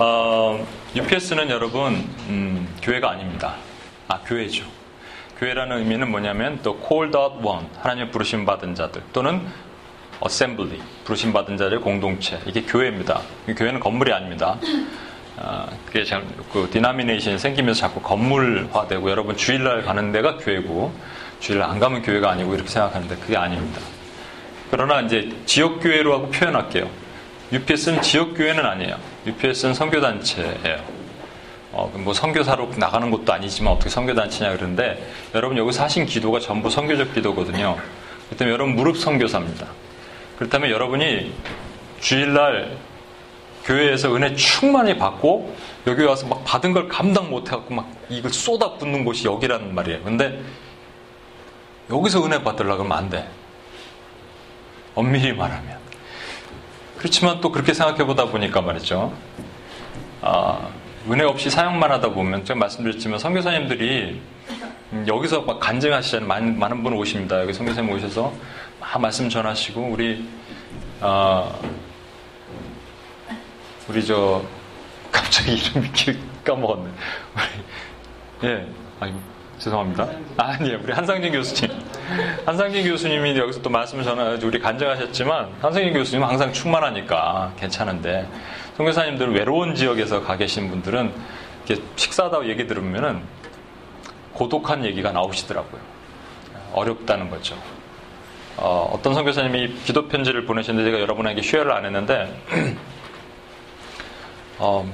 어, 0.00 0.64
UPS는 0.94 1.50
여러분 1.50 1.94
음, 2.28 2.68
교회가 2.82 3.10
아닙니다. 3.10 3.56
아 4.06 4.20
교회죠. 4.20 4.77
교회라는 5.38 5.78
의미는 5.78 6.10
뭐냐면 6.10 6.58
또 6.62 6.78
called 6.86 7.16
out 7.16 7.36
one 7.46 7.66
하나님의 7.80 8.10
부르심 8.10 8.44
받은 8.44 8.74
자들 8.74 9.02
또는 9.12 9.40
assembly 10.22 10.80
부르심 11.04 11.32
받은 11.32 11.56
자들의 11.56 11.80
공동체 11.80 12.40
이게 12.46 12.62
교회입니다. 12.62 13.20
교회는 13.56 13.80
건물이 13.80 14.12
아닙니다. 14.12 14.58
아, 15.40 15.68
그게 15.86 16.04
참, 16.04 16.26
그 16.52 16.68
디나미네이션이 16.72 17.38
생기면서 17.38 17.82
자꾸 17.82 18.00
건물화되고 18.02 19.08
여러분 19.08 19.36
주일날 19.36 19.82
가는 19.82 20.10
데가 20.10 20.36
교회고 20.38 20.92
주일날 21.38 21.70
안 21.70 21.78
가면 21.78 22.02
교회가 22.02 22.30
아니고 22.32 22.54
이렇게 22.54 22.68
생각하는데 22.68 23.16
그게 23.16 23.36
아닙니다. 23.36 23.80
그러나 24.70 25.00
이제 25.00 25.30
지역 25.46 25.80
교회로 25.80 26.12
하고 26.12 26.30
표현할게요. 26.30 26.90
UPS는 27.52 28.02
지역 28.02 28.34
교회는 28.34 28.66
아니에요. 28.66 28.96
UPS는 29.26 29.74
선교단체예요. 29.74 30.97
어, 31.78 31.88
뭐 31.94 32.12
선교사로 32.12 32.72
나가는 32.76 33.08
것도 33.08 33.32
아니지만 33.32 33.72
어떻게 33.72 33.88
선교단체냐 33.88 34.50
그러는데 34.56 35.08
여러분 35.32 35.56
여기서 35.56 35.84
하신 35.84 36.06
기도가 36.06 36.40
전부 36.40 36.68
선교적 36.68 37.14
기도거든요. 37.14 37.76
그렇다면 38.26 38.52
여러분 38.52 38.74
무릎 38.74 38.98
선교사입니다. 38.98 39.68
그렇다면 40.38 40.70
여러분이 40.70 41.32
주일날 42.00 42.76
교회에서 43.64 44.12
은혜 44.16 44.34
충만히 44.34 44.98
받고 44.98 45.54
여기 45.86 46.02
와서 46.02 46.26
막 46.26 46.44
받은 46.44 46.72
걸 46.72 46.88
감당 46.88 47.30
못 47.30 47.46
해갖고 47.46 47.72
막 47.72 47.88
이걸 48.08 48.32
쏟아 48.32 48.72
붓는 48.72 49.04
곳이 49.04 49.28
여기라는 49.28 49.72
말이에요. 49.72 50.02
근데 50.02 50.40
여기서 51.90 52.24
은혜 52.24 52.42
받으려고 52.42 52.82
하면 52.82 52.98
안 52.98 53.08
돼. 53.08 53.28
엄밀히 54.96 55.32
말하면. 55.32 55.78
그렇지만 56.96 57.40
또 57.40 57.52
그렇게 57.52 57.72
생각해 57.72 58.04
보다 58.04 58.24
보니까 58.24 58.62
말이죠. 58.62 59.12
아, 60.22 60.68
은혜 61.10 61.24
없이 61.24 61.48
사역만 61.48 61.90
하다 61.90 62.10
보면 62.10 62.44
제가 62.44 62.58
말씀드렸지만 62.58 63.18
선교사님들이 63.18 64.20
여기서 65.06 65.42
막 65.42 65.58
간증하시잖아요. 65.58 66.28
많은, 66.28 66.58
많은 66.58 66.82
분 66.82 66.92
오십니다. 66.92 67.40
여기 67.40 67.52
선교사님 67.52 67.90
오셔서 67.90 68.32
막 68.78 69.00
말씀 69.00 69.28
전하시고 69.28 69.80
우리 69.80 70.28
아, 71.00 71.50
우리 73.88 74.04
저 74.04 74.42
갑자기 75.10 75.54
이름이 75.54 75.88
까먹었네. 76.44 76.90
우리, 78.42 78.48
예, 78.48 78.66
아이고 79.00 79.18
죄송합니다. 79.58 80.06
아니에요. 80.36 80.78
우리 80.82 80.92
한상진 80.92 81.32
교수님. 81.32 81.74
한상진 82.44 82.86
교수님이 82.86 83.36
여기서 83.38 83.62
또 83.62 83.70
말씀을 83.70 84.04
전하셔 84.04 84.46
우리 84.46 84.58
간증하셨지만 84.58 85.48
한상진 85.60 85.92
교수님은 85.94 86.28
항상 86.28 86.52
충만하니까 86.52 87.52
괜찮은데 87.58 88.28
선교사님들은 88.78 89.34
외로운 89.34 89.74
지역에서 89.74 90.22
가 90.22 90.36
계신 90.36 90.70
분들은 90.70 91.12
이렇게 91.66 91.82
식사하다 91.96 92.46
얘기 92.46 92.68
들으면은 92.68 93.20
고독한 94.32 94.84
얘기가 94.84 95.10
나오시더라고요. 95.10 95.80
어렵다는 96.72 97.28
거죠. 97.28 97.60
어, 98.56 98.98
떤 99.02 99.14
선교사님이 99.14 99.74
기도 99.84 100.06
편지를 100.06 100.46
보내셨는데 100.46 100.90
제가 100.90 101.02
여러분에게 101.02 101.42
쉐어를 101.42 101.72
안 101.72 101.86
했는데 101.86 102.40
어, 104.58 104.88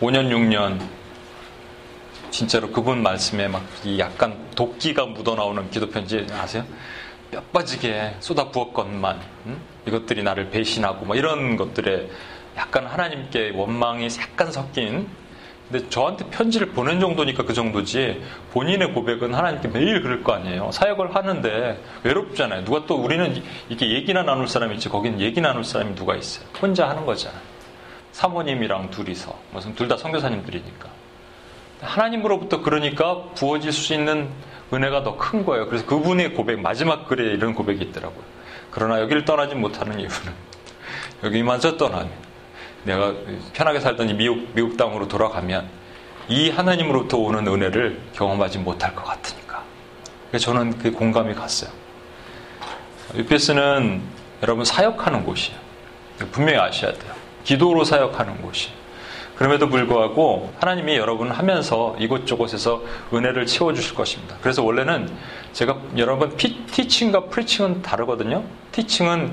5년 0.00 0.30
6년 0.30 0.80
진짜로 2.30 2.72
그분 2.72 3.00
말씀에 3.00 3.46
막 3.46 3.62
약간 3.96 4.36
도끼가 4.56 5.06
묻어나오는 5.06 5.70
기도 5.70 5.88
편지 5.88 6.26
아세요? 6.32 6.64
뼈 7.30 7.40
빠지게 7.52 8.16
쏟아 8.18 8.50
부었건만 8.50 9.20
음? 9.46 9.60
이것들이 9.86 10.24
나를 10.24 10.50
배신하고 10.50 11.06
막 11.06 11.16
이런 11.16 11.56
것들에 11.56 12.08
약간 12.56 12.86
하나님께 12.86 13.52
원망이 13.54 14.08
약간 14.20 14.52
섞인 14.52 15.08
근데 15.70 15.88
저한테 15.88 16.26
편지를 16.26 16.68
보낸 16.68 17.00
정도니까 17.00 17.44
그 17.44 17.54
정도지 17.54 18.22
본인의 18.52 18.92
고백은 18.92 19.34
하나님께 19.34 19.68
매일 19.68 20.02
그럴 20.02 20.22
거 20.22 20.34
아니에요. 20.34 20.70
사역을 20.70 21.14
하는데 21.14 21.80
외롭잖아요. 22.02 22.64
누가 22.64 22.84
또 22.86 22.96
우리는 22.96 23.42
이렇게 23.68 23.90
얘기나 23.90 24.22
나눌 24.22 24.46
사람이 24.46 24.74
있지 24.74 24.88
거기는 24.90 25.20
얘기 25.20 25.40
나눌 25.40 25.64
사람이 25.64 25.94
누가 25.94 26.14
있어요. 26.16 26.46
혼자 26.60 26.88
하는 26.88 27.06
거잖아요. 27.06 27.40
사모님이랑 28.12 28.90
둘이서 28.90 29.36
무슨 29.52 29.74
둘 29.74 29.88
다 29.88 29.96
선교사님들이니까 29.96 30.88
하나님으로부터 31.80 32.62
그러니까 32.62 33.22
부어질 33.34 33.72
수 33.72 33.94
있는 33.94 34.28
은혜가 34.72 35.02
더 35.02 35.16
큰 35.16 35.44
거예요. 35.44 35.66
그래서 35.66 35.84
그분의 35.86 36.34
고백 36.34 36.60
마지막 36.60 37.08
글에 37.08 37.32
이런 37.32 37.54
고백이 37.54 37.84
있더라고요. 37.86 38.22
그러나 38.70 39.00
여기를 39.00 39.24
떠나지 39.24 39.54
못하는 39.54 39.98
이유는 39.98 40.14
여기마저 41.24 41.76
떠나면 41.76 42.10
내가 42.84 43.14
편하게 43.52 43.80
살던 43.80 44.08
이 44.10 44.14
미국, 44.14 44.48
미국 44.54 44.76
땅으로 44.76 45.08
돌아가면 45.08 45.68
이 46.28 46.50
하나님으로부터 46.50 47.18
오는 47.18 47.46
은혜를 47.46 48.00
경험하지 48.14 48.58
못할 48.58 48.94
것 48.94 49.04
같으니까. 49.04 49.62
저는 50.38 50.78
그 50.78 50.90
공감이 50.90 51.34
갔어요. 51.34 51.70
UPS는 53.14 54.02
여러분 54.42 54.64
사역하는 54.64 55.24
곳이에요. 55.24 55.58
분명히 56.32 56.58
아셔야 56.58 56.92
돼요. 56.92 57.12
기도로 57.44 57.84
사역하는 57.84 58.40
곳이에요. 58.42 58.74
그럼에도 59.36 59.68
불구하고 59.68 60.52
하나님이 60.60 60.96
여러분 60.96 61.30
하면서 61.30 61.96
이곳저곳에서 61.98 62.82
은혜를 63.12 63.46
채워주실 63.46 63.94
것입니다. 63.94 64.36
그래서 64.40 64.62
원래는 64.62 65.10
제가 65.52 65.76
여러분 65.96 66.36
피, 66.36 66.64
티칭과 66.66 67.26
프리칭은 67.26 67.82
다르거든요. 67.82 68.44
티칭은 68.72 69.32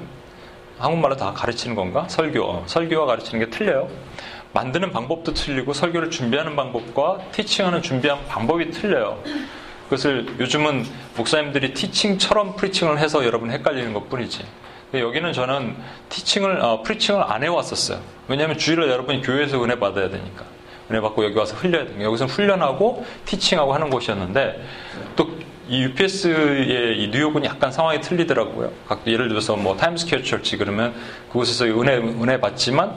한국말로 0.81 1.15
다 1.15 1.31
가르치는 1.33 1.75
건가? 1.75 2.05
설교. 2.07 2.43
어, 2.43 2.63
설교와 2.65 3.05
가르치는 3.05 3.45
게 3.45 3.49
틀려요. 3.51 3.87
만드는 4.53 4.91
방법도 4.91 5.33
틀리고 5.33 5.73
설교를 5.73 6.09
준비하는 6.09 6.55
방법과 6.55 7.19
티칭하는 7.31 7.81
준비하는 7.81 8.25
방법이 8.27 8.71
틀려요. 8.71 9.23
그것을 9.85 10.35
요즘은 10.39 10.85
목사님들이 11.15 11.73
teaching처럼 11.73 12.55
preaching을 12.55 12.97
해서 12.97 13.25
여러분 13.25 13.51
헷갈리는 13.51 13.93
것 13.93 14.09
뿐이지. 14.09 14.43
여기는 14.93 15.31
저는 15.31 15.75
teaching을, 16.09 16.61
어, 16.61 16.81
preaching을 16.81 17.23
안 17.23 17.43
해왔었어요. 17.43 17.99
왜냐하면 18.27 18.57
주일날 18.57 18.89
여러분이 18.89 19.21
교회에서 19.21 19.63
은혜 19.63 19.79
받아야 19.79 20.09
되니까. 20.09 20.43
은혜 20.89 20.99
받고 20.99 21.23
여기 21.23 21.37
와서 21.37 21.55
흘려야 21.55 21.85
되니까. 21.85 22.03
여기서는 22.03 22.33
훈련하고 22.33 23.05
teaching하고 23.25 23.73
하는 23.73 23.89
곳이었는데 23.89 24.61
또 25.15 25.29
이 25.71 25.83
UPS의 25.83 27.01
이 27.01 27.07
뉴욕은 27.07 27.45
약간 27.45 27.71
상황이 27.71 28.01
틀리더라고요. 28.01 28.73
예를 29.07 29.29
들어서 29.29 29.55
뭐 29.55 29.77
타임스퀘어 29.77 30.21
Church 30.21 30.57
그러면 30.57 30.93
그곳에서 31.29 31.63
은혜 31.63 31.95
은혜 31.95 32.41
받지만 32.41 32.93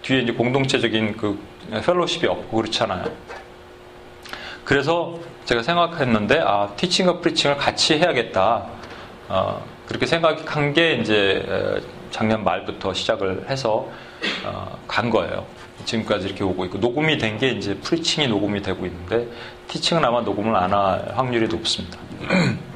뒤에 0.00 0.20
이제 0.20 0.32
공동체적인 0.32 1.18
그 1.18 1.38
fellowship이 1.84 2.26
없고 2.26 2.56
그렇잖아요. 2.56 3.04
그래서 4.64 5.18
제가 5.44 5.62
생각했는데 5.62 6.40
아 6.40 6.70
teaching과 6.78 7.20
preaching을 7.20 7.58
같이 7.58 7.98
해야겠다. 7.98 8.66
어, 9.28 9.62
그렇게 9.86 10.06
생각한 10.06 10.72
게 10.72 10.94
이제 10.94 11.82
작년 12.10 12.42
말부터 12.42 12.94
시작을 12.94 13.44
해서 13.50 13.90
어, 14.42 14.78
간 14.88 15.10
거예요. 15.10 15.44
지금까지 15.86 16.26
이렇게 16.26 16.44
오고 16.44 16.64
있고 16.66 16.78
녹음이 16.78 17.16
된 17.18 17.38
게 17.38 17.48
이제 17.50 17.74
preaching이 17.74 18.28
녹음이 18.28 18.62
되고 18.62 18.84
있는데 18.86 19.26
teaching은 19.68 20.04
아마 20.04 20.20
녹음을 20.22 20.54
안 20.56 20.72
할 20.72 21.12
확률이 21.16 21.48
높습니다. 21.48 21.98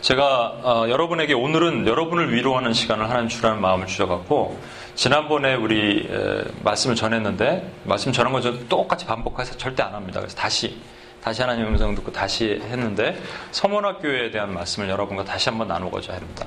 제가 0.00 0.24
어, 0.62 0.86
여러분에게 0.88 1.32
오늘은 1.32 1.86
여러분을 1.86 2.34
위로하는 2.34 2.72
시간을 2.72 3.08
하나님 3.08 3.28
주라는 3.28 3.60
마음을 3.60 3.86
주셔갖고 3.86 4.58
지난번에 4.96 5.54
우리 5.54 6.08
에, 6.10 6.42
말씀을 6.64 6.96
전했는데 6.96 7.72
말씀 7.84 8.10
전한 8.12 8.32
것저 8.32 8.66
똑같이 8.68 9.06
반복해서 9.06 9.56
절대 9.56 9.82
안 9.82 9.94
합니다. 9.94 10.18
그래서 10.20 10.36
다시 10.36 10.76
다시 11.22 11.40
하나님 11.40 11.66
음성 11.68 11.94
듣고 11.94 12.10
다시 12.10 12.60
했는데 12.64 13.16
서문학교에 13.52 14.32
대한 14.32 14.52
말씀을 14.54 14.88
여러분과 14.88 15.22
다시 15.24 15.50
한번 15.50 15.68
나누고자 15.68 16.14
합니다. 16.14 16.46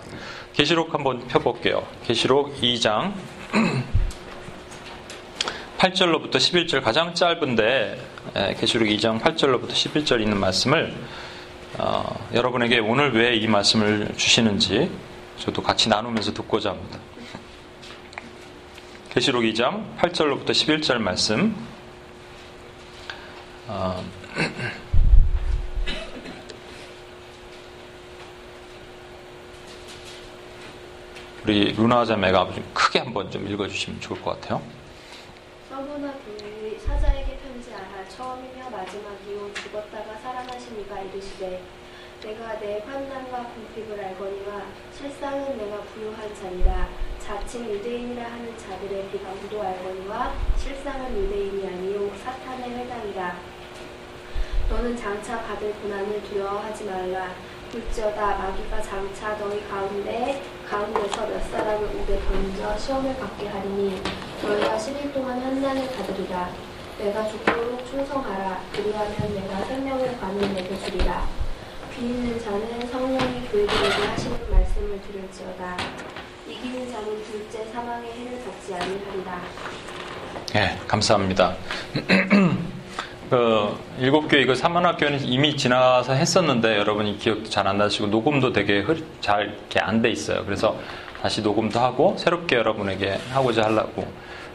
계시록 0.53 0.93
한번 0.93 1.25
펴볼게요. 1.27 1.81
계시록 2.05 2.59
2장 2.59 3.13
8절로부터 5.85 6.37
11절 6.37 6.81
가장 6.81 7.13
짧은데 7.13 8.01
예, 8.35 8.55
계시록 8.59 8.87
2장 8.87 9.21
8절로부터 9.21 9.69
11절 9.69 10.19
있는 10.19 10.39
말씀을 10.39 10.91
어, 11.77 12.27
여러분에게 12.33 12.79
오늘 12.79 13.13
왜 13.13 13.35
이 13.35 13.47
말씀을 13.47 14.11
주시는지 14.17 14.89
저도 15.37 15.61
같이 15.61 15.87
나누면서 15.87 16.33
듣고자 16.33 16.71
합니다. 16.71 16.97
계시록 19.11 19.43
2장 19.43 19.95
8절로부터 19.97 20.49
11절 20.49 20.97
말씀 20.97 21.55
어, 23.67 24.03
우리 31.45 31.73
루나 31.73 32.05
자매가 32.05 32.39
아버지 32.39 32.63
크게 32.73 32.97
한번 32.99 33.29
좀 33.29 33.47
읽어주시면 33.47 34.01
좋을 34.01 34.19
것 34.23 34.41
같아요. 34.41 34.63
서문화 35.75 36.13
교회의 36.23 36.79
사자에게 36.79 37.37
편지하라. 37.39 38.07
처음이며 38.07 38.69
마지막이요. 38.69 39.53
죽었다가 39.55 40.15
살아나신 40.19 40.79
이가 40.79 41.01
이르시되 41.01 41.61
내가 42.23 42.57
내 42.61 42.79
환난과 42.79 43.49
궁핍을 43.49 44.01
알거니와 44.01 44.67
실상은 44.93 45.57
내가 45.57 45.81
부유한 45.81 46.33
자니라. 46.33 46.87
자칭 47.19 47.69
유대인이라 47.69 48.23
하는 48.23 48.57
자들의 48.57 49.09
비방도 49.09 49.61
알거니와 49.61 50.33
실상은 50.55 51.13
유대인이 51.13 51.67
아니요. 51.67 52.09
사탄의 52.23 52.69
회당이라. 52.69 53.35
너는 54.69 54.95
장차 54.95 55.41
받을 55.41 55.73
고난을 55.73 56.23
두려워하지 56.23 56.85
말라 56.85 57.35
불지어다 57.75 58.37
마귀가 58.37 58.81
장차 58.81 59.37
너희 59.37 59.67
가운데 59.67 60.41
가운데서 60.69 61.27
몇 61.27 61.51
사람을 61.51 61.89
우게 61.89 62.21
던져 62.21 62.77
시험을 62.77 63.17
받게 63.17 63.47
하리니 63.49 64.01
너희가 64.41 64.77
10일 64.77 65.13
동안 65.13 65.41
환난을 65.41 65.89
받으리라. 65.91 66.49
내가 66.97 67.27
죽도록 67.27 67.85
충성하라. 67.85 68.61
그리하면 68.71 69.35
내가 69.35 69.65
생명을 69.65 70.17
관을 70.19 70.53
내게 70.53 70.77
주리라. 70.79 71.27
귀 71.93 72.05
있는 72.05 72.39
자는 72.39 72.87
성령이 72.87 73.47
그들에게 73.49 74.07
하시는 74.07 74.51
말씀을 74.51 75.01
들을지어다. 75.01 75.77
이기는 76.47 76.89
자는 76.89 77.23
둘째 77.25 77.65
사망의 77.73 78.13
해를 78.13 78.41
받지 78.45 78.73
아니하리라. 78.73 79.41
네, 80.53 80.79
감사합니다. 80.87 81.57
그 83.29 83.75
일곱 83.99 84.27
교회 84.27 84.45
그 84.45 84.55
사만학교는 84.55 85.25
이미 85.25 85.55
지나서 85.57 86.13
했었는데 86.13 86.77
여러분이 86.77 87.17
기억도 87.17 87.49
잘 87.49 87.65
안 87.67 87.77
나시고 87.79 88.07
녹음도 88.07 88.53
되게 88.53 88.85
잘 89.21 89.47
이렇게 89.47 89.79
안 89.79 90.01
돼 90.01 90.09
있어요. 90.11 90.43
그래서 90.45 90.77
다시 91.21 91.41
녹음도 91.41 91.79
하고 91.79 92.15
새롭게 92.17 92.55
여러분에게 92.57 93.17
하고자 93.31 93.63
하려고 93.63 94.05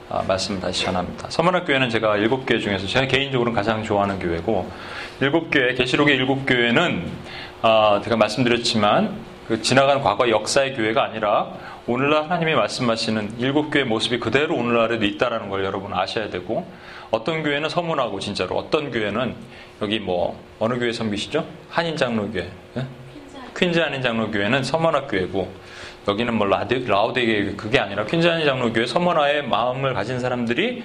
아, 0.09 0.23
말씀을 0.27 0.61
다시 0.61 0.85
전합니다. 0.85 1.29
서만학교회는 1.31 1.91
제가 1.91 2.17
일곱 2.17 2.47
교회 2.47 2.59
중에서 2.61 2.87
제가 2.87 3.07
개인적으로 3.07 3.53
가장 3.53 3.83
좋아하는 3.83 4.19
교회고 4.21 4.71
일곱 5.21 5.51
교회 5.51 5.75
계시록의 5.75 6.15
일곱 6.17 6.47
교회는 6.47 7.11
아, 7.63 8.01
제가 8.05 8.17
말씀드렸지만 8.17 9.30
그 9.51 9.61
지나간 9.63 10.01
과거 10.01 10.31
역사의 10.31 10.77
교회가 10.77 11.03
아니라 11.03 11.49
오늘날 11.89 12.23
하나님이 12.23 12.55
말씀하시는 12.55 13.41
일곱 13.41 13.71
교회 13.71 13.83
모습이 13.83 14.21
그대로 14.21 14.55
오늘날에도 14.55 15.05
있다라는 15.05 15.49
걸 15.49 15.65
여러분 15.65 15.93
아셔야 15.93 16.31
되고 16.31 16.65
어떤 17.11 17.43
교회는 17.43 17.69
서문하고 17.69 18.21
진짜로 18.21 18.57
어떤 18.57 18.93
교회는 18.93 19.35
여기 19.83 19.99
뭐 19.99 20.41
어느 20.61 20.79
교회 20.79 20.93
섬기시죠? 20.93 21.45
한인 21.69 21.97
장로교회 21.97 22.49
예? 22.77 22.87
퀸즈 23.59 23.81
한인 23.81 24.01
장로교회는 24.03 24.63
서문학 24.63 25.11
교회고 25.11 25.53
여기는 26.07 26.33
뭐 26.33 26.47
라디, 26.47 26.87
라우데게 26.87 27.55
그게 27.57 27.81
아니라 27.81 28.05
퀸즈 28.07 28.29
한인 28.29 28.47
장로교회 28.47 28.87
서문화의 28.87 29.49
마음을 29.49 29.95
가진 29.95 30.21
사람들이 30.21 30.85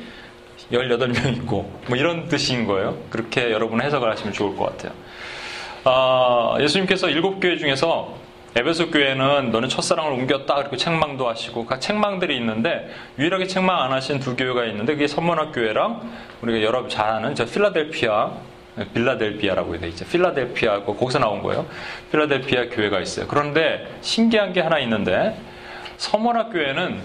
18명 0.71 1.37
있고 1.37 1.71
뭐 1.87 1.95
이런 1.95 2.27
뜻인 2.29 2.65
거예요. 2.65 2.97
그렇게 3.11 3.51
여러분 3.51 3.79
해석을 3.83 4.09
하시면 4.09 4.33
좋을 4.33 4.57
것 4.57 4.71
같아요. 4.71 4.91
아, 5.83 6.57
예수님께서 6.59 7.09
일곱 7.09 7.39
교회 7.39 7.59
중에서 7.59 8.24
에베소 8.57 8.89
교회는 8.89 9.51
너는 9.51 9.67
첫사랑을 9.67 10.13
옮겼다 10.13 10.55
그리고 10.55 10.77
책망도 10.77 11.27
하시고 11.27 11.65
그 11.65 11.77
책망들이 11.77 12.37
있는데 12.37 12.89
유일하게 13.19 13.47
책망 13.47 13.81
안 13.81 13.91
하신 13.91 14.21
두 14.21 14.37
교회가 14.37 14.63
있는데 14.67 14.93
그게 14.93 15.07
선문학 15.07 15.51
교회랑 15.51 16.09
우리가 16.41 16.61
여러분 16.61 16.89
잘 16.89 17.09
아는 17.09 17.35
저 17.35 17.45
필라델피아 17.45 18.31
빌라델피아라고 18.93 19.77
돼 19.77 19.89
있죠. 19.89 20.05
필라델피아 20.05 20.83
거기서 20.83 21.19
나온 21.19 21.41
거예요. 21.41 21.65
필라델피아 22.11 22.69
교회가 22.69 23.01
있어요. 23.01 23.27
그런데 23.27 23.87
신기한 23.99 24.53
게 24.53 24.61
하나 24.61 24.79
있는데 24.79 25.37
서문학 25.97 26.53
교회는 26.53 27.01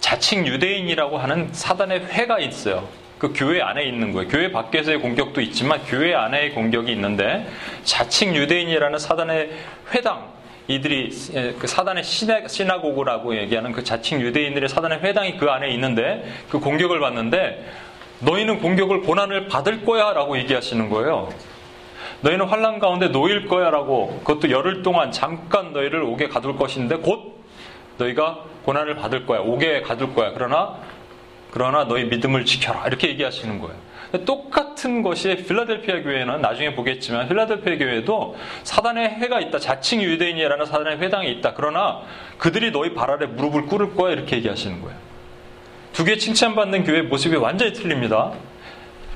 자칭 0.00 0.44
유대인이라고 0.44 1.18
하는 1.18 1.50
사단의 1.52 2.06
회가 2.06 2.40
있어요. 2.40 2.88
그 3.18 3.32
교회 3.34 3.60
안에 3.60 3.84
있는 3.84 4.12
거예요. 4.12 4.28
교회 4.28 4.52
밖에서의 4.52 4.98
공격도 5.00 5.40
있지만 5.40 5.80
교회 5.86 6.14
안에의 6.14 6.52
공격이 6.52 6.92
있는데 6.92 7.48
자칭 7.82 8.34
유대인이라는 8.34 8.98
사단의 8.98 9.50
회당 9.94 10.38
이들이 10.68 11.10
그 11.58 11.66
사단의 11.66 12.04
시나, 12.04 12.80
고그라고 12.80 13.36
얘기하는 13.38 13.72
그 13.72 13.82
자칭 13.82 14.20
유대인들의 14.20 14.68
사단의 14.68 15.00
회당이 15.00 15.38
그 15.38 15.50
안에 15.50 15.70
있는데 15.70 16.24
그 16.50 16.60
공격을 16.60 17.00
받는데 17.00 17.66
너희는 18.20 18.60
공격을 18.60 19.00
고난을 19.02 19.48
받을 19.48 19.84
거야라고 19.84 20.36
얘기하시는 20.38 20.90
거예요. 20.90 21.32
너희는 22.20 22.46
환란 22.46 22.80
가운데 22.80 23.08
놓일 23.08 23.46
거야라고 23.46 24.20
그것도 24.24 24.50
열흘 24.50 24.82
동안 24.82 25.10
잠깐 25.10 25.72
너희를 25.72 26.02
오게 26.02 26.28
가둘 26.28 26.56
것인데 26.56 26.96
곧 26.96 27.42
너희가 27.96 28.40
고난을 28.64 28.96
받을 28.96 29.24
거야. 29.24 29.40
오게 29.40 29.82
가둘 29.82 30.14
거야. 30.14 30.32
그러나 30.34 30.76
그러나 31.50 31.84
너희 31.84 32.04
믿음을 32.04 32.44
지켜라. 32.44 32.86
이렇게 32.86 33.08
얘기하시는 33.08 33.58
거예요. 33.58 33.76
똑같은 34.24 35.02
것이 35.02 35.36
필라델피아 35.46 36.02
교회는 36.02 36.40
나중에 36.40 36.74
보겠지만 36.74 37.28
필라델피아 37.28 37.76
교회도 37.76 38.36
사단의 38.64 39.08
해가 39.10 39.40
있다. 39.40 39.58
자칭 39.58 40.02
유대인이라는 40.02 40.64
사단의 40.66 40.98
회당이 40.98 41.30
있다. 41.32 41.52
그러나 41.54 42.00
그들이 42.38 42.70
너희 42.70 42.94
발 42.94 43.10
아래 43.10 43.26
무릎을 43.26 43.66
꿇을 43.66 43.94
거야. 43.94 44.12
이렇게 44.12 44.36
얘기하시는 44.36 44.80
거예요. 44.80 44.96
두 45.92 46.04
개 46.04 46.16
칭찬받는 46.16 46.84
교회 46.84 47.02
모습이 47.02 47.36
완전히 47.36 47.72
틀립니다. 47.72 48.32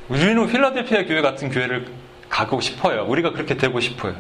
우리는 0.09 0.47
필라델피아 0.47 1.05
교회 1.05 1.23
같은 1.23 1.51
교회를 1.51 1.87
가고 2.29 2.61
싶어요. 2.61 3.05
우리가 3.09 3.31
그렇게 3.33 3.57
되고 3.57 3.79
싶어요. 3.81 4.15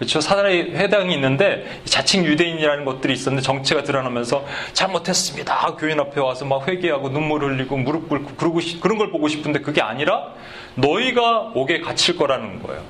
그렇죠? 0.00 0.18
사단의 0.22 0.70
회당이 0.76 1.12
있는데 1.12 1.82
자칭 1.84 2.24
유대인이라는 2.24 2.86
것들이 2.86 3.12
있었는데 3.12 3.42
정체가 3.42 3.82
드러나면서 3.82 4.46
잘못했습니다. 4.72 5.76
교인 5.78 6.00
앞에 6.00 6.22
와서 6.22 6.46
막 6.46 6.66
회개하고 6.66 7.10
눈물 7.10 7.44
흘리고 7.44 7.76
무릎 7.76 8.08
꿇고 8.08 8.34
그러고 8.36 8.60
그런 8.80 8.96
걸 8.96 9.10
보고 9.10 9.28
싶은데 9.28 9.60
그게 9.60 9.82
아니라 9.82 10.32
너희가 10.76 11.52
옥에 11.54 11.80
갇힐 11.80 12.16
거라는 12.16 12.62
거예요. 12.62 12.82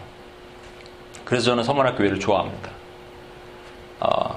그래서 1.24 1.46
저는 1.46 1.64
서문학 1.64 1.98
교회를 1.98 2.20
좋아합니다. 2.20 2.70
아, 3.98 4.36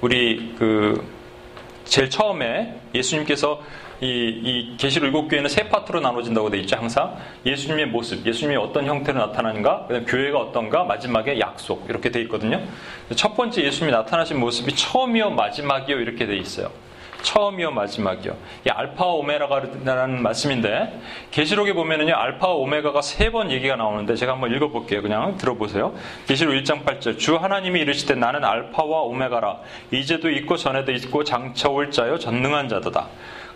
우리 0.00 0.54
그 0.58 1.06
제일 1.84 2.08
처음에 2.08 2.80
예수님께서 2.94 3.60
이, 4.02 4.06
이 4.08 4.76
계시록 4.76 5.06
일곱 5.06 5.28
교회는 5.28 5.48
세 5.48 5.68
파트로 5.68 6.00
나눠진다고 6.00 6.50
돼 6.50 6.58
있죠. 6.58 6.76
항상 6.76 7.16
예수님의 7.46 7.86
모습, 7.86 8.26
예수님이 8.26 8.56
어떤 8.56 8.84
형태로 8.84 9.16
나타나는가, 9.26 9.86
그다음 9.86 10.04
교회가 10.06 10.40
어떤가, 10.40 10.82
마지막에 10.82 11.38
약속 11.38 11.86
이렇게 11.88 12.10
돼 12.10 12.20
있거든요. 12.22 12.60
첫 13.14 13.36
번째 13.36 13.62
예수님이 13.62 13.96
나타나신 13.96 14.40
모습이 14.40 14.74
처음이요 14.74 15.30
마지막이요 15.30 16.00
이렇게 16.00 16.26
돼 16.26 16.36
있어요. 16.36 16.70
처음이요 17.22 17.70
마지막이요. 17.70 18.36
이 18.66 18.70
알파와 18.70 19.12
오메가라는 19.12 20.20
말씀인데 20.24 21.00
계시록에 21.30 21.72
보면은요 21.72 22.12
알파와 22.12 22.54
오메가가 22.54 23.00
세 23.02 23.30
번 23.30 23.52
얘기가 23.52 23.76
나오는데 23.76 24.16
제가 24.16 24.32
한번 24.32 24.52
읽어볼게요. 24.52 25.00
그냥 25.02 25.36
들어보세요. 25.36 25.94
계시록 26.26 26.54
1장 26.56 26.84
8절 26.84 27.20
주 27.20 27.36
하나님이 27.36 27.80
이르시되 27.82 28.16
나는 28.16 28.44
알파와 28.44 29.02
오메가라 29.02 29.58
이제도 29.92 30.28
있고 30.30 30.56
전에도 30.56 30.90
있고 30.90 31.22
장차 31.22 31.68
올 31.68 31.92
자요 31.92 32.18
전능한 32.18 32.68
자도다. 32.68 33.06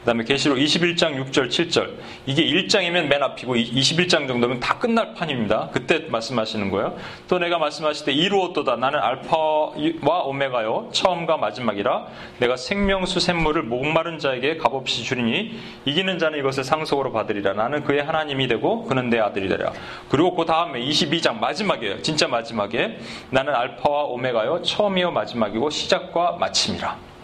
그 0.06 0.10
다음에 0.12 0.22
계시록 0.22 0.58
21장 0.58 1.16
6절 1.16 1.48
7절 1.48 1.94
이게 2.26 2.44
1장이면 2.44 3.08
맨 3.08 3.24
앞이고 3.24 3.56
21장 3.56 4.28
정도면 4.28 4.60
다 4.60 4.78
끝날 4.78 5.14
판입니다. 5.14 5.70
그때 5.72 5.98
말씀하시는 6.08 6.70
거예요. 6.70 6.96
또 7.26 7.40
내가 7.40 7.58
말씀하실 7.58 8.06
때 8.06 8.12
이루었도다 8.12 8.76
나는 8.76 9.00
알파와 9.00 10.22
오메가요 10.26 10.90
처음과 10.92 11.38
마지막이라 11.38 12.06
내가 12.38 12.56
생명수 12.56 13.18
샘물을 13.18 13.64
목마른 13.64 14.20
자에게 14.20 14.58
값없이 14.58 15.02
주리니 15.02 15.58
이기는 15.86 16.20
자는 16.20 16.38
이것을 16.38 16.62
상속으로 16.62 17.10
받으리라 17.10 17.54
나는 17.54 17.82
그의 17.82 18.04
하나님이 18.04 18.46
되고 18.46 18.84
그는 18.84 19.10
내 19.10 19.18
아들이 19.18 19.48
되라. 19.48 19.72
그리고 20.08 20.36
그 20.36 20.44
다음에 20.44 20.78
22장 20.86 21.40
마지막이에요. 21.40 22.02
진짜 22.02 22.28
마지막에 22.28 23.00
나는 23.30 23.52
알파와 23.52 24.04
오메가요 24.04 24.62
처음이요 24.62 25.10
마지막이고 25.10 25.68
시작과 25.68 26.36
마침이라. 26.38 27.15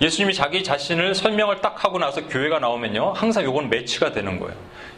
예수님이 0.00 0.34
자기 0.34 0.62
자신을 0.62 1.14
설명을 1.14 1.60
딱 1.62 1.82
하고 1.84 1.98
나서 1.98 2.26
교회가 2.26 2.58
나오면요. 2.58 3.12
항상 3.12 3.44
요건 3.44 3.70
매치가 3.70 4.12
되는 4.12 4.38
거예요. 4.38 4.54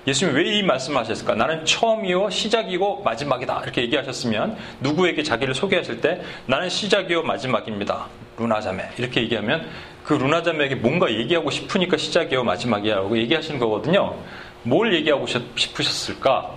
예수님이 0.07 0.37
왜 0.37 0.49
이 0.59 0.63
말씀을 0.63 0.99
하셨을까? 1.01 1.35
나는 1.35 1.65
처음이요, 1.65 2.31
시작이고 2.31 3.03
마지막이다. 3.03 3.61
이렇게 3.63 3.83
얘기하셨으면 3.83 4.57
누구에게 4.81 5.23
자기를 5.23 5.55
소개하실 5.55 6.01
때 6.01 6.21
나는 6.47 6.69
시작이요, 6.69 7.23
마지막입니다. 7.23 8.07
루나자매. 8.39 8.91
이렇게 8.99 9.23
얘기하면 9.23 9.69
그 10.03 10.15
루나자매에게 10.15 10.77
뭔가 10.77 11.11
얘기하고 11.13 11.51
싶으니까 11.51 11.97
시작이요, 11.97 12.43
마지막이야 12.43 12.97
라고 12.97 13.17
얘기하시는 13.19 13.61
거거든요. 13.61 14.17
뭘 14.63 14.93
얘기하고 14.95 15.27
싶으셨을까? 15.27 16.51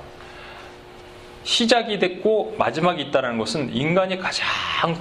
시작이 1.43 1.97
됐고 1.97 2.55
마지막이 2.57 3.01
있다는 3.03 3.37
것은 3.37 3.73
인간이 3.73 4.17
가장 4.19 4.47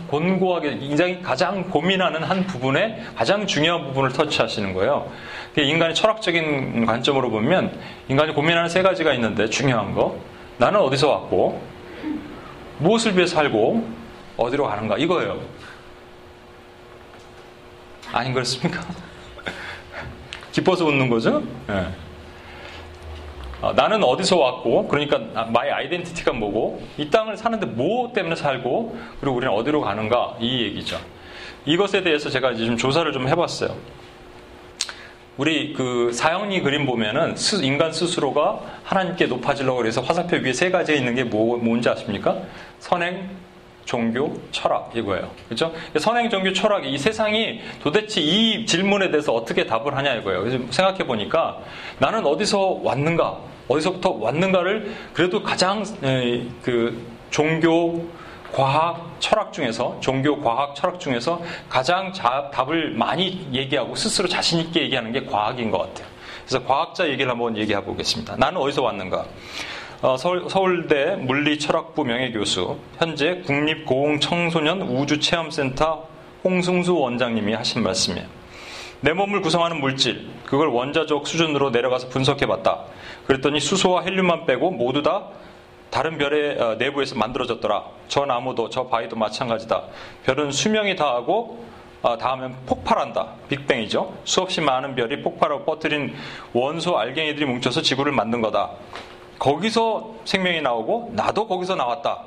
곤고하게 0.08 0.72
인간이 0.80 1.22
가장 1.22 1.64
고민하는 1.64 2.22
한 2.22 2.46
부분에 2.46 3.04
가장 3.14 3.46
중요한 3.46 3.84
부분을 3.86 4.12
터치하시는 4.12 4.72
거예요. 4.72 5.10
인간의 5.56 5.94
철학적인 5.94 6.86
관점으로 6.86 7.30
보면 7.30 7.78
인간이 8.08 8.32
고민하는 8.32 8.68
세 8.68 8.82
가지가 8.82 9.12
있는데 9.14 9.48
중요한 9.50 9.94
거 9.94 10.18
나는 10.56 10.80
어디서 10.80 11.10
왔고 11.10 11.60
무엇을 12.78 13.16
위해 13.16 13.26
살고 13.26 13.86
어디로 14.36 14.66
가는가 14.66 14.96
이거예요. 14.96 15.40
아닌 18.12 18.32
그렇습니까? 18.32 18.80
기뻐서 20.52 20.86
웃는 20.86 21.08
거죠? 21.10 21.42
네. 21.66 21.86
어, 23.60 23.72
나는 23.74 24.02
어디서 24.02 24.38
왔고, 24.38 24.88
그러니까 24.88 25.18
my 25.46 25.70
identity가 25.70 26.32
뭐고, 26.32 26.82
이 26.96 27.10
땅을 27.10 27.36
사는데 27.36 27.66
뭐 27.66 28.12
때문에 28.12 28.34
살고, 28.34 28.96
그리고 29.20 29.36
우리는 29.36 29.52
어디로 29.54 29.82
가는가, 29.82 30.36
이 30.40 30.62
얘기죠. 30.62 30.98
이것에 31.66 32.02
대해서 32.02 32.30
제가 32.30 32.52
이제 32.52 32.64
좀 32.64 32.76
조사를 32.76 33.12
좀 33.12 33.28
해봤어요. 33.28 33.74
우리 35.36 35.72
그 35.72 36.10
사영리 36.12 36.60
그림 36.60 36.86
보면은 36.86 37.34
인간 37.62 37.92
스스로가 37.92 38.60
하나님께 38.84 39.26
높아지려고 39.26 39.86
해서 39.86 40.00
화살표 40.00 40.36
위에 40.36 40.52
세 40.52 40.70
가지 40.70 40.94
있는 40.94 41.14
게 41.14 41.24
뭐, 41.24 41.56
뭔지 41.56 41.88
아십니까? 41.88 42.36
선행, 42.78 43.28
종교, 43.84 44.38
철학 44.50 44.92
이거예요. 44.94 45.30
그렇죠? 45.46 45.72
선행, 45.98 46.28
종교, 46.28 46.52
철학 46.52 46.86
이 46.86 46.96
세상이 46.98 47.60
도대체 47.82 48.20
이 48.20 48.66
질문에 48.66 49.10
대해서 49.10 49.32
어떻게 49.32 49.66
답을 49.66 49.96
하냐 49.96 50.14
이거예요. 50.16 50.40
그래서 50.40 50.58
생각해 50.70 51.06
보니까 51.06 51.58
나는 51.98 52.26
어디서 52.26 52.80
왔는가, 52.82 53.38
어디서부터 53.70 54.10
왔는가를 54.10 54.92
그래도 55.12 55.42
가장 55.42 55.84
그 56.62 57.00
종교, 57.30 58.04
과학, 58.52 59.16
철학 59.20 59.52
중에서 59.52 59.96
종교, 60.00 60.40
과학, 60.40 60.74
철학 60.74 60.98
중에서 60.98 61.40
가장 61.68 62.12
자, 62.12 62.50
답을 62.52 62.90
많이 62.90 63.48
얘기하고 63.52 63.94
스스로 63.94 64.26
자신 64.26 64.58
있게 64.60 64.82
얘기하는 64.82 65.12
게 65.12 65.24
과학인 65.24 65.70
것 65.70 65.78
같아요. 65.78 66.08
그래서 66.44 66.66
과학자 66.66 67.08
얘기를 67.08 67.30
한번 67.30 67.56
얘기해 67.56 67.84
보겠습니다. 67.84 68.36
나는 68.36 68.60
어디서 68.60 68.82
왔는가? 68.82 69.24
어, 70.02 70.16
서울, 70.16 70.88
대 70.88 71.14
물리철학부 71.14 72.04
명예교수, 72.04 72.76
현재 72.98 73.42
국립고흥청소년 73.46 74.82
우주체험센터 74.82 76.08
홍승수 76.42 76.96
원장님이 76.96 77.52
하신 77.52 77.82
말씀이에요. 77.82 78.39
내 79.02 79.12
몸을 79.12 79.40
구성하는 79.40 79.80
물질, 79.80 80.28
그걸 80.44 80.68
원자적 80.68 81.26
수준으로 81.26 81.70
내려가서 81.70 82.08
분석해봤다. 82.08 82.84
그랬더니 83.26 83.58
수소와 83.60 84.02
헬륨만 84.02 84.44
빼고 84.44 84.70
모두 84.70 85.02
다 85.02 85.28
다른 85.90 86.18
별의 86.18 86.60
어, 86.60 86.74
내부에서 86.76 87.16
만들어졌더라. 87.16 87.84
저 88.08 88.24
나무도 88.26 88.68
저 88.70 88.86
바위도 88.86 89.16
마찬가지다. 89.16 89.84
별은 90.24 90.52
수명이 90.52 90.96
다하고 90.96 91.64
어, 92.02 92.16
다음엔 92.16 92.54
폭발한다. 92.66 93.26
빅뱅이죠. 93.48 94.14
수없이 94.24 94.60
많은 94.60 94.94
별이 94.94 95.22
폭발하고 95.22 95.64
퍼뜨린 95.64 96.14
원소 96.52 96.98
알갱이들이 96.98 97.44
뭉쳐서 97.46 97.82
지구를 97.82 98.12
만든 98.12 98.40
거다. 98.40 98.70
거기서 99.38 100.14
생명이 100.24 100.60
나오고 100.60 101.12
나도 101.14 101.46
거기서 101.46 101.74
나왔다. 101.74 102.24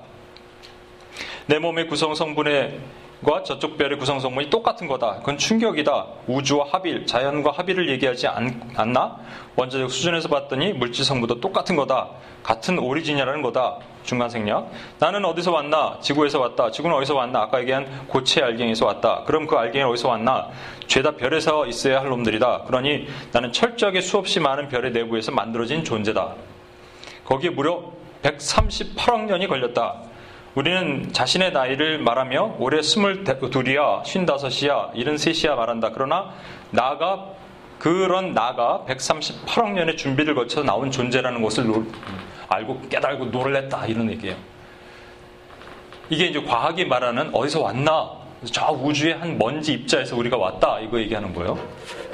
내 1.46 1.60
몸의 1.60 1.88
구성 1.88 2.16
성분의 2.16 2.80
과 3.24 3.44
저쪽 3.44 3.78
별의 3.78 3.98
구성 3.98 4.20
성분이 4.20 4.50
똑같은 4.50 4.88
거다. 4.88 5.16
그건 5.20 5.38
충격이다. 5.38 6.06
우주와 6.28 6.68
합일, 6.72 7.06
자연과 7.06 7.52
합일을 7.52 7.90
얘기하지 7.90 8.28
않, 8.28 8.74
나 8.94 9.18
원자적 9.56 9.90
수준에서 9.90 10.28
봤더니 10.28 10.74
물질 10.74 11.06
성분도 11.06 11.40
똑같은 11.40 11.76
거다. 11.76 12.10
같은 12.44 12.78
오리진이라는 12.78 13.42
거다. 13.42 13.78
중간 14.04 14.30
생략. 14.30 14.70
나는 15.00 15.24
어디서 15.24 15.52
왔나? 15.52 15.98
지구에서 16.02 16.40
왔다. 16.40 16.70
지구는 16.70 16.96
어디서 16.98 17.16
왔나? 17.16 17.44
아까 17.44 17.62
얘기한 17.62 18.08
고체 18.08 18.42
알갱에서 18.42 18.86
왔다. 18.86 19.24
그럼 19.26 19.48
그 19.48 19.56
알갱이 19.56 19.84
어디서 19.86 20.10
왔나? 20.10 20.50
죄다 20.88 21.12
별에서 21.12 21.66
있어야 21.68 22.02
할 22.02 22.10
놈들이다. 22.10 22.64
그러니 22.64 23.08
나는 23.32 23.54
철저하게 23.54 24.02
수없이 24.02 24.42
많은 24.42 24.68
별의 24.68 24.92
내부에서 24.92 25.32
만들어진 25.32 25.86
존재다. 25.86 26.34
거기에 27.24 27.52
무려 27.52 27.92
138억 28.24 29.26
년이 29.26 29.48
걸렸다. 29.48 30.02
우리는 30.56 31.12
자신의 31.12 31.52
나이를 31.52 31.98
말하며 32.00 32.58
올해 32.60 32.80
22이야, 32.80 34.04
55이야, 34.04 34.94
73이야 34.94 35.56
말한다. 35.56 35.92
그러나 35.94 36.32
나가 36.70 37.26
그런 37.80 38.34
나가 38.34 38.86
138억 38.88 39.72
년의 39.72 39.98
준비를 39.98 40.36
거쳐 40.36 40.64
나온 40.64 40.92
존재라는 40.92 41.42
것을 41.42 41.66
알고 42.48 42.82
깨달고 42.90 43.26
놀랬다 43.26 43.88
이런 43.88 44.12
얘기예요. 44.12 44.36
이게 46.10 46.28
이제 46.28 46.42
과학이 46.42 46.86
말하는 46.86 47.34
어디서 47.34 47.62
왔나 47.62 48.12
저 48.46 48.72
우주의 48.72 49.14
한 49.14 49.38
먼지 49.38 49.74
입자에서 49.74 50.16
우리가 50.16 50.38
왔다 50.38 50.80
이거 50.80 51.00
얘기하는 51.00 51.34
거예요. 51.34 51.58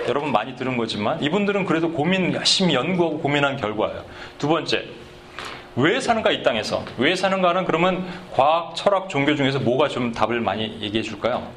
여러분 0.07 0.31
많이 0.31 0.55
들은 0.55 0.77
거지만 0.77 1.21
이분들은 1.21 1.65
그래도 1.65 1.91
고민 1.91 2.33
열심히 2.33 2.73
연구하고 2.73 3.19
고민한 3.19 3.57
결과예요. 3.57 4.05
두 4.37 4.47
번째 4.47 4.85
왜 5.75 5.99
사는가 5.99 6.31
이 6.31 6.43
땅에서 6.43 6.83
왜 6.97 7.15
사는가는 7.15 7.65
그러면 7.65 8.05
과학, 8.31 8.75
철학, 8.75 9.09
종교 9.09 9.35
중에서 9.35 9.59
뭐가 9.59 9.87
좀 9.87 10.11
답을 10.11 10.41
많이 10.41 10.77
얘기해 10.81 11.03
줄까요? 11.03 11.47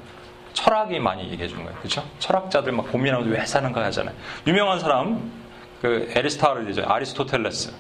철학이 0.53 0.99
많이 0.99 1.25
얘기해 1.31 1.49
주는 1.49 1.65
거예요. 1.65 1.79
그렇죠? 1.79 2.05
철학자들 2.19 2.73
막 2.73 2.91
고민하면서 2.93 3.31
왜 3.35 3.45
사는가 3.45 3.85
하잖아요. 3.87 4.15
유명한 4.47 4.79
사람 4.79 5.31
그 5.81 6.13
에리스타르죠. 6.15 6.85
아리스토텔레스. 6.87 7.73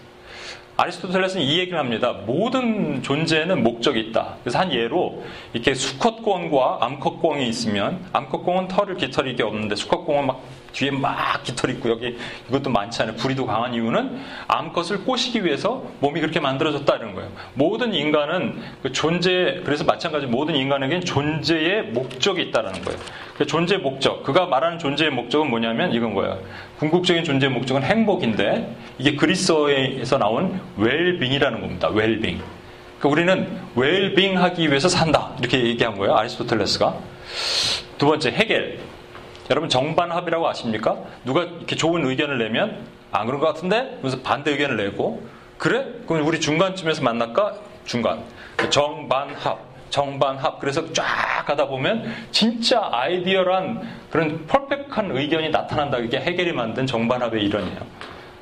아리스토텔레스는 0.76 1.44
이 1.44 1.58
얘기를 1.58 1.78
합니다. 1.78 2.12
모든 2.26 3.02
존재에는 3.02 3.62
목적이 3.62 4.00
있다. 4.00 4.36
그래서 4.42 4.58
한 4.58 4.72
예로 4.72 5.22
이렇게 5.52 5.74
수컷공과 5.74 6.78
암컷공이 6.80 7.46
있으면 7.46 8.04
암컷공은 8.14 8.68
털을 8.68 8.96
깃털이 8.96 9.36
게 9.36 9.42
없는데 9.42 9.76
수컷공은 9.76 10.26
막 10.26 10.40
뒤에 10.72 10.90
막 10.90 11.42
깃털 11.42 11.70
있고 11.70 11.90
여기 11.90 12.16
이것도 12.48 12.70
많지 12.70 13.02
않아요. 13.02 13.16
부리도 13.16 13.46
강한 13.46 13.74
이유는 13.74 14.20
암컷을 14.48 15.04
꼬시기 15.04 15.44
위해서 15.44 15.84
몸이 16.00 16.20
그렇게 16.20 16.40
만들어졌다 16.40 16.96
이런 16.96 17.14
거예요. 17.14 17.30
모든 17.54 17.94
인간은 17.94 18.60
그 18.82 18.92
존재 18.92 19.60
그래서 19.64 19.84
마찬가지 19.84 20.26
모든 20.26 20.54
인간에게는 20.54 21.04
존재의 21.04 21.84
목적이 21.84 22.42
있다라는 22.42 22.82
거예요. 22.82 22.98
그 23.36 23.46
존재 23.46 23.76
목적 23.76 24.22
그가 24.22 24.46
말하는 24.46 24.78
존재의 24.78 25.10
목적은 25.10 25.48
뭐냐면 25.50 25.92
이건 25.92 26.14
거예요. 26.14 26.38
궁극적인 26.78 27.24
존재의 27.24 27.52
목적은 27.52 27.82
행복인데 27.82 28.74
이게 28.98 29.16
그리스어에서 29.16 30.18
나온 30.18 30.60
웰빙이라는 30.76 31.60
겁니다. 31.60 31.88
웰빙. 31.88 32.40
그러니까 32.98 33.08
우리는 33.08 33.58
웰빙 33.74 34.40
하기 34.42 34.68
위해서 34.68 34.88
산다 34.88 35.32
이렇게 35.40 35.64
얘기한 35.64 35.98
거예요. 35.98 36.14
아리스토텔레스가 36.16 36.94
두 37.98 38.06
번째 38.06 38.30
해겔 38.30 38.78
여러분 39.52 39.68
정반합이라고 39.68 40.48
아십니까? 40.48 40.96
누가 41.26 41.42
이렇게 41.42 41.76
좋은 41.76 42.06
의견을 42.06 42.38
내면 42.38 42.86
안 43.10 43.26
그런 43.26 43.38
것 43.38 43.46
같은데? 43.48 43.98
그래서 44.00 44.18
반대 44.22 44.50
의견을 44.50 44.78
내고 44.78 45.22
그래? 45.58 45.84
그럼 46.08 46.26
우리 46.26 46.40
중간쯤에서 46.40 47.02
만날까? 47.02 47.56
중간 47.84 48.22
정반합 48.70 49.60
정반합 49.90 50.58
그래서 50.58 50.90
쫙 50.94 51.44
가다 51.44 51.66
보면 51.66 52.14
진짜 52.30 52.88
아이디어란 52.90 53.82
그런 54.08 54.46
퍼펙트한 54.46 55.10
의견이 55.10 55.50
나타난다 55.50 55.98
이게 55.98 56.18
해결이 56.18 56.54
만든 56.54 56.86
정반합의 56.86 57.44
일원이에요. 57.44 57.80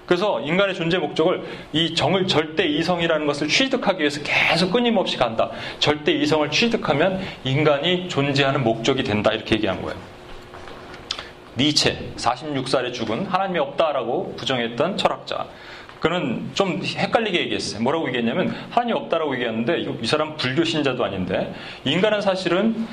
그래서 0.06 0.40
인간의 0.40 0.76
존재 0.76 0.98
목적을 0.98 1.42
이 1.72 1.92
정을 1.96 2.28
절대 2.28 2.66
이성이라는 2.66 3.26
것을 3.26 3.48
취득하기 3.48 3.98
위해서 3.98 4.20
계속 4.22 4.70
끊임없이 4.70 5.16
간다. 5.16 5.50
절대 5.80 6.12
이성을 6.12 6.48
취득하면 6.52 7.20
인간이 7.42 8.08
존재하는 8.08 8.62
목적이 8.62 9.02
된다. 9.02 9.32
이렇게 9.32 9.56
얘기한 9.56 9.82
거예요. 9.82 10.19
니체, 11.60 12.12
46살에 12.16 12.90
죽은 12.94 13.26
하나님이 13.26 13.58
없다라고 13.58 14.34
부정했던 14.36 14.96
철학자. 14.96 15.46
그는 16.00 16.48
좀 16.54 16.80
헷갈리게 16.82 17.38
얘기했어요. 17.38 17.82
뭐라고 17.82 18.08
얘기했냐면 18.08 18.48
하나님이 18.70 18.98
없다라고 18.98 19.34
얘기했는데 19.34 19.80
이 20.00 20.06
사람 20.06 20.38
불교 20.38 20.64
신자도 20.64 21.04
아닌데 21.04 21.52
인간은 21.84 22.22
사실은 22.22 22.88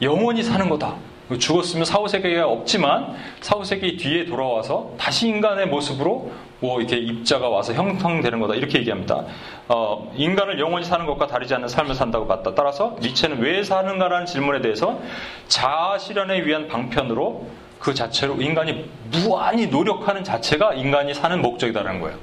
영원히 0.00 0.44
사는 0.44 0.68
거다. 0.68 0.94
죽었으면 1.36 1.84
사후세계가 1.86 2.46
없지만 2.46 3.16
사후세계 3.40 3.96
뒤에 3.96 4.26
돌아와서 4.26 4.92
다시 4.96 5.26
인간의 5.26 5.66
모습으로 5.66 6.30
뭐 6.60 6.80
이렇게 6.80 6.98
입자가 6.98 7.48
와서 7.48 7.72
형성되는 7.72 8.38
거다 8.38 8.54
이렇게 8.54 8.78
얘기합니다. 8.78 9.24
어, 9.66 10.12
인간을 10.14 10.60
영원히 10.60 10.84
사는 10.84 11.04
것과 11.04 11.26
다르지 11.26 11.52
않는 11.54 11.66
삶을 11.66 11.96
산다고 11.96 12.28
봤다. 12.28 12.54
따라서 12.54 12.96
니체는 13.00 13.40
왜 13.40 13.64
사는가라는 13.64 14.26
질문에 14.26 14.60
대해서 14.60 15.00
자아 15.48 15.98
실현에 15.98 16.44
위한 16.44 16.68
방편으로 16.68 17.48
그 17.84 17.92
자체로 17.92 18.40
인간이 18.40 18.88
무한히 19.12 19.66
노력하는 19.66 20.24
자체가 20.24 20.72
인간이 20.72 21.12
사는 21.12 21.42
목적이다라는 21.42 22.00
거예요. 22.00 22.16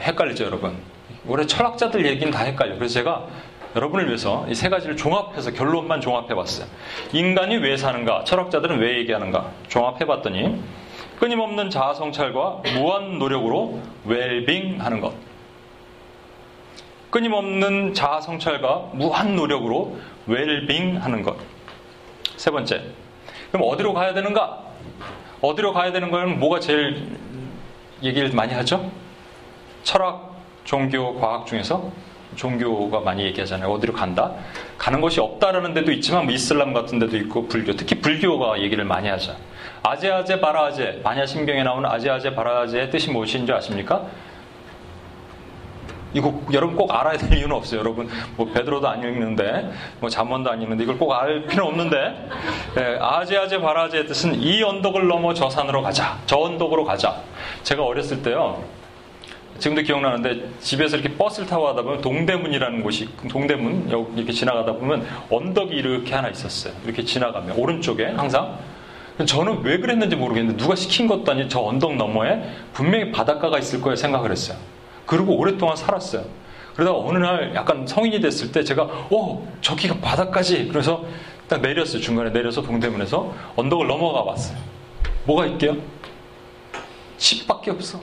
헷갈리죠, 0.00 0.44
여러분? 0.44 0.78
올해 1.26 1.46
철학자들 1.46 2.06
얘기는 2.06 2.32
다 2.32 2.44
헷갈려. 2.44 2.76
그래서 2.76 2.94
제가 2.94 3.26
여러분을 3.76 4.06
위해서 4.06 4.46
이 4.48 4.54
세 4.54 4.70
가지를 4.70 4.96
종합해서 4.96 5.50
결론만 5.52 6.00
종합해 6.00 6.34
봤어요. 6.34 6.66
인간이 7.12 7.58
왜 7.58 7.76
사는가? 7.76 8.24
철학자들은 8.24 8.78
왜 8.78 8.96
얘기하는가? 9.00 9.50
종합해 9.68 10.06
봤더니 10.06 10.62
끊임없는 11.20 11.68
자아 11.68 11.92
성찰과 11.92 12.62
무한 12.74 13.18
노력으로 13.18 13.78
웰빙 14.06 14.80
하는 14.80 15.02
것. 15.02 15.12
끊임없는 17.10 17.92
자아 17.92 18.22
성찰과 18.22 18.88
무한 18.94 19.36
노력으로 19.36 19.98
웰빙 20.26 20.96
하는 20.96 21.22
것. 21.22 21.36
세 22.36 22.50
번째, 22.50 22.82
그럼 23.52 23.68
어디로 23.68 23.92
가야 23.92 24.14
되는가? 24.14 24.60
어디로 25.42 25.74
가야 25.74 25.92
되는 25.92 26.10
거는 26.10 26.40
뭐가 26.40 26.58
제일 26.58 27.06
얘기를 28.02 28.30
많이 28.32 28.54
하죠? 28.54 28.90
철학, 29.84 30.36
종교, 30.64 31.14
과학 31.20 31.46
중에서 31.46 31.92
종교가 32.34 33.00
많이 33.00 33.24
얘기하잖아요. 33.24 33.70
어디로 33.70 33.92
간다? 33.92 34.32
가는 34.78 35.02
곳이 35.02 35.20
없다라는 35.20 35.74
데도 35.74 35.92
있지만 35.92 36.24
뭐 36.24 36.32
이슬람 36.32 36.72
같은 36.72 36.98
데도 36.98 37.14
있고 37.18 37.46
불교, 37.46 37.76
특히 37.76 38.00
불교가 38.00 38.58
얘기를 38.62 38.84
많이 38.86 39.08
하죠. 39.10 39.36
아제아제 39.82 40.40
바라아제, 40.40 41.00
마냐신경에 41.04 41.62
나오는 41.62 41.88
아제아제 41.90 42.34
바라아제의 42.34 42.90
뜻이 42.90 43.10
무엇인지 43.10 43.52
아십니까? 43.52 44.06
이거 46.14 46.40
여러분 46.52 46.76
꼭 46.76 46.94
알아야 46.94 47.16
될 47.16 47.32
이유는 47.38 47.54
없어요. 47.56 47.80
여러분 47.80 48.08
뭐 48.36 48.46
베드로도 48.52 48.88
안 48.88 49.02
읽는데 49.02 49.70
뭐 50.00 50.10
잠언도 50.10 50.50
안 50.50 50.60
읽는데 50.62 50.84
이걸 50.84 50.98
꼭 50.98 51.12
알 51.12 51.46
필요 51.46 51.66
없는데 51.66 51.96
예, 52.78 52.98
아제 53.00 53.36
아제 53.36 53.60
바라아제의 53.60 54.06
뜻은 54.06 54.40
이 54.42 54.62
언덕을 54.62 55.06
넘어 55.08 55.34
저 55.34 55.48
산으로 55.50 55.82
가자. 55.82 56.18
저 56.26 56.38
언덕으로 56.38 56.84
가자. 56.84 57.16
제가 57.62 57.84
어렸을 57.84 58.22
때요. 58.22 58.62
지금도 59.58 59.82
기억나는데 59.82 60.48
집에서 60.60 60.96
이렇게 60.96 61.16
버스를 61.16 61.46
타고 61.48 61.64
가다 61.64 61.82
보면 61.82 62.00
동대문이라는 62.00 62.82
곳이 62.82 63.08
동대문 63.28 63.88
이렇게 64.16 64.32
지나가다 64.32 64.72
보면 64.72 65.06
언덕이 65.30 65.74
이렇게 65.74 66.14
하나 66.14 66.28
있었어요. 66.28 66.72
이렇게 66.84 67.04
지나가면 67.04 67.56
오른쪽에 67.56 68.06
항상 68.06 68.56
저는 69.24 69.60
왜 69.62 69.78
그랬는지 69.78 70.16
모르겠는데 70.16 70.56
누가 70.60 70.74
시킨 70.74 71.06
것도 71.06 71.30
아니 71.30 71.48
저 71.48 71.60
언덕 71.60 71.94
너머에 71.96 72.42
분명히 72.72 73.12
바닷가가 73.12 73.58
있을 73.58 73.80
거에 73.80 73.94
생각을 73.94 74.30
했어요. 74.32 74.56
그리고 75.06 75.36
오랫동안 75.36 75.76
살았어요. 75.76 76.24
그러다가 76.74 76.98
어느 76.98 77.18
날 77.18 77.54
약간 77.54 77.86
성인이 77.86 78.20
됐을 78.20 78.50
때 78.50 78.64
제가 78.64 78.82
어 78.82 79.46
저기가 79.60 79.96
바닷가지 80.00 80.68
그래서 80.68 81.04
딱 81.48 81.60
내렸어요 81.60 82.00
중간에 82.00 82.30
내려서 82.30 82.62
동대문에서 82.62 83.32
언덕을 83.56 83.86
넘어가 83.86 84.24
봤어요. 84.24 84.58
뭐가 85.24 85.46
있게요? 85.46 85.76
집밖에 87.18 87.70
없어. 87.70 88.00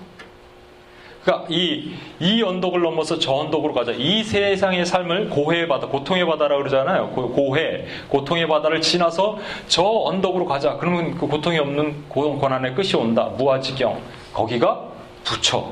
그러니까 1.24 1.48
이, 1.50 1.94
이 2.20 2.42
언덕을 2.42 2.82
넘어서 2.82 3.20
저 3.20 3.34
언덕으로 3.34 3.74
가자. 3.74 3.92
이 3.92 4.24
세상의 4.24 4.86
삶을 4.86 5.30
고해의 5.30 5.68
바다, 5.68 5.88
고통의 5.88 6.26
바다라고 6.26 6.60
그러잖아요. 6.60 7.10
고 7.10 7.58
해, 7.58 7.86
고통의 8.08 8.48
바다를 8.48 8.82
지나서 8.82 9.38
저 9.68 9.84
언덕으로 9.84 10.46
가자. 10.46 10.78
그러면 10.78 11.16
그 11.16 11.28
고통이 11.28 11.60
없는 11.60 12.06
고난의 12.08 12.74
끝이 12.74 12.94
온다. 12.96 13.26
무아지경. 13.38 14.00
거기가 14.34 14.82
부처. 15.24 15.72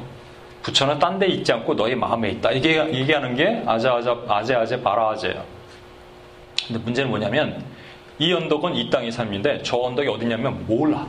부처는 0.68 1.00
딴 1.00 1.18
데 1.18 1.28
있지 1.28 1.54
않고 1.54 1.76
너희 1.78 1.96
마음에 1.96 2.30
있다. 2.32 2.52
이게 2.52 2.78
얘기하는 2.94 3.36
게 3.36 3.64
아자아자, 3.66 4.18
아제 4.28 4.54
아제, 4.54 4.82
바라아제예요. 4.82 5.42
근데 6.68 6.82
문제는 6.84 7.10
뭐냐면 7.10 7.64
이 8.20 8.34
언덕은 8.34 8.76
이 8.76 8.90
땅의 8.90 9.14
삶인데 9.14 9.64
저 9.64 9.78
언덕이 9.78 10.10
어디냐면 10.10 10.66
몰라. 10.68 11.08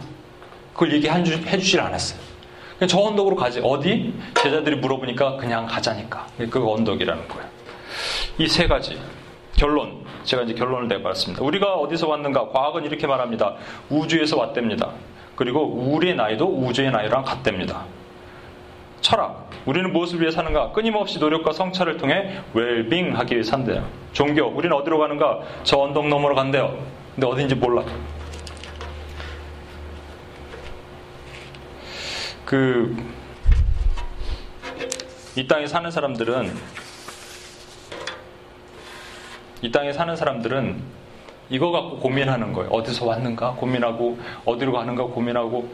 그걸 0.73 0.93
얘기해 0.93 1.25
주질 1.25 1.81
않았어요. 1.81 2.21
저 2.87 3.00
언덕으로 3.00 3.35
가지. 3.35 3.61
어디? 3.65 4.15
제자들이 4.41 4.77
물어보니까 4.77 5.37
그냥 5.38 5.67
가자니까. 5.67 6.25
그 6.50 6.65
언덕이라는 6.71 7.27
거예요. 7.27 7.49
이 8.38 8.47
세 8.47 8.69
가지. 8.69 8.97
결론. 9.57 10.05
제가 10.23 10.43
이제 10.43 10.55
결론을 10.55 10.87
내봤습니다. 10.87 11.43
우리가 11.43 11.75
어디서 11.75 12.07
왔는가? 12.07 12.50
과학은 12.50 12.85
이렇게 12.85 13.09
말합니다. 13.09 13.57
우주에서 13.91 14.38
왔답니다. 14.38 14.91
그리고 15.35 15.65
우리의 15.67 16.15
나이도 16.15 16.47
우주의 16.47 16.93
나이랑 16.93 17.25
같답니다. 17.25 17.85
철학. 19.00 19.49
우리는 19.67 19.93
무엇을 19.93 20.21
위해 20.21 20.31
사는가? 20.31 20.73
끊임없이 20.73 21.19
노력과 21.19 21.52
성찰을 21.52 21.99
통해 21.99 22.40
웰빙 22.55 23.17
하기 23.19 23.35
위해 23.35 23.43
산대요. 23.43 23.87
종교. 24.12 24.47
우리는 24.47 24.75
어디로 24.76 24.99
가는가? 24.99 25.40
저 25.62 25.78
언덕 25.78 26.09
너머로 26.09 26.35
간대요. 26.35 26.78
근데 27.14 27.26
어딘지 27.26 27.55
몰라. 27.55 27.85
그, 32.45 32.97
이 35.37 35.47
땅에 35.47 35.67
사는 35.67 35.90
사람들은, 35.90 36.55
이 39.61 39.71
땅에 39.71 39.93
사는 39.93 40.17
사람들은 40.17 40.81
이거 41.51 41.70
갖고 41.70 41.99
고민하는 41.99 42.55
거예요. 42.55 42.70
어디서 42.70 43.05
왔는가 43.05 43.53
고민하고, 43.53 44.18
어디로 44.46 44.73
가는가 44.73 45.05
고민하고, 45.05 45.68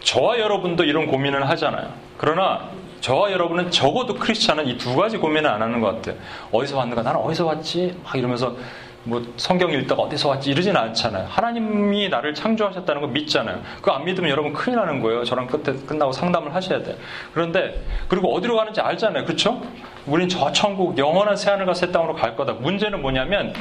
저와 0.00 0.38
여러분도 0.38 0.84
이런 0.84 1.06
고민을 1.06 1.48
하잖아요. 1.50 1.88
그러나 2.16 2.68
저와 3.00 3.32
여러분은 3.32 3.70
적어도 3.70 4.14
크리스찬은 4.14 4.66
이 4.66 4.76
두 4.76 4.94
가지 4.96 5.16
고민을 5.16 5.48
안 5.48 5.62
하는 5.62 5.80
것 5.80 5.94
같아요. 5.96 6.16
어디서 6.52 6.76
왔는가? 6.78 7.02
나는 7.02 7.20
어디서 7.20 7.46
왔지? 7.46 7.98
막 8.04 8.14
이러면서 8.16 8.54
뭐 9.02 9.22
성경 9.38 9.70
읽다가 9.72 10.02
어디서 10.02 10.28
왔지 10.28 10.50
이러진 10.50 10.76
않잖아요. 10.76 11.26
하나님이 11.30 12.10
나를 12.10 12.34
창조하셨다는 12.34 13.00
거 13.00 13.06
믿잖아요. 13.08 13.60
그거 13.76 13.92
안 13.92 14.04
믿으면 14.04 14.28
여러분 14.30 14.52
큰일 14.52 14.76
나는 14.76 15.00
거예요. 15.00 15.24
저랑 15.24 15.46
끝에 15.46 15.74
끝나고 15.86 16.12
상담을 16.12 16.54
하셔야 16.54 16.82
돼. 16.82 16.98
그런데 17.32 17.82
그리고 18.08 18.34
어디로 18.34 18.56
가는지 18.56 18.82
알잖아요. 18.82 19.24
그렇죠? 19.24 19.62
우린 20.06 20.28
저 20.28 20.52
천국 20.52 20.98
영원한 20.98 21.36
새하늘과 21.36 21.72
새 21.72 21.90
땅으로 21.90 22.14
갈 22.14 22.36
거다. 22.36 22.52
문제는 22.54 23.00
뭐냐면 23.00 23.54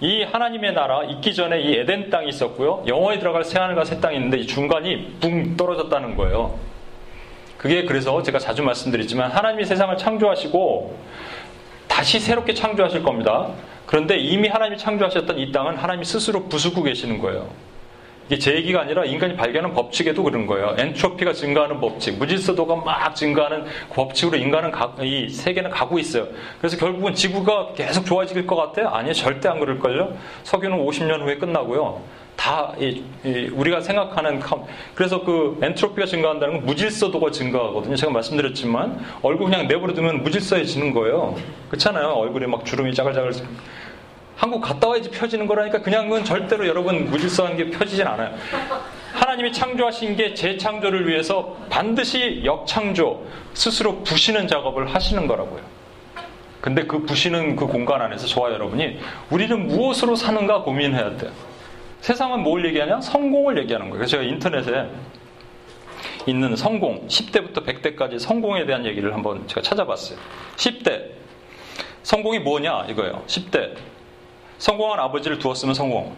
이 0.00 0.22
하나님의 0.22 0.74
나라 0.74 1.02
있기 1.04 1.34
전에 1.34 1.60
이 1.60 1.74
에덴 1.76 2.08
땅이 2.10 2.28
있었고요. 2.28 2.84
영원히 2.86 3.18
들어갈 3.18 3.44
새하늘과 3.44 3.84
새 3.84 4.00
땅이 4.00 4.16
있는데 4.16 4.38
이 4.38 4.46
중간이 4.46 5.16
붕 5.20 5.56
떨어졌다는 5.56 6.16
거예요. 6.16 6.58
그게 7.56 7.84
그래서 7.84 8.22
제가 8.22 8.38
자주 8.38 8.62
말씀드리지만 8.62 9.32
하나님이 9.32 9.64
세상을 9.64 9.96
창조하시고 9.96 10.96
다시 11.88 12.20
새롭게 12.20 12.54
창조하실 12.54 13.02
겁니다. 13.02 13.48
그런데 13.86 14.16
이미 14.18 14.48
하나님이 14.48 14.78
창조하셨던 14.78 15.38
이 15.38 15.50
땅은 15.50 15.76
하나님이 15.76 16.04
스스로 16.04 16.44
부수고 16.44 16.84
계시는 16.84 17.18
거예요. 17.18 17.48
이게 18.28 18.38
제 18.38 18.54
얘기가 18.54 18.82
아니라 18.82 19.04
인간이 19.04 19.34
발견한 19.36 19.72
법칙에도 19.72 20.22
그런 20.22 20.46
거예요. 20.46 20.74
엔트로피가 20.76 21.32
증가하는 21.32 21.80
법칙, 21.80 22.18
무질서도가 22.18 22.76
막 22.76 23.16
증가하는 23.16 23.64
법칙으로 23.90 24.36
인간은 24.36 24.70
가, 24.70 24.94
이 25.00 25.30
세계는 25.30 25.70
가고 25.70 25.98
있어요. 25.98 26.26
그래서 26.60 26.76
결국은 26.76 27.14
지구가 27.14 27.72
계속 27.72 28.04
좋아질 28.04 28.46
것 28.46 28.56
같아요? 28.56 28.88
아니요, 28.88 29.14
절대 29.14 29.48
안 29.48 29.58
그럴걸요. 29.58 30.14
석유는 30.44 30.76
50년 30.76 31.22
후에 31.22 31.38
끝나고요. 31.38 32.02
다 32.36 32.72
이, 32.78 33.02
이, 33.24 33.50
우리가 33.52 33.80
생각하는 33.80 34.40
그래서 34.94 35.24
그 35.24 35.58
엔트로피가 35.60 36.06
증가한다는 36.06 36.54
건 36.54 36.66
무질서도가 36.66 37.32
증가하거든요. 37.32 37.96
제가 37.96 38.12
말씀드렸지만 38.12 39.04
얼굴 39.22 39.50
그냥 39.50 39.66
내버려두면 39.66 40.22
무질서해지는 40.22 40.92
거예요. 40.92 41.34
그렇잖아요. 41.68 42.08
얼굴에 42.10 42.46
막 42.46 42.64
주름이 42.64 42.94
짜글짜글 42.94 43.32
한국 44.38 44.60
갔다 44.60 44.86
와야지 44.86 45.10
펴지는 45.10 45.48
거라니까 45.48 45.82
그냥은 45.82 46.22
절대로 46.22 46.64
여러분 46.68 47.10
무질서한 47.10 47.56
게 47.56 47.70
펴지진 47.70 48.06
않아요. 48.06 48.32
하나님이 49.12 49.52
창조하신 49.52 50.14
게 50.14 50.32
재창조를 50.32 51.08
위해서 51.08 51.56
반드시 51.68 52.42
역창조, 52.44 53.26
스스로 53.52 54.04
부시는 54.04 54.46
작업을 54.46 54.94
하시는 54.94 55.26
거라고요. 55.26 55.60
근데 56.60 56.86
그 56.86 57.04
부시는 57.04 57.56
그 57.56 57.66
공간 57.66 58.00
안에서 58.00 58.28
저와 58.28 58.52
여러분이 58.52 59.00
우리는 59.30 59.66
무엇으로 59.66 60.14
사는가 60.14 60.62
고민해야 60.62 61.16
돼요. 61.16 61.32
세상은 62.00 62.44
뭘 62.44 62.64
얘기하냐? 62.66 63.00
성공을 63.00 63.58
얘기하는 63.58 63.90
거예요. 63.90 63.98
그래서 63.98 64.12
제가 64.12 64.22
인터넷에 64.22 64.86
있는 66.26 66.54
성공, 66.54 67.08
10대부터 67.08 67.66
100대까지 67.66 68.20
성공에 68.20 68.66
대한 68.66 68.86
얘기를 68.86 69.12
한번 69.14 69.48
제가 69.48 69.62
찾아봤어요. 69.62 70.16
10대. 70.54 71.06
성공이 72.04 72.38
뭐냐? 72.38 72.86
이거예요. 72.90 73.24
10대. 73.26 73.97
성공한 74.58 74.98
아버지를 75.00 75.38
두었으면 75.38 75.74
성공. 75.74 76.14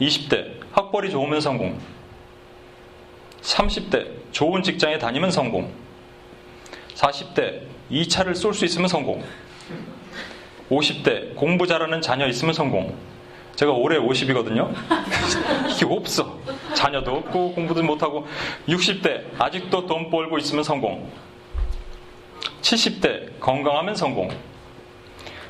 20대 0.00 0.52
학벌이 0.72 1.10
좋으면 1.10 1.40
성공. 1.40 1.78
30대 3.42 4.08
좋은 4.32 4.62
직장에 4.62 4.98
다니면 4.98 5.30
성공. 5.30 5.70
40대 6.94 7.62
2차를 7.90 8.34
쏠 8.34 8.54
수 8.54 8.64
있으면 8.64 8.88
성공. 8.88 9.22
50대 10.70 11.34
공부 11.34 11.66
잘하는 11.66 12.00
자녀 12.00 12.26
있으면 12.26 12.54
성공. 12.54 12.96
제가 13.56 13.72
올해 13.72 13.98
50이거든요. 13.98 14.72
이게 15.70 15.86
없어. 15.86 16.38
자녀도 16.74 17.16
없고 17.16 17.52
공부도 17.54 17.82
못하고 17.82 18.26
60대 18.68 19.24
아직도 19.38 19.86
돈 19.86 20.10
벌고 20.10 20.38
있으면 20.38 20.62
성공. 20.62 21.10
70대 22.60 23.40
건강하면 23.40 23.94
성공. 23.96 24.30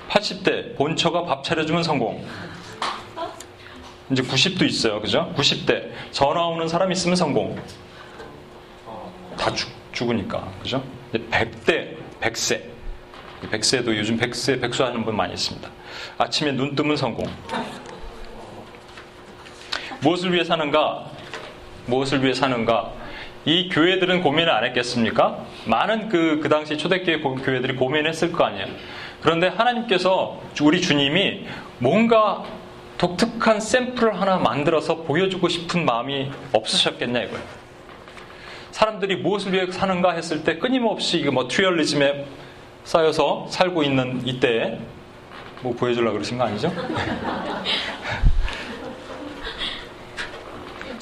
80대 0.09 0.77
본처가 0.77 1.25
밥 1.25 1.45
차려주면 1.45 1.83
성공. 1.83 2.25
이제 4.11 4.23
90도 4.23 4.65
있어요. 4.65 5.01
그죠? 5.01 5.33
90대 5.37 5.91
전화 6.13 6.47
오는 6.47 6.69
사람 6.69 6.93
있으면 6.93 7.17
성공. 7.17 7.57
다 9.37 9.53
죽, 9.53 9.71
죽으니까. 9.93 10.49
그죠? 10.63 10.83
100대 11.13 11.97
100세. 12.21 12.77
100세도 13.51 13.97
요즘 13.97 14.19
100세 14.19 14.61
백수 14.61 14.85
하는 14.85 15.05
분 15.05 15.17
많이 15.17 15.35
있습니다. 15.35 15.69
아침에 16.19 16.53
눈 16.53 16.75
뜨면 16.75 16.97
성공. 16.97 17.27
무엇을 20.01 20.33
위해 20.33 20.45
사는가? 20.45 21.11
무엇을 21.87 22.23
위해 22.23 22.33
사는가? 22.33 22.93
이 23.45 23.69
교회들은 23.69 24.23
고민을 24.23 24.51
안 24.51 24.65
했겠습니까? 24.65 25.45
많은 25.67 26.09
그, 26.09 26.41
그 26.43 26.49
당시 26.49 26.77
초대교회 26.77 27.21
교회들이 27.21 27.77
고민했을 27.77 28.33
거 28.33 28.45
아니에요. 28.45 28.67
그런데 29.21 29.49
하나님께서 29.49 30.41
우리 30.63 30.81
주님이 30.81 31.47
뭔가 31.79 32.45
독특한 32.99 33.61
샘플을 33.61 34.21
하나 34.21 34.39
만들어서 34.39 34.97
보여주고 35.03 35.49
싶은 35.49 35.85
마음이 35.85 36.31
없으셨겠냐 36.53 37.23
이거예요. 37.25 37.45
사람들이 38.71 39.17
무엇을 39.17 39.53
위해 39.53 39.71
사는가 39.71 40.13
했을 40.13 40.45
때 40.45 40.59
끊임없이 40.59 41.19
이거 41.19 41.31
뭐 41.33 41.49
트리얼리즘에 41.49 42.27
쌓여서 42.85 43.47
살고 43.51 43.83
있는 43.83 44.23
이때에 44.27 44.79
뭐 45.63 45.75
보여주려고 45.75 46.15
그러신 46.15 46.39
거 46.39 46.45
아니죠? 46.45 46.73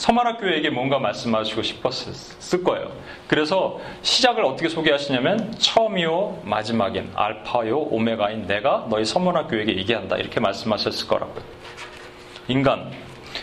서만학교에게 0.04 0.68
뭔가 0.68 0.98
말씀하시고 0.98 1.62
싶었을 1.62 2.62
거예요. 2.62 2.92
그래서 3.26 3.80
시작을 4.02 4.44
어떻게 4.44 4.68
소개하시냐면 4.68 5.54
처음이요 5.56 6.42
마지막인 6.44 7.10
알파요 7.14 7.78
오메가인 7.78 8.46
내가 8.46 8.86
너희 8.90 9.06
서만학교에게 9.06 9.78
얘기한다 9.78 10.16
이렇게 10.16 10.40
말씀하셨을 10.40 11.08
거라고요. 11.08 11.42
인간 12.48 12.90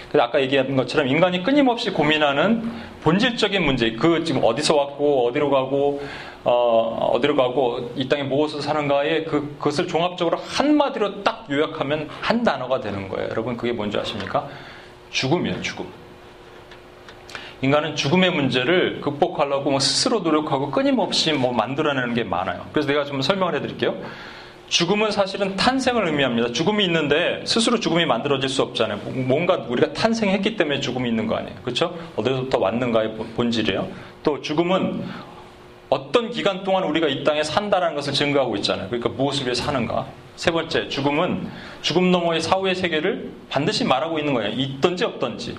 그래서 0.09 0.27
아까 0.27 0.39
얘기한 0.39 0.75
것처럼 0.75 1.07
인간이 1.07 1.41
끊임없이 1.41 1.89
고민하는 1.89 2.71
본질적인 3.01 3.63
문제, 3.63 3.93
그 3.93 4.23
지금 4.23 4.43
어디서 4.43 4.75
왔고 4.75 5.29
어디로 5.29 5.49
가고 5.49 6.03
어, 6.43 7.11
어디로 7.13 7.35
가고 7.37 7.91
이 7.95 8.07
땅에 8.07 8.21
무엇을 8.21 8.61
사는가에 8.61 9.23
그, 9.23 9.55
그것을 9.57 9.87
종합적으로 9.87 10.37
한마디로 10.37 11.23
딱 11.23 11.47
요약하면 11.49 12.07
한 12.21 12.43
단어가 12.43 12.79
되는 12.79 13.09
거예요. 13.09 13.29
여러분 13.29 13.57
그게 13.57 13.71
뭔지 13.71 13.97
아십니까? 13.97 14.47
죽음이에요, 15.09 15.61
죽음. 15.61 16.00
인간은 17.61 17.95
죽음의 17.95 18.31
문제를 18.31 19.01
극복하려고 19.01 19.69
뭐 19.69 19.79
스스로 19.79 20.19
노력하고 20.19 20.71
끊임없이 20.71 21.31
뭐 21.31 21.53
만들어내는 21.53 22.15
게 22.15 22.23
많아요. 22.23 22.65
그래서 22.71 22.87
내가 22.87 23.05
좀 23.05 23.21
설명을 23.21 23.55
해드릴게요. 23.55 23.95
죽음은 24.67 25.11
사실은 25.11 25.57
탄생을 25.57 26.07
의미합니다. 26.07 26.53
죽음이 26.53 26.85
있는데 26.85 27.43
스스로 27.45 27.79
죽음이 27.79 28.05
만들어질 28.05 28.49
수 28.49 28.61
없잖아요. 28.61 28.99
뭔가 29.27 29.65
우리가 29.67 29.91
탄생했기 29.91 30.55
때문에 30.55 30.79
죽음이 30.79 31.09
있는 31.09 31.27
거 31.27 31.35
아니에요. 31.35 31.55
그렇죠? 31.61 31.93
어디서부터 32.15 32.57
왔는가의 32.57 33.15
본질이에요. 33.35 33.87
또 34.23 34.41
죽음은 34.41 35.03
어떤 35.89 36.31
기간 36.31 36.63
동안 36.63 36.85
우리가 36.85 37.09
이 37.09 37.25
땅에 37.25 37.43
산다라는 37.43 37.95
것을 37.95 38.13
증거하고 38.13 38.55
있잖아요. 38.55 38.87
그러니까 38.87 39.09
무엇을 39.09 39.43
위해 39.43 39.53
사는가. 39.53 40.07
세 40.37 40.49
번째, 40.49 40.87
죽음은 40.87 41.49
죽음 41.81 42.09
너머의 42.09 42.39
사후의 42.39 42.73
세계를 42.75 43.29
반드시 43.49 43.83
말하고 43.83 44.17
있는 44.17 44.33
거예요. 44.33 44.53
있던지 44.53 45.03
없던지. 45.03 45.57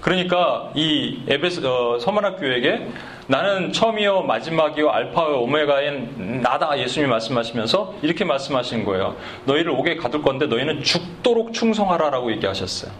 그러니까 0.00 0.70
이 0.74 1.22
에베스 1.28 1.64
어, 1.66 1.98
서만학 1.98 2.38
교에게 2.38 2.86
나는 3.26 3.72
처음이요 3.72 4.22
마지막이요 4.22 4.88
알파요 4.88 5.40
오메가인 5.42 6.40
나다 6.42 6.78
예수님이 6.78 7.10
말씀하시면서 7.10 7.96
이렇게 8.02 8.24
말씀하신 8.24 8.84
거예요. 8.84 9.16
너희를 9.44 9.70
옥에 9.72 9.96
가둘 9.96 10.22
건데 10.22 10.46
너희는 10.46 10.82
죽도록 10.82 11.52
충성하라라고 11.52 12.32
얘기하셨어요. 12.32 12.90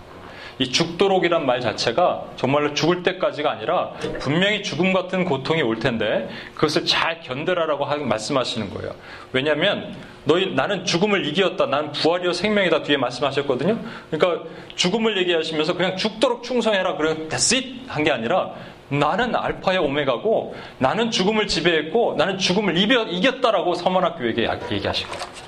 이 0.59 0.73
죽도록이란 0.73 1.47
말 1.47 1.61
자체가 1.61 2.25
정말로 2.37 2.75
죽을 2.75 3.03
때까지가 3.03 3.51
아니라 3.51 3.93
분명히 4.21 4.63
죽음 4.63 4.93
같은 4.93 5.25
고통이 5.25 5.63
올 5.63 5.79
텐데 5.79 6.29
그것을 6.55 6.85
잘 6.85 7.21
견뎌라라고 7.21 7.85
말씀하시는 7.85 8.71
거예요. 8.75 8.93
왜냐하면 9.33 9.95
너희 10.25 10.53
나는 10.55 10.85
죽음을 10.85 11.27
이기었다. 11.27 11.67
나는 11.67 11.93
부활이요 11.93 12.33
생명이다 12.33 12.83
뒤에 12.83 12.97
말씀하셨거든요. 12.97 13.79
그러니까 14.11 14.45
죽음을 14.75 15.17
얘기하시면서 15.19 15.75
그냥 15.75 15.97
죽도록 15.97 16.43
충성해라. 16.43 16.97
그래 16.97 17.15
that's 17.29 17.55
it 17.55 17.83
한게 17.87 18.11
아니라 18.11 18.53
나는 18.89 19.37
알파의 19.37 19.79
오메가고 19.79 20.57
나는 20.79 21.11
죽음을 21.11 21.47
지배했고 21.47 22.17
나는 22.17 22.39
죽음을 22.39 22.77
이겼다라고 22.77 23.75
서문학교에게 23.75 24.49
얘기하실 24.73 25.09
거예요. 25.09 25.48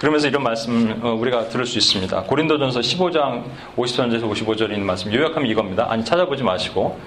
그러면서 0.00 0.28
이런 0.28 0.42
말씀 0.42 0.98
어, 1.02 1.12
우리가 1.12 1.50
들을 1.50 1.66
수 1.66 1.76
있습니다. 1.76 2.22
고린도전서 2.22 2.80
15장 2.80 3.44
53절에서 3.76 4.32
55절에 4.32 4.70
있는 4.70 4.86
말씀 4.86 5.12
요약하면 5.12 5.46
이겁니다. 5.46 5.88
아니 5.90 6.02
찾아보지 6.02 6.42
마시고 6.42 6.98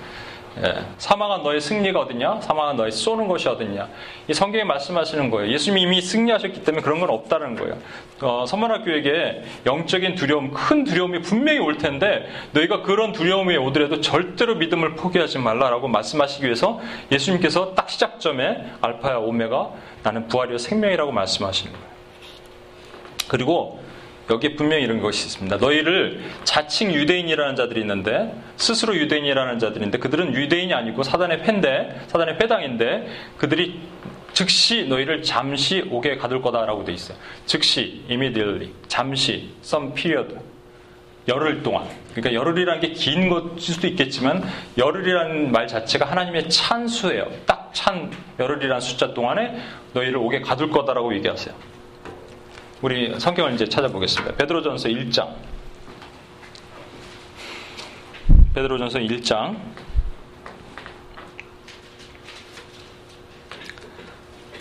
예, 0.64 0.76
사망한 1.00 1.42
너의 1.42 1.60
승리가 1.60 2.02
어딨냐? 2.02 2.42
사망한 2.42 2.76
너의 2.76 2.92
쏘는 2.92 3.28
것이 3.28 3.50
어딨냐? 3.50 3.90
이 4.28 4.34
성경이 4.36 4.64
말씀하시는 4.66 5.32
거예요. 5.32 5.52
예수님이 5.52 5.82
이미 5.82 6.02
승리하셨기 6.02 6.64
때문에 6.64 6.84
그런 6.84 7.00
건 7.00 7.10
없다는 7.10 7.56
거예요. 7.56 7.80
어, 8.22 8.46
선만학교에게 8.46 9.42
영적인 9.66 10.14
두려움, 10.14 10.52
큰 10.52 10.84
두려움이 10.84 11.24
분명히 11.24 11.58
올 11.58 11.80
텐데 11.80 12.30
너희가 12.52 12.84
그런 12.84 13.12
두려움이 13.12 13.58
오더라도 13.58 14.02
절대로 14.02 14.54
믿음을 14.54 14.94
포기하지 14.94 15.40
말라라고 15.40 15.88
말씀하시기 15.88 16.46
위해서 16.46 16.80
예수님께서 17.12 17.74
딱 17.74 17.90
시작점에 17.90 18.64
알파야 18.82 19.16
오메가 19.16 19.72
나는 20.04 20.28
부활이요 20.28 20.60
생명이라고 20.60 21.12
말씀하시는 21.12 21.74
거예요. 21.74 21.93
그리고 23.28 23.82
여기에 24.30 24.56
분명히 24.56 24.84
이런 24.84 25.02
것이 25.02 25.26
있습니다. 25.26 25.58
너희를 25.58 26.22
자칭 26.46 26.94
유대인이라는 26.94 27.56
자들이 27.58 27.82
있는데 27.82 28.34
스스로 28.56 28.96
유대인이라는 28.96 29.60
자들인데 29.60 29.98
그들은 29.98 30.34
유대인이 30.34 30.74
아니고 30.74 31.04
사단의 31.04 31.42
팬데 31.42 32.02
사단의 32.08 32.36
회당인데 32.36 33.08
그들이 33.38 33.82
즉시 34.32 34.86
너희를 34.88 35.24
잠시 35.24 35.86
옥에 35.92 36.16
가둘 36.16 36.42
거다라고 36.42 36.86
돼 36.86 36.94
있어요. 36.94 37.18
즉시 37.46 38.02
immediately 38.10 38.72
잠시 38.88 39.50
some 39.62 39.94
period 39.94 40.36
열흘 41.28 41.62
동안 41.62 41.86
그러니까 42.14 42.34
열흘이라는 42.34 42.82
게 42.82 42.94
긴 42.94 43.30
것일 43.30 43.60
수도 43.76 43.88
있겠지만 43.88 44.44
열흘이라는 44.78 45.52
말 45.52 45.68
자체가 45.68 46.06
하나님의 46.06 46.50
찬수예요. 46.50 47.28
딱 47.46 47.62
찬 47.74 48.12
열흘이라는 48.40 48.80
숫자 48.82 49.16
동안에 49.16 49.56
너희를 49.94 50.18
옥에 50.18 50.42
가둘 50.42 50.70
거다라고 50.70 51.14
얘기하세요. 51.16 51.56
우리 52.84 53.18
성경을 53.18 53.54
이제 53.54 53.66
찾아보겠습니다. 53.66 54.36
베드로전서 54.36 54.90
1장. 54.90 55.30
베드로전서 58.54 59.00
1장. 59.00 59.56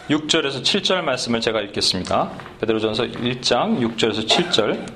(6절에서) 0.09 0.63
(7절) 0.63 1.03
말씀을 1.03 1.41
제가 1.41 1.63
읽겠습니다 1.63 2.31
베드로전서 2.61 3.07
1장 3.07 3.81
(6절에서) 3.81 4.29
(7절) 4.29 4.87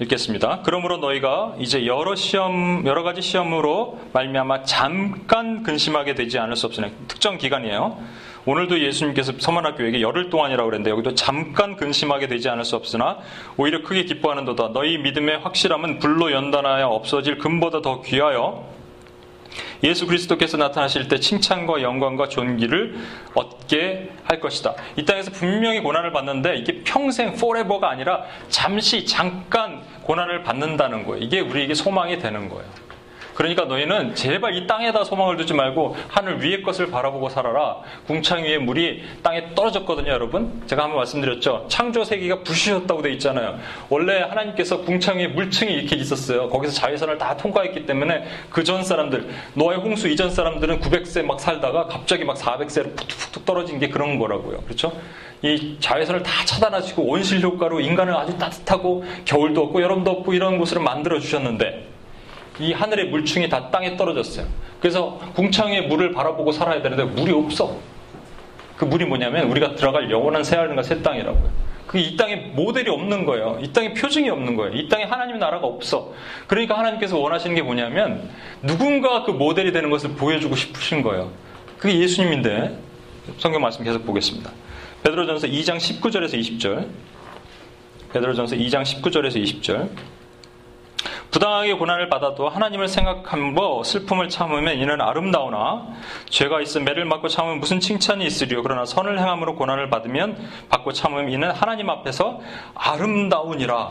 읽겠습니다. 0.00 0.60
그러므로 0.64 0.98
너희가 0.98 1.56
이제 1.58 1.86
여러 1.86 2.14
시험 2.14 2.86
여러 2.86 3.02
가지 3.02 3.22
시험으로 3.22 3.98
말미암아 4.12 4.64
잠깐 4.64 5.62
근심하게 5.62 6.14
되지 6.14 6.38
않을 6.38 6.56
수 6.56 6.66
없으나 6.66 6.90
특정 7.08 7.38
기간이에요. 7.38 8.26
오늘도 8.46 8.80
예수님께서 8.80 9.32
서만학교에게 9.38 10.00
열흘 10.00 10.30
동안이라고 10.30 10.70
그랬는데 10.70 10.90
여기도 10.90 11.14
잠깐 11.14 11.76
근심하게 11.76 12.28
되지 12.28 12.48
않을 12.48 12.64
수 12.64 12.76
없으나 12.76 13.18
오히려 13.56 13.82
크게 13.82 14.04
기뻐하는도다. 14.04 14.68
너희 14.72 14.98
믿음의 14.98 15.40
확실함은 15.40 15.98
불로 15.98 16.30
연단하여 16.30 16.86
없어질 16.86 17.38
금보다 17.38 17.82
더 17.82 18.02
귀하여 18.02 18.64
예수 19.82 20.06
그리스도께서 20.06 20.56
나타나실 20.56 21.08
때 21.08 21.18
칭찬과 21.18 21.82
영광과 21.82 22.28
존귀를 22.28 22.96
얻게 23.34 24.10
할 24.24 24.40
것이다. 24.40 24.74
이 24.96 25.04
땅에서 25.04 25.32
분명히 25.32 25.80
고난을 25.80 26.12
받는데 26.12 26.56
이게 26.56 26.82
평생 26.84 27.30
forever가 27.30 27.90
아니라 27.90 28.24
잠시 28.48 29.04
잠깐 29.06 29.82
고난을 30.02 30.44
받는다는 30.44 31.04
거예요. 31.04 31.22
이게 31.22 31.40
우리에게 31.40 31.74
소망이 31.74 32.18
되는 32.18 32.48
거예요. 32.48 32.85
그러니까 33.36 33.66
너희는 33.66 34.14
제발 34.14 34.54
이 34.54 34.66
땅에다 34.66 35.04
소망을 35.04 35.36
두지 35.36 35.54
말고 35.54 35.96
하늘 36.08 36.42
위의 36.42 36.62
것을 36.62 36.90
바라보고 36.90 37.28
살아라. 37.28 37.76
궁창 38.06 38.42
위에 38.42 38.58
물이 38.58 39.04
땅에 39.22 39.54
떨어졌거든요, 39.54 40.10
여러분. 40.10 40.62
제가 40.66 40.84
한번 40.84 40.98
말씀드렸죠. 40.98 41.66
창조 41.68 42.02
세계가 42.02 42.40
부시셨다고 42.42 43.02
돼 43.02 43.12
있잖아요. 43.12 43.58
원래 43.90 44.20
하나님께서 44.22 44.80
궁창 44.80 45.18
위에 45.18 45.28
물층이 45.28 45.72
이렇게 45.72 45.96
있었어요. 45.96 46.48
거기서 46.48 46.72
자외선을 46.74 47.18
다 47.18 47.36
통과했기 47.36 47.86
때문에 47.86 48.24
그 48.50 48.66
전 48.66 48.82
사람들, 48.82 49.28
노아의 49.54 49.78
홍수 49.78 50.08
이전 50.08 50.28
사람들은 50.28 50.80
900세 50.80 51.22
막 51.22 51.38
살다가 51.38 51.86
갑자기 51.86 52.24
막 52.24 52.36
400세로 52.36 52.96
푹툭푹 52.96 53.44
떨어진 53.46 53.78
게 53.78 53.88
그런 53.88 54.18
거라고요. 54.18 54.62
그렇죠? 54.62 54.90
이 55.42 55.76
자외선을 55.78 56.24
다 56.24 56.44
차단하시고 56.44 57.02
온실 57.04 57.40
효과로 57.42 57.78
인간을 57.78 58.12
아주 58.16 58.36
따뜻하고 58.38 59.04
겨울도 59.24 59.62
없고 59.62 59.82
여름도 59.82 60.10
없고 60.10 60.32
이런 60.34 60.58
곳으로 60.58 60.80
만들어 60.80 61.20
주셨는데 61.20 61.95
이 62.58 62.72
하늘의 62.72 63.06
물층이 63.08 63.48
다 63.48 63.70
땅에 63.70 63.96
떨어졌어요. 63.96 64.46
그래서 64.80 65.18
궁창의 65.34 65.88
물을 65.88 66.12
바라보고 66.12 66.52
살아야 66.52 66.82
되는데 66.82 67.04
물이 67.04 67.32
없어. 67.32 67.76
그 68.76 68.84
물이 68.84 69.06
뭐냐면 69.06 69.48
우리가 69.50 69.74
들어갈 69.74 70.10
영원한 70.10 70.44
새하늘과 70.44 70.82
새 70.82 71.02
땅이라고요. 71.02 71.66
그 71.86 71.98
이 71.98 72.16
땅에 72.16 72.36
모델이 72.36 72.90
없는 72.90 73.24
거예요. 73.24 73.58
이 73.62 73.72
땅에 73.72 73.94
표징이 73.94 74.28
없는 74.28 74.56
거예요. 74.56 74.74
이 74.74 74.88
땅에 74.88 75.04
하나님의 75.04 75.38
나라가 75.40 75.66
없어. 75.66 76.12
그러니까 76.46 76.76
하나님께서 76.78 77.18
원하시는 77.18 77.54
게 77.54 77.62
뭐냐면 77.62 78.28
누군가 78.62 79.22
그 79.22 79.30
모델이 79.30 79.72
되는 79.72 79.88
것을 79.88 80.10
보여주고 80.10 80.56
싶으신 80.56 81.02
거예요. 81.02 81.30
그게 81.78 81.98
예수님인데 81.98 82.78
성경 83.38 83.62
말씀 83.62 83.84
계속 83.84 84.04
보겠습니다. 84.04 84.50
베드로전서 85.02 85.46
2장 85.46 85.76
19절에서 85.76 86.34
20절. 86.34 86.86
베드로전서 88.12 88.56
2장 88.56 88.82
19절에서 88.82 89.42
20절. 89.42 89.88
부당하게 91.36 91.74
고난을 91.74 92.08
받아도 92.08 92.48
하나님을 92.48 92.88
생각함으로 92.88 93.84
슬픔을 93.84 94.30
참으면 94.30 94.78
이는 94.78 95.02
아름다우나 95.02 95.86
죄가 96.30 96.62
있어 96.62 96.80
매를 96.80 97.04
맞고 97.04 97.28
참으면 97.28 97.60
무슨 97.60 97.78
칭찬이 97.78 98.24
있으리요 98.24 98.62
그러나 98.62 98.86
선을 98.86 99.18
행함으로 99.18 99.54
고난을 99.54 99.90
받으면 99.90 100.38
받고 100.70 100.94
참으면 100.94 101.30
이는 101.30 101.50
하나님 101.50 101.90
앞에서 101.90 102.40
아름다우니라 102.74 103.90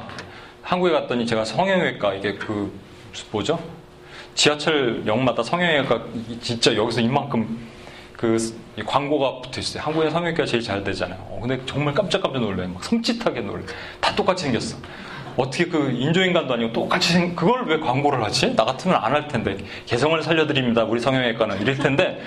한국에 0.64 0.92
갔더니 0.92 1.28
제가 1.28 1.46
성형외과 1.46 2.16
이게 2.16 2.34
그 2.34 2.74
뭐죠 3.30 3.60
지하철 4.34 5.04
역마다 5.06 5.44
성형외과 5.44 6.02
진짜 6.42 6.76
여기서 6.76 7.02
이만큼 7.02 7.70
그 8.14 8.38
광고가 8.86 9.42
붙어 9.42 9.62
있어요. 9.62 9.84
한국의 9.84 10.10
성형외과 10.10 10.46
제일 10.46 10.64
잘 10.64 10.84
되잖아요. 10.84 11.20
어, 11.30 11.40
근데 11.42 11.62
정말 11.66 11.94
깜짝깜짝 11.94 12.42
놀래요. 12.42 12.70
막 12.70 12.82
섬찟하게 12.82 13.42
놀래. 13.42 13.64
다 14.02 14.16
똑같이 14.16 14.46
생겼어. 14.46 14.78
어떻게 15.38 15.66
그 15.66 15.92
인조인간도 15.92 16.54
아니고 16.54 16.74
똑같이 16.74 17.14
생, 17.14 17.36
그걸 17.36 17.66
왜 17.68 17.80
광고를 17.80 18.24
하지? 18.24 18.56
나 18.56 18.64
같으면 18.66 18.98
안 18.98 19.14
할 19.14 19.28
텐데. 19.28 19.58
개성을 19.86 20.22
살려드립니다. 20.24 20.84
우리 20.84 21.00
성형외과는. 21.00 21.62
이럴 21.62 21.78
텐데. 21.78 22.22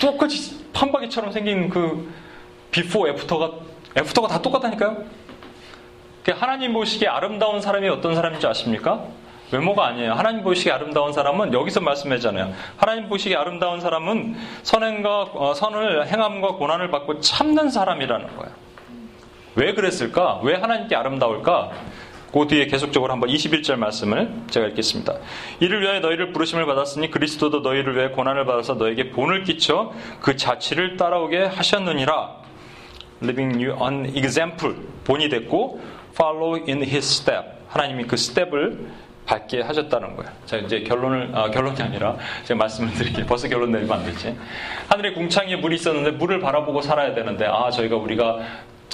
똑같이 0.00 0.64
판박이처럼 0.72 1.32
생긴 1.32 1.68
그 1.70 2.12
before 2.70 3.08
after가, 3.08 3.50
after가 3.96 4.28
다 4.28 4.40
똑같다니까요? 4.42 5.04
하나님 6.32 6.72
보시기에 6.74 7.08
아름다운 7.08 7.60
사람이 7.60 7.88
어떤 7.88 8.14
사람인지 8.14 8.46
아십니까? 8.46 9.04
외모가 9.52 9.86
아니에요. 9.88 10.12
하나님 10.12 10.44
보시기에 10.44 10.72
아름다운 10.72 11.12
사람은 11.12 11.52
여기서 11.52 11.80
말씀하잖아요. 11.80 12.52
하나님 12.76 13.08
보시기에 13.08 13.36
아름다운 13.36 13.80
사람은 13.80 14.36
선행과 14.62 15.22
어, 15.34 15.54
선을 15.54 16.06
행함과 16.06 16.52
고난을 16.52 16.90
받고 16.92 17.20
참는 17.20 17.70
사람이라는 17.70 18.36
거예요. 18.36 18.52
왜 19.56 19.74
그랬을까? 19.74 20.38
왜 20.44 20.54
하나님께 20.54 20.94
아름다울까? 20.94 21.70
그 22.32 22.46
뒤에 22.46 22.66
계속적으로 22.66 23.12
한번 23.12 23.28
21절 23.28 23.76
말씀을 23.76 24.30
제가 24.50 24.68
읽겠습니다. 24.68 25.14
이를 25.58 25.80
위하여 25.82 26.00
너희를 26.00 26.32
부르심을 26.32 26.64
받았으니 26.66 27.10
그리스도도 27.10 27.60
너희를 27.60 27.96
위해 27.96 28.08
고난을 28.08 28.44
받아서 28.44 28.74
너에게 28.74 29.10
본을 29.10 29.44
끼쳐 29.44 29.92
그 30.20 30.36
자취를 30.36 30.96
따라오게 30.96 31.44
하셨느니라. 31.44 32.40
Living 33.22 33.64
you 33.64 33.76
an 33.84 34.16
example. 34.16 34.76
본이 35.04 35.28
됐고 35.28 35.80
follow 36.12 36.54
in 36.66 36.82
his 36.82 37.20
step. 37.22 37.44
하나님이 37.68 38.04
그 38.04 38.16
스텝을 38.16 38.86
밟게 39.26 39.60
하셨다는 39.62 40.16
거예요. 40.16 40.32
자, 40.44 40.56
이제 40.56 40.80
결론을, 40.80 41.30
아, 41.34 41.50
결론이 41.50 41.80
아니라 41.80 42.16
제가 42.44 42.58
말씀을 42.58 42.92
드릴게요. 42.94 43.26
벌써 43.26 43.48
결론 43.48 43.70
내리면 43.70 44.00
안 44.00 44.04
되지. 44.04 44.36
하늘에 44.88 45.12
궁창에 45.12 45.54
물이 45.54 45.76
있었는데 45.76 46.12
물을 46.12 46.40
바라보고 46.40 46.80
살아야 46.82 47.14
되는데, 47.14 47.46
아, 47.46 47.70
저희가 47.70 47.94
우리가 47.96 48.38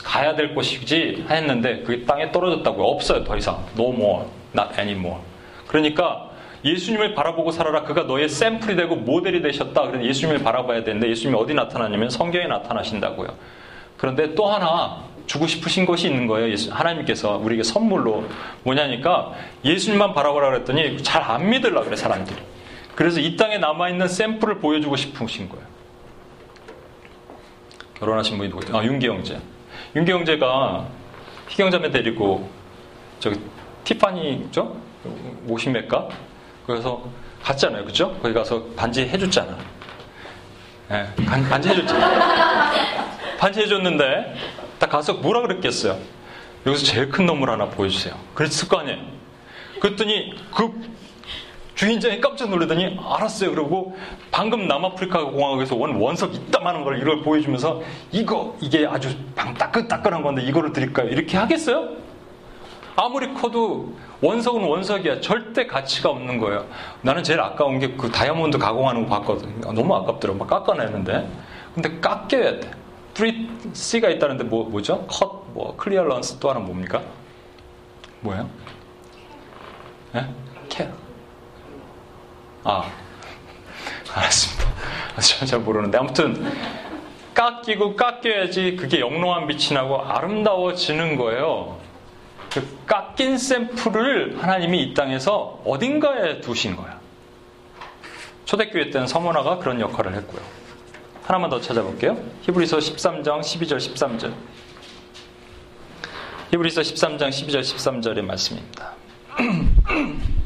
가야 0.03 0.35
될 0.35 0.55
곳이지 0.55 1.27
했는데 1.29 1.81
그게 1.83 2.05
땅에 2.05 2.31
떨어졌다고요. 2.33 2.85
없어요, 2.87 3.25
더 3.25 3.37
이상. 3.37 3.65
No 3.79 3.93
more, 3.93 4.25
not 4.57 4.79
anymore. 4.79 5.21
그러니까 5.67 6.31
예수님을 6.65 7.15
바라보고 7.15 7.51
살아라. 7.53 7.83
그가 7.83 8.03
너의 8.03 8.29
샘플이 8.29 8.77
되고 8.77 8.97
모델이 8.97 9.43
되셨다. 9.43 9.83
그래서 9.83 10.05
예수님을 10.05 10.43
바라봐야 10.43 10.85
되는데 10.85 11.09
예수님이 11.11 11.39
어디 11.41 11.55
나타나냐면 11.55 12.11
성경에 12.11 12.47
나타나신다고요. 12.47 13.29
그런데 13.97 14.35
또 14.35 14.47
하나 14.47 15.05
주고 15.27 15.47
싶으신 15.47 15.87
것이 15.87 16.09
있는 16.09 16.27
거예요. 16.27 16.55
하나님께서 16.71 17.37
우리에게 17.39 17.63
선물로 17.63 18.25
뭐냐니까 18.63 19.33
예수님만 19.65 20.15
바라보라 20.15 20.51
그랬더니 20.51 21.03
잘 21.03 21.23
안 21.23 21.51
믿으려 21.51 21.83
그래 21.85 21.97
사람들이. 21.97 22.37
그래서 22.95 23.21
이 23.21 23.37
땅에 23.37 23.59
남아 23.59 23.91
있는 23.91 24.09
샘플을 24.09 24.59
보여주고 24.59 24.97
싶으신 24.97 25.49
거예요. 25.49 25.65
결혼하신 27.99 28.37
분이 28.39 28.51
누구죠? 28.51 28.77
아 28.77 28.85
윤기 28.85 29.07
형제. 29.09 29.39
윤기 29.95 30.13
형제가 30.13 30.87
희경자매 31.49 31.91
데리고 31.91 32.51
저기 33.21 33.41
티파니죠? 33.85 34.77
50매가 35.49 36.09
그래서 36.67 37.05
갔잖아요, 37.43 37.85
그죠? 37.85 38.13
거기 38.21 38.35
가서 38.35 38.65
반지 38.77 39.03
해줬잖아. 39.03 39.57
예, 40.91 40.95
네, 40.95 41.49
반지 41.49 41.69
해줬잖아. 41.69 42.73
반지 43.39 43.61
해줬는데 43.61 44.35
딱 44.79 44.91
가서 44.91 45.15
뭐라 45.15 45.43
그랬겠어요? 45.43 45.99
여기서 46.67 46.85
제일 46.85 47.09
큰 47.11 47.27
놈을 47.27 47.49
하나 47.49 47.67
보여주세요. 47.67 48.15
그랬을 48.35 48.69
거 48.69 48.79
아니에요. 48.79 48.99
그랬더니 49.81 50.35
그 50.55 50.73
주인장이 51.77 52.21
깜짝 52.23 52.49
놀라더니 52.49 52.99
알았어요. 53.05 53.51
그러고 53.51 53.97
방금 54.31 54.67
남아프리카 54.67 55.25
공화국에서 55.25 55.77
원 55.77 55.95
원석 56.01 56.35
이따만한 56.35 56.83
걸 56.85 56.99
이걸 57.01 57.23
보여주면서 57.23 57.83
이거 58.11 58.57
이게 58.61 58.87
아주 58.87 59.15
방 59.37 59.53
따끈따끈한 59.55 60.23
건데 60.23 60.43
이거를 60.43 60.73
드릴까요? 60.73 61.09
이렇게 61.11 61.37
하겠어요? 61.37 61.91
아무리 62.97 63.33
커도 63.35 63.93
원석은 64.23 64.63
원석이야. 64.65 65.21
절대 65.21 65.67
가치가 65.67 66.09
없는 66.09 66.39
거예요. 66.39 66.67
나는 67.03 67.23
제일 67.23 67.41
아까운 67.41 67.79
게 67.79 67.95
그 67.95 68.11
다이아몬드 68.11 68.57
가공하는 68.57 69.07
거 69.07 69.21
봤거든. 69.21 69.61
너무 69.61 69.95
아깝더라고. 69.97 70.39
막 70.39 70.49
깎아내는데. 70.49 71.29
근데 71.75 72.01
깎여야 72.01 72.61
돼. 72.61 72.71
three 73.13 73.51
C가 73.75 74.09
있다는데 74.09 74.45
뭐, 74.45 74.65
뭐죠? 74.69 75.07
컷, 75.09 75.45
뭐, 75.53 75.75
clearance 75.77 76.39
또 76.39 76.49
하나 76.51 76.61
뭡니까? 76.61 77.03
뭐예요? 78.21 78.49
예? 80.15 80.27
캐. 80.71 80.89
아, 82.69 82.91
알았습니다. 84.13 84.67
잘 85.47 85.61
모르는데. 85.61 85.99
아무튼, 85.99 86.53
깎이고 87.33 87.95
깎여야지 87.95 88.75
그게 88.75 88.99
영롱한 88.99 89.47
빛이 89.47 89.73
나고 89.73 90.03
아름다워지는 90.03 91.17
거예요. 91.17 91.79
그 92.53 92.67
깎인 92.87 93.39
샘플을 93.39 94.43
하나님이 94.43 94.83
이 94.83 94.95
땅에서 94.95 95.61
어딘가에 95.65 96.41
두신 96.41 96.75
거야. 96.75 96.99
초대교회 98.47 98.91
때는 98.91 99.07
서문화가 99.07 99.59
그런 99.59 99.81
역할을 99.81 100.15
했고요. 100.15 100.43
하나만 101.23 101.51
더 101.51 101.61
찾아볼게요. 101.61 102.19
히브리서 102.43 102.79
13장 102.79 103.41
12절 103.43 103.77
13절. 103.77 104.33
히브리서 106.51 106.81
13장 106.81 107.29
12절 107.29 107.61
13절의 107.61 108.23
말씀입니다. 108.23 108.95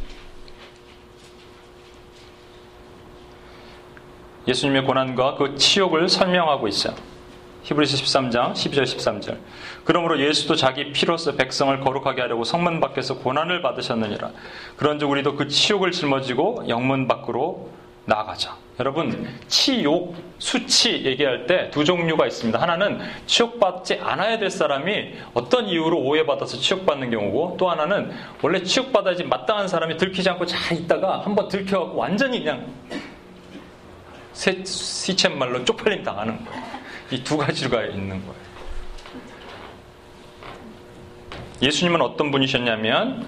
예수님의 4.48 4.85
고난과 4.85 5.37
그 5.37 5.57
치욕을 5.57 6.09
설명하고 6.09 6.68
있어요. 6.68 6.94
히브리서 7.62 7.98
13장 7.98 8.53
12절 8.53 8.83
13절. 8.85 9.37
그러므로 9.85 10.18
예수도 10.18 10.57
자기 10.57 10.92
피로서 10.92 11.37
백성을 11.37 11.79
거룩하게 11.81 12.22
하려고 12.22 12.44
성문 12.44 12.81
밖에서 12.81 13.18
고난을 13.18 13.61
받으셨느니라. 13.62 14.31
그런즉 14.76 15.11
우리도 15.11 15.37
그 15.37 15.46
치욕을 15.48 15.90
짊어지고 15.92 16.64
영문 16.68 17.07
밖으로 17.07 17.68
나아가자. 18.07 18.57
여러분, 18.81 19.29
치욕, 19.46 20.16
수치 20.38 21.05
얘기할 21.05 21.46
때 21.46 21.70
두 21.70 21.85
종류가 21.85 22.26
있습니다. 22.26 22.59
하나는 22.59 22.98
치욕받지 23.26 24.00
않아야 24.03 24.38
될 24.38 24.48
사람이 24.48 25.12
어떤 25.35 25.66
이유로 25.66 25.98
오해받아서 25.98 26.57
치욕받는 26.57 27.11
경우고 27.11 27.57
또 27.59 27.70
하나는 27.70 28.11
원래 28.40 28.62
치욕받아야지 28.62 29.24
마땅한 29.24 29.68
사람이 29.68 29.98
들키지 29.98 30.31
않고 30.31 30.46
잘 30.46 30.79
있다가 30.79 31.20
한번 31.20 31.48
들켜갖고 31.48 31.98
완전히 31.98 32.42
그냥 32.42 32.66
시쳇말로 34.64 35.64
쪽팔림 35.64 36.03
당하는 36.03 36.44
거예요. 36.44 36.62
이 37.11 37.22
두 37.24 37.37
가지가 37.37 37.85
있는 37.87 38.20
거예요. 38.20 38.50
예수님은 41.62 42.00
어떤 42.00 42.31
분이셨냐면 42.31 43.26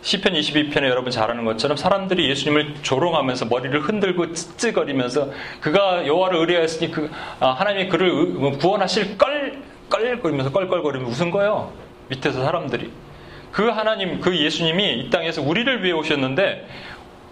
시편 0.00 0.32
22편에 0.34 0.84
여러분 0.88 1.10
잘 1.12 1.30
아는 1.30 1.44
것처럼 1.44 1.76
사람들이 1.76 2.28
예수님을 2.30 2.76
조롱하면서 2.82 3.46
머리를 3.46 3.78
흔들고 3.80 4.32
찌찌거리면서 4.32 5.30
그가 5.60 6.06
여호와를 6.06 6.38
의뢰하였으니 6.40 6.90
그 6.90 7.10
아, 7.38 7.50
하나님이 7.50 7.88
그를 7.88 8.10
뭐 8.26 8.52
구원하실 8.52 9.18
걸 9.18 9.62
껄거리면서 9.90 10.50
껄껄거리면서 10.50 11.24
웃은 11.24 11.30
거예요. 11.30 11.72
밑에서 12.08 12.42
사람들이. 12.42 12.90
그 13.52 13.68
하나님, 13.68 14.20
그 14.20 14.36
예수님이 14.36 14.94
이 15.00 15.10
땅에서 15.10 15.42
우리를 15.42 15.84
위해 15.84 15.92
오셨는데 15.92 16.66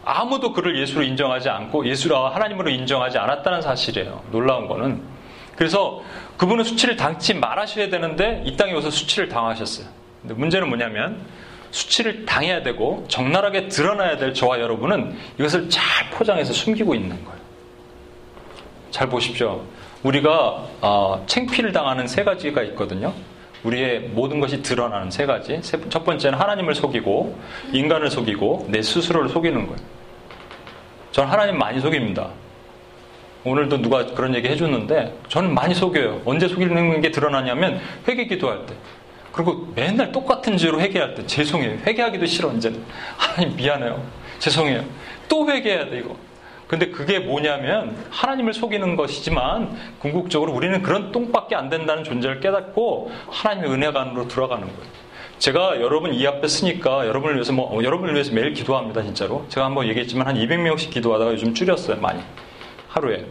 아무도 0.04 0.52
그를 0.52 0.78
예수로 0.80 1.02
인정하지 1.02 1.48
않고 1.48 1.86
예수라 1.86 2.34
하나님으로 2.34 2.70
인정하지 2.70 3.18
않았다는 3.18 3.62
사실이에요. 3.62 4.22
놀라운 4.30 4.66
거는. 4.66 5.02
그래서 5.56 6.02
그분은 6.36 6.64
수치를 6.64 6.96
당치 6.96 7.34
말하셔야 7.34 7.90
되는데 7.90 8.42
이 8.46 8.56
땅에 8.56 8.72
와서 8.72 8.90
수치를 8.90 9.28
당하셨어요. 9.28 9.86
근데 10.22 10.34
문제는 10.34 10.68
뭐냐면 10.68 11.20
수치를 11.70 12.24
당해야 12.24 12.62
되고 12.62 13.04
적나라하게 13.08 13.68
드러나야 13.68 14.16
될 14.16 14.34
저와 14.34 14.60
여러분은 14.60 15.16
이것을 15.38 15.68
잘 15.68 16.10
포장해서 16.10 16.52
숨기고 16.52 16.94
있는 16.94 17.24
거예요. 17.24 17.40
잘 18.90 19.08
보십시오. 19.08 19.62
우리가 20.02 20.66
어, 20.80 21.22
챙피를 21.26 21.72
당하는 21.72 22.06
세 22.06 22.24
가지가 22.24 22.62
있거든요. 22.62 23.12
우리의 23.64 24.00
모든 24.00 24.40
것이 24.40 24.62
드러나는 24.62 25.10
세 25.10 25.26
가지. 25.26 25.60
첫 25.62 26.04
번째는 26.04 26.38
하나님을 26.38 26.74
속이고 26.74 27.38
인간을 27.72 28.10
속이고 28.10 28.66
내 28.70 28.82
스스로를 28.82 29.28
속이는 29.28 29.66
거예요. 29.66 29.80
저는 31.12 31.30
하나님 31.30 31.58
많이 31.58 31.80
속입니다. 31.80 32.28
오늘도 33.44 33.80
누가 33.82 34.04
그런 34.06 34.34
얘기 34.34 34.48
해줬는데 34.48 35.14
저는 35.28 35.54
많이 35.54 35.74
속여요. 35.74 36.22
언제 36.24 36.46
속이는 36.46 37.00
게 37.00 37.10
드러나냐면 37.10 37.80
회개 38.06 38.26
기도할 38.26 38.66
때. 38.66 38.74
그리고 39.32 39.68
맨날 39.74 40.12
똑같은 40.12 40.56
죄로 40.56 40.80
회개할 40.80 41.14
때 41.14 41.26
죄송해요. 41.26 41.78
회개하기도 41.86 42.26
싫어 42.26 42.52
이제는. 42.52 42.82
하나님 43.16 43.56
미안해요. 43.56 44.02
죄송해요. 44.38 44.84
또 45.28 45.48
회개해야 45.48 45.88
돼 45.88 45.98
이거. 45.98 46.16
근데 46.70 46.86
그게 46.86 47.18
뭐냐면 47.18 47.96
하나님을 48.10 48.54
속이는 48.54 48.94
것이지만 48.94 49.76
궁극적으로 49.98 50.52
우리는 50.52 50.80
그런 50.82 51.10
똥밖에 51.10 51.56
안 51.56 51.68
된다는 51.68 52.04
존재를 52.04 52.38
깨닫고 52.38 53.10
하나님의 53.28 53.72
은혜가 53.72 54.00
안으로 54.00 54.28
들어가는 54.28 54.64
거예요. 54.64 54.90
제가 55.40 55.80
여러분 55.80 56.14
이 56.14 56.24
앞에 56.24 56.46
쓰니까 56.46 57.08
여러분을 57.08 57.34
위해서 57.34 57.52
뭐 57.52 57.76
어, 57.76 57.82
여러분을 57.82 58.14
위해서 58.14 58.32
매일 58.32 58.52
기도합니다 58.52 59.02
진짜로. 59.02 59.44
제가 59.48 59.66
한번 59.66 59.88
얘기했지만 59.88 60.28
한 60.28 60.36
200명씩 60.36 60.90
기도하다가 60.90 61.32
요즘 61.32 61.54
줄였어요 61.54 62.00
많이 62.00 62.20
하루에. 62.86 63.26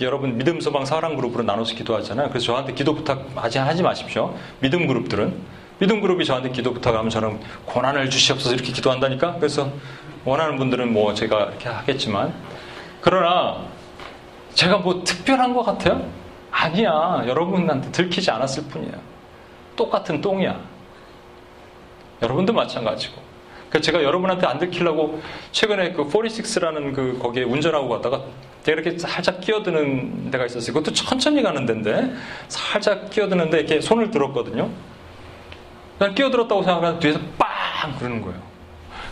여러분 0.00 0.38
믿음 0.38 0.60
소방 0.60 0.84
사랑 0.84 1.16
그룹으로 1.16 1.42
나눠서 1.42 1.74
기도하잖아요. 1.74 2.28
그래서 2.28 2.46
저한테 2.46 2.74
기도 2.74 2.94
부탁 2.94 3.26
하지 3.34 3.58
하지 3.58 3.82
마십시오. 3.82 4.36
믿음 4.60 4.86
그룹들은 4.86 5.34
믿음 5.80 6.00
그룹이 6.00 6.24
저한테 6.24 6.50
기도 6.50 6.72
부탁하면 6.74 7.10
저는 7.10 7.40
고난을 7.64 8.08
주시옵소서 8.08 8.54
이렇게 8.54 8.70
기도한다니까. 8.70 9.34
그래서 9.38 9.68
원하는 10.24 10.56
분들은 10.58 10.92
뭐 10.92 11.12
제가 11.14 11.46
이렇게 11.46 11.68
하겠지만 11.68 12.32
그러나 13.00 13.64
제가 14.54 14.78
뭐 14.78 15.02
특별한 15.04 15.54
것 15.54 15.62
같아요? 15.62 16.04
아니야. 16.50 17.22
여러분한테 17.26 17.90
들키지 17.92 18.30
않았을 18.30 18.64
뿐이에요. 18.64 18.94
똑같은 19.76 20.20
똥이야. 20.20 20.58
여러분도 22.22 22.52
마찬가지고. 22.52 23.28
그 23.70 23.80
제가 23.80 24.02
여러분한테 24.02 24.46
안 24.46 24.58
들키려고 24.58 25.20
최근에 25.52 25.92
그 25.92 26.08
46라는 26.08 26.94
그 26.94 27.18
거기에 27.20 27.44
운전하고 27.44 27.88
갔다가 27.88 28.22
제가 28.64 28.80
이렇게 28.80 28.98
살짝 28.98 29.40
끼어드는 29.40 30.30
데가 30.30 30.46
있었어요. 30.46 30.72
그것도 30.72 30.92
천천히 30.94 31.42
가는 31.42 31.66
데인데 31.66 32.14
살짝 32.48 33.10
끼어드는데 33.10 33.58
이렇게 33.58 33.80
손을 33.80 34.10
들었거든요. 34.10 34.70
난 35.98 36.14
끼어들었다고 36.14 36.62
생각하는 36.62 36.98
뒤에서 36.98 37.20
빵 37.36 37.96
그러는 37.98 38.22
거예요. 38.22 38.40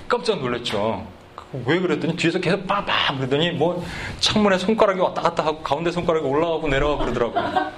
깜짝 0.08 0.40
놀랐죠. 0.40 1.06
왜 1.52 1.78
그랬더니 1.78 2.16
뒤에서 2.16 2.38
계속 2.38 2.66
빵빵 2.66 3.18
그러더니 3.18 3.52
뭐 3.52 3.84
창문에 4.20 4.58
손가락이 4.58 5.00
왔다 5.00 5.22
갔다 5.22 5.44
하고 5.44 5.62
가운데 5.62 5.90
손가락이 5.90 6.26
올라가고 6.26 6.68
내려가고 6.68 7.04
그러더라고요. 7.04 7.72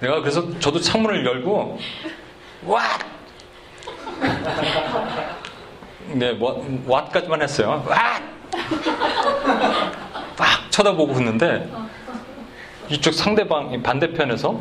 내가 0.00 0.20
그래서 0.20 0.58
저도 0.60 0.80
창문을 0.80 1.26
열고 1.26 1.78
와 2.66 2.82
네, 6.10 6.32
뭐, 6.32 6.64
왓까지만 6.86 7.42
했어요. 7.42 7.84
와! 7.86 8.18
막 10.38 10.70
쳐다보고 10.70 11.12
웃는데 11.12 11.70
이쪽 12.88 13.12
상대방 13.12 13.82
반대편에서 13.82 14.58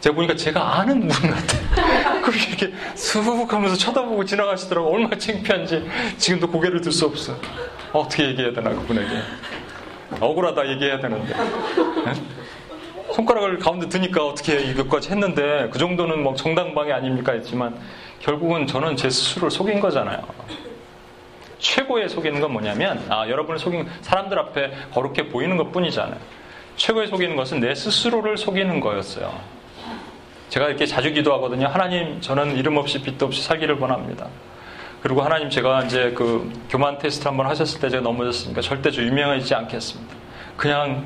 제가 0.00 0.14
보니까 0.14 0.34
제가 0.36 0.78
아는 0.78 1.08
분 1.08 1.30
같아. 1.30 2.20
그 2.22 2.32
이렇게 2.36 2.72
쑥 2.94 3.52
하면서 3.52 3.76
쳐다보고 3.76 4.24
지나가시더라고. 4.24 4.92
얼마나 4.94 5.16
창피한지 5.16 5.88
지금도 6.18 6.48
고개를 6.50 6.80
들 6.80 6.92
수 6.92 7.06
없어. 7.06 7.36
어떻게 7.92 8.28
얘기해야 8.28 8.52
되나 8.52 8.70
그분에게. 8.70 9.08
억울하다 10.20 10.68
얘기해야 10.70 11.00
되는데. 11.00 11.34
네? 11.34 12.12
손가락을 13.12 13.58
가운데 13.58 13.88
드니까 13.88 14.24
어떻게 14.24 14.60
이것까지 14.60 15.10
했는데 15.10 15.68
그 15.72 15.78
정도는 15.78 16.22
뭐 16.22 16.34
정당방위 16.34 16.92
아닙니까 16.92 17.32
했지만 17.32 17.74
결국은 18.20 18.66
저는 18.66 18.96
제 18.96 19.10
스스로를 19.10 19.50
속인 19.50 19.80
거잖아요. 19.80 20.22
최고의 21.58 22.08
속이는 22.08 22.40
건 22.40 22.52
뭐냐면 22.52 23.04
아, 23.08 23.28
여러분을 23.28 23.58
속인 23.58 23.88
사람들 24.02 24.38
앞에 24.38 24.72
거룩해 24.94 25.28
보이는 25.30 25.56
것 25.56 25.72
뿐이잖아요. 25.72 26.18
최고의 26.76 27.08
속이는 27.08 27.34
것은 27.34 27.58
내 27.60 27.74
스스로를 27.74 28.36
속이는 28.36 28.78
거였어요. 28.78 29.57
제가 30.48 30.68
이렇게 30.68 30.86
자주 30.86 31.12
기도하거든요. 31.12 31.66
하나님, 31.66 32.20
저는 32.20 32.56
이름 32.56 32.76
없이 32.76 33.02
빛도 33.02 33.26
없이 33.26 33.42
살기를 33.42 33.78
원합니다. 33.78 34.28
그리고 35.02 35.22
하나님, 35.22 35.50
제가 35.50 35.84
이제 35.84 36.12
그 36.16 36.50
교만 36.70 36.98
테스트 36.98 37.28
한번 37.28 37.46
하셨을 37.46 37.80
때 37.80 37.88
제가 37.88 38.02
넘어졌으니까 38.02 38.60
절대 38.60 38.90
저 38.90 39.02
유명하지 39.02 39.54
않겠습니다. 39.54 40.14
그냥 40.56 41.04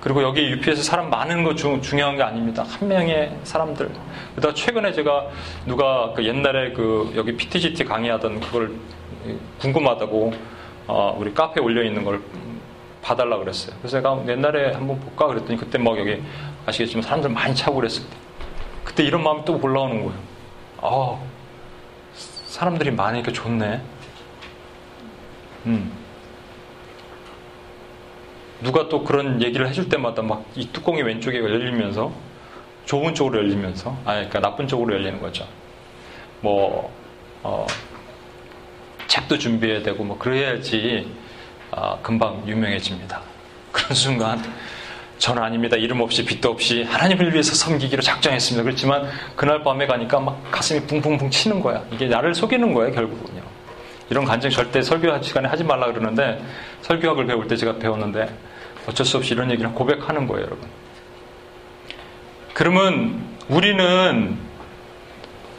그리고 0.00 0.22
여기 0.22 0.42
UP에서 0.50 0.82
사람 0.82 1.10
많은 1.10 1.44
거 1.44 1.54
중, 1.54 1.82
중요한 1.82 2.16
게 2.16 2.22
아닙니다. 2.22 2.64
한 2.66 2.88
명의 2.88 3.36
사람들. 3.42 3.90
그러다 4.36 4.54
최근에 4.54 4.92
제가 4.92 5.26
누가 5.66 6.12
그 6.14 6.24
옛날에 6.24 6.72
그 6.72 7.12
여기 7.16 7.36
PTGT 7.36 7.84
강의하던 7.84 8.40
그걸 8.40 8.72
궁금하다고 9.58 10.32
어 10.86 11.16
우리 11.18 11.34
카페에 11.34 11.62
올려 11.62 11.82
있는 11.82 12.04
걸 12.04 12.22
봐달라 13.02 13.38
그랬어요. 13.38 13.76
그래서 13.80 13.98
제가 13.98 14.22
옛날에 14.28 14.72
한번 14.72 15.00
볼까 15.00 15.26
그랬더니 15.26 15.58
그때 15.58 15.78
막 15.78 15.98
여기 15.98 16.22
아시겠지만 16.66 17.02
사람들 17.02 17.30
많이 17.30 17.54
차고 17.54 17.76
그랬을 17.76 18.04
때 18.04 18.27
그때 18.88 19.02
이런 19.04 19.22
마음이 19.22 19.44
또 19.44 19.60
올라오는 19.62 20.02
거예요. 20.02 20.18
아 20.80 21.20
사람들이 22.46 22.90
많으니까 22.90 23.32
좋네. 23.32 23.82
음. 25.66 25.92
누가 28.62 28.88
또 28.88 29.04
그런 29.04 29.42
얘기를 29.42 29.68
해줄 29.68 29.90
때마다 29.90 30.22
막 30.22 30.42
이 30.56 30.66
뚜껑이 30.72 31.02
왼쪽에 31.02 31.38
열리면서 31.38 32.10
좋은 32.86 33.14
쪽으로 33.14 33.40
열리면서 33.40 33.90
아 34.06 34.14
그러니까 34.14 34.40
나쁜 34.40 34.66
쪽으로 34.66 34.94
열리는 34.94 35.20
거죠. 35.20 35.46
뭐 36.40 36.90
어, 37.42 37.66
책도 39.06 39.36
준비해야 39.36 39.82
되고 39.82 40.02
뭐 40.02 40.16
그래야지 40.16 41.12
어, 41.72 42.00
금방 42.02 42.42
유명해집니다. 42.48 43.20
그런 43.70 43.94
순간 43.94 44.42
저는 45.18 45.42
아닙니다. 45.42 45.76
이름 45.76 46.00
없이 46.00 46.24
빛도 46.24 46.50
없이 46.50 46.84
하나님을 46.84 47.32
위해서 47.32 47.54
섬기기로 47.54 48.02
작정했습니다. 48.02 48.62
그렇지만 48.62 49.08
그날 49.36 49.62
밤에 49.62 49.86
가니까 49.86 50.20
막 50.20 50.40
가슴이 50.50 50.86
붕붕붕 50.86 51.30
치는 51.30 51.60
거야. 51.60 51.84
이게 51.92 52.06
나를 52.06 52.34
속이는 52.34 52.72
거예요, 52.72 52.92
결국은요. 52.92 53.42
이런 54.10 54.24
간증 54.24 54.48
절대 54.50 54.80
설교 54.80 55.20
시간에 55.22 55.48
하지 55.48 55.64
말라 55.64 55.86
그러는데 55.86 56.42
설교학을 56.82 57.26
배울 57.26 57.46
때 57.46 57.56
제가 57.56 57.78
배웠는데 57.78 58.28
어쩔 58.86 59.04
수 59.04 59.18
없이 59.18 59.34
이런 59.34 59.50
얘기를 59.50 59.70
고백하는 59.72 60.26
거예요, 60.26 60.46
여러분. 60.46 60.66
그러면 62.54 63.20
우리는 63.48 64.38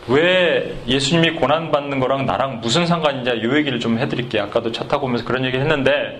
왜 0.08 0.76
예수님이 0.88 1.36
고난받는 1.36 2.00
거랑 2.00 2.26
나랑 2.26 2.62
무슨 2.62 2.88
상관이냐 2.88 3.34
이 3.34 3.56
얘기를 3.56 3.80
좀 3.80 4.00
해드릴게요. 4.00 4.44
아까도 4.44 4.72
차 4.72 4.88
타고 4.88 5.06
오면서 5.06 5.24
그런 5.26 5.46
얘기 5.46 5.58
했는데 5.58 6.20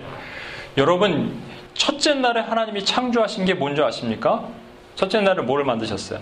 여러분 0.78 1.34
첫째 1.80 2.12
날에 2.12 2.40
하나님이 2.42 2.84
창조하신 2.84 3.46
게 3.46 3.54
뭔지 3.54 3.80
아십니까? 3.80 4.46
첫째 4.96 5.22
날에 5.22 5.40
뭐를 5.40 5.64
만드셨어요? 5.64 6.20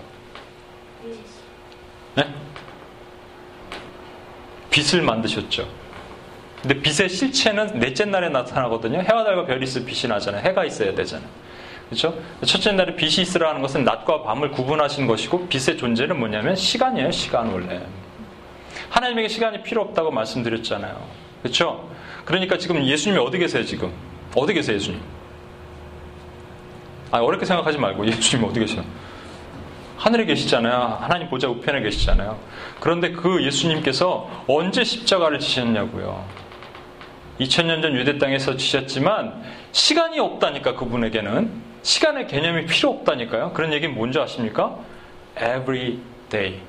네? 2.15 2.33
빛을 4.69 5.01
만드셨죠. 5.01 5.67
근데 6.61 6.79
빛의 6.79 7.09
실체는 7.09 7.77
넷째 7.77 8.05
날에 8.05 8.29
나타나거든요. 8.29 9.01
해와 9.01 9.25
달과 9.25 9.47
별이 9.47 9.65
있을 9.65 9.83
빛이 9.83 10.09
나잖아요. 10.09 10.41
해가 10.43 10.63
있어야 10.63 10.95
되잖아요. 10.95 11.27
그렇죠? 11.89 12.17
첫째 12.45 12.71
날에 12.71 12.95
빛이 12.95 13.23
있으라 13.23 13.49
하는 13.49 13.61
것은 13.61 13.83
낮과 13.83 14.23
밤을 14.23 14.51
구분하신 14.51 15.07
것이고 15.07 15.49
빛의 15.49 15.77
존재는 15.77 16.17
뭐냐면 16.17 16.55
시간이에요. 16.55 17.11
시간 17.11 17.51
원래. 17.51 17.81
하나님에게 18.89 19.27
시간이 19.27 19.63
필요 19.63 19.81
없다고 19.81 20.11
말씀드렸잖아요. 20.11 21.05
그렇죠? 21.41 21.89
그러니까 22.23 22.57
지금 22.57 22.81
예수님이 22.85 23.21
어디 23.21 23.37
계세요, 23.39 23.65
지금? 23.65 23.91
어디 24.37 24.53
계세요, 24.53 24.77
예수님? 24.77 25.19
아, 27.11 27.19
어렵게 27.19 27.45
생각하지 27.45 27.77
말고 27.77 28.05
예수님 28.05 28.45
어디 28.45 28.59
계세요? 28.59 28.83
하늘에 29.97 30.25
계시잖아요. 30.25 30.99
하나님 31.01 31.29
보좌 31.29 31.47
우편에 31.49 31.81
계시잖아요. 31.81 32.39
그런데 32.79 33.11
그 33.11 33.43
예수님께서 33.43 34.29
언제 34.47 34.83
십자가를 34.83 35.39
지셨냐고요. 35.39 36.23
2000년 37.41 37.81
전 37.81 37.95
유대 37.95 38.17
땅에서 38.17 38.55
지셨지만 38.55 39.41
시간이 39.71 40.19
없다니까 40.19 40.75
그분에게는 40.75 41.51
시간의 41.81 42.27
개념이 42.27 42.65
필요 42.65 42.91
없다니까요. 42.91 43.51
그런 43.53 43.73
얘기는 43.73 43.93
뭔지 43.93 44.19
아십니까? 44.19 44.77
Every 45.37 45.99
day 46.29 46.59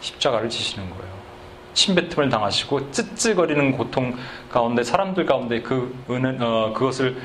십자가를 0.00 0.48
지시는 0.48 0.88
거예요. 0.90 1.16
침뱉음을 1.74 2.30
당하시고 2.30 2.90
찌찌거리는 2.90 3.72
고통 3.72 4.16
가운데 4.50 4.82
사람들 4.82 5.26
가운데 5.26 5.60
그 5.60 5.94
은은 6.08 6.42
어, 6.42 6.72
그것을 6.72 7.16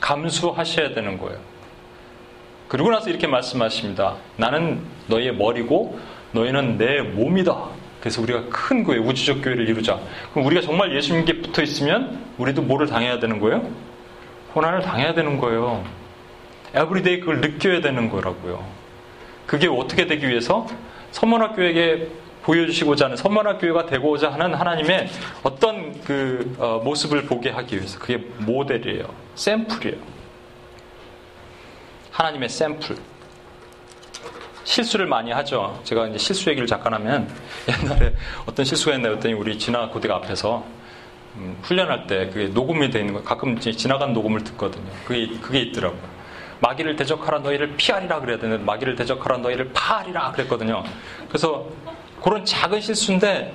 감수하셔야 0.00 0.94
되는 0.94 1.18
거예요. 1.18 1.38
그리고 2.68 2.90
나서 2.90 3.10
이렇게 3.10 3.26
말씀하십니다. 3.26 4.16
나는 4.36 4.80
너희의 5.06 5.36
머리고 5.36 5.98
너희는 6.32 6.78
내 6.78 7.00
몸이다. 7.00 7.56
그래서 8.00 8.22
우리가 8.22 8.44
큰 8.50 8.84
교회, 8.84 8.98
우주적 8.98 9.42
교회를 9.42 9.68
이루자. 9.68 9.98
그럼 10.32 10.46
우리가 10.46 10.62
정말 10.62 10.94
예수님께 10.94 11.40
붙어 11.42 11.62
있으면 11.62 12.24
우리도 12.38 12.62
뭐를 12.62 12.86
당해야 12.86 13.18
되는 13.18 13.40
거예요? 13.40 13.68
고난을 14.52 14.82
당해야 14.82 15.14
되는 15.14 15.38
거예요. 15.38 15.84
everyday 16.74 17.20
그걸 17.20 17.40
느껴야 17.40 17.80
되는 17.80 18.10
거라고요. 18.10 18.64
그게 19.46 19.68
어떻게 19.68 20.06
되기 20.06 20.28
위해서 20.28 20.66
선문학교에게 21.12 22.08
보여주시고자 22.46 23.06
하는 23.06 23.16
선문학교회가 23.16 23.86
되고자 23.86 24.32
하는 24.32 24.54
하나님의 24.54 25.08
어떤 25.42 26.00
그 26.02 26.54
어, 26.58 26.80
모습을 26.82 27.24
보게 27.24 27.50
하기 27.50 27.76
위해서 27.76 27.98
그게 27.98 28.18
모델이에요. 28.38 29.04
샘플이에요. 29.34 30.00
하나님의 32.12 32.48
샘플. 32.48 32.96
실수를 34.62 35.06
많이 35.06 35.32
하죠. 35.32 35.80
제가 35.84 36.06
이제 36.08 36.18
실수 36.18 36.48
얘기를 36.50 36.66
잠깐 36.66 36.94
하면 36.94 37.28
옛날에 37.68 38.14
어떤 38.46 38.64
실수가 38.64 38.92
했나 38.92 39.10
했더니 39.10 39.34
우리 39.34 39.58
진화 39.58 39.88
고대가 39.88 40.16
앞에서 40.16 40.64
음, 41.36 41.56
훈련할 41.62 42.06
때 42.06 42.28
그게 42.28 42.46
녹음이 42.46 42.90
되어 42.90 43.00
있는 43.00 43.14
거 43.14 43.22
가끔 43.22 43.58
지나간 43.58 44.12
녹음을 44.12 44.42
듣거든요. 44.44 44.90
그게 45.04 45.28
그게 45.40 45.60
있더라고요. 45.60 46.16
마귀를 46.60 46.96
대적하라 46.96 47.40
너희를 47.40 47.76
피하리라 47.76 48.20
그래야 48.20 48.38
되는데 48.38 48.64
마귀를 48.64 48.96
대적하라 48.96 49.38
너희를 49.38 49.72
파하리라 49.72 50.32
그랬거든요. 50.32 50.84
그래서 51.28 51.68
그런 52.26 52.44
작은 52.44 52.80
실수인데 52.80 53.54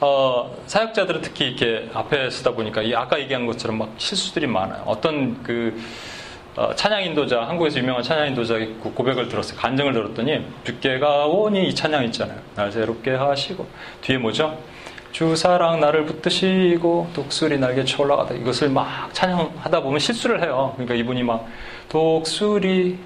어, 0.00 0.56
사역자들은 0.64 1.20
특히 1.20 1.48
이렇게 1.48 1.90
앞에 1.92 2.30
쓰다 2.30 2.52
보니까 2.52 2.80
이 2.80 2.94
아까 2.94 3.20
얘기한 3.20 3.44
것처럼 3.44 3.76
막 3.76 3.92
실수들이 3.98 4.46
많아요. 4.46 4.82
어떤 4.86 5.42
그 5.42 5.78
어, 6.56 6.74
찬양 6.74 7.02
인도자 7.02 7.42
한국에서 7.42 7.80
유명한 7.80 8.02
찬양 8.02 8.28
인도자의 8.28 8.76
고백을 8.78 9.28
들었어요. 9.28 9.58
간증을 9.58 9.92
들었더니 9.92 10.42
주께가 10.64 11.26
오니 11.26 11.68
이 11.68 11.74
찬양 11.74 12.04
있잖아요. 12.04 12.38
날 12.54 12.72
새롭게 12.72 13.10
하시고 13.10 13.66
뒤에 14.00 14.16
뭐죠? 14.16 14.56
주 15.10 15.36
사랑 15.36 15.78
나를 15.78 16.06
붙드시고 16.06 17.10
독수리 17.12 17.58
날개 17.58 17.84
쳐 17.84 18.04
올라가다 18.04 18.36
이것을 18.36 18.70
막 18.70 19.10
찬양하다 19.12 19.82
보면 19.82 19.98
실수를 19.98 20.42
해요. 20.42 20.72
그러니까 20.76 20.94
이분이 20.94 21.24
막 21.24 21.46
독수리 21.90 22.98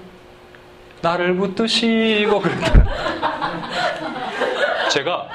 나를 1.01 1.35
붙드시고 1.35 2.39
그랬다. 2.39 3.67
제가 4.89 5.27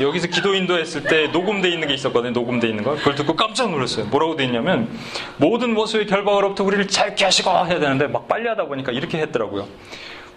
여기서 0.00 0.28
기도 0.28 0.54
인도했을 0.54 1.02
때 1.04 1.28
녹음돼 1.28 1.68
있는 1.68 1.88
게 1.88 1.94
있었거든요. 1.94 2.32
녹음돼 2.32 2.68
있는 2.68 2.82
거. 2.82 2.94
그걸 2.94 3.14
듣고 3.14 3.34
깜짝 3.36 3.70
놀랐어요. 3.70 4.06
뭐라고 4.06 4.36
돼 4.36 4.44
있냐면 4.44 4.88
모든 5.36 5.76
원수의 5.76 6.06
결박으로부터 6.06 6.64
우리를 6.64 6.88
잘게 6.88 7.24
하시고 7.24 7.50
해야 7.50 7.78
되는데 7.78 8.06
막 8.06 8.28
빨리 8.28 8.48
하다 8.48 8.64
보니까 8.66 8.92
이렇게 8.92 9.18
했더라고요. 9.18 9.66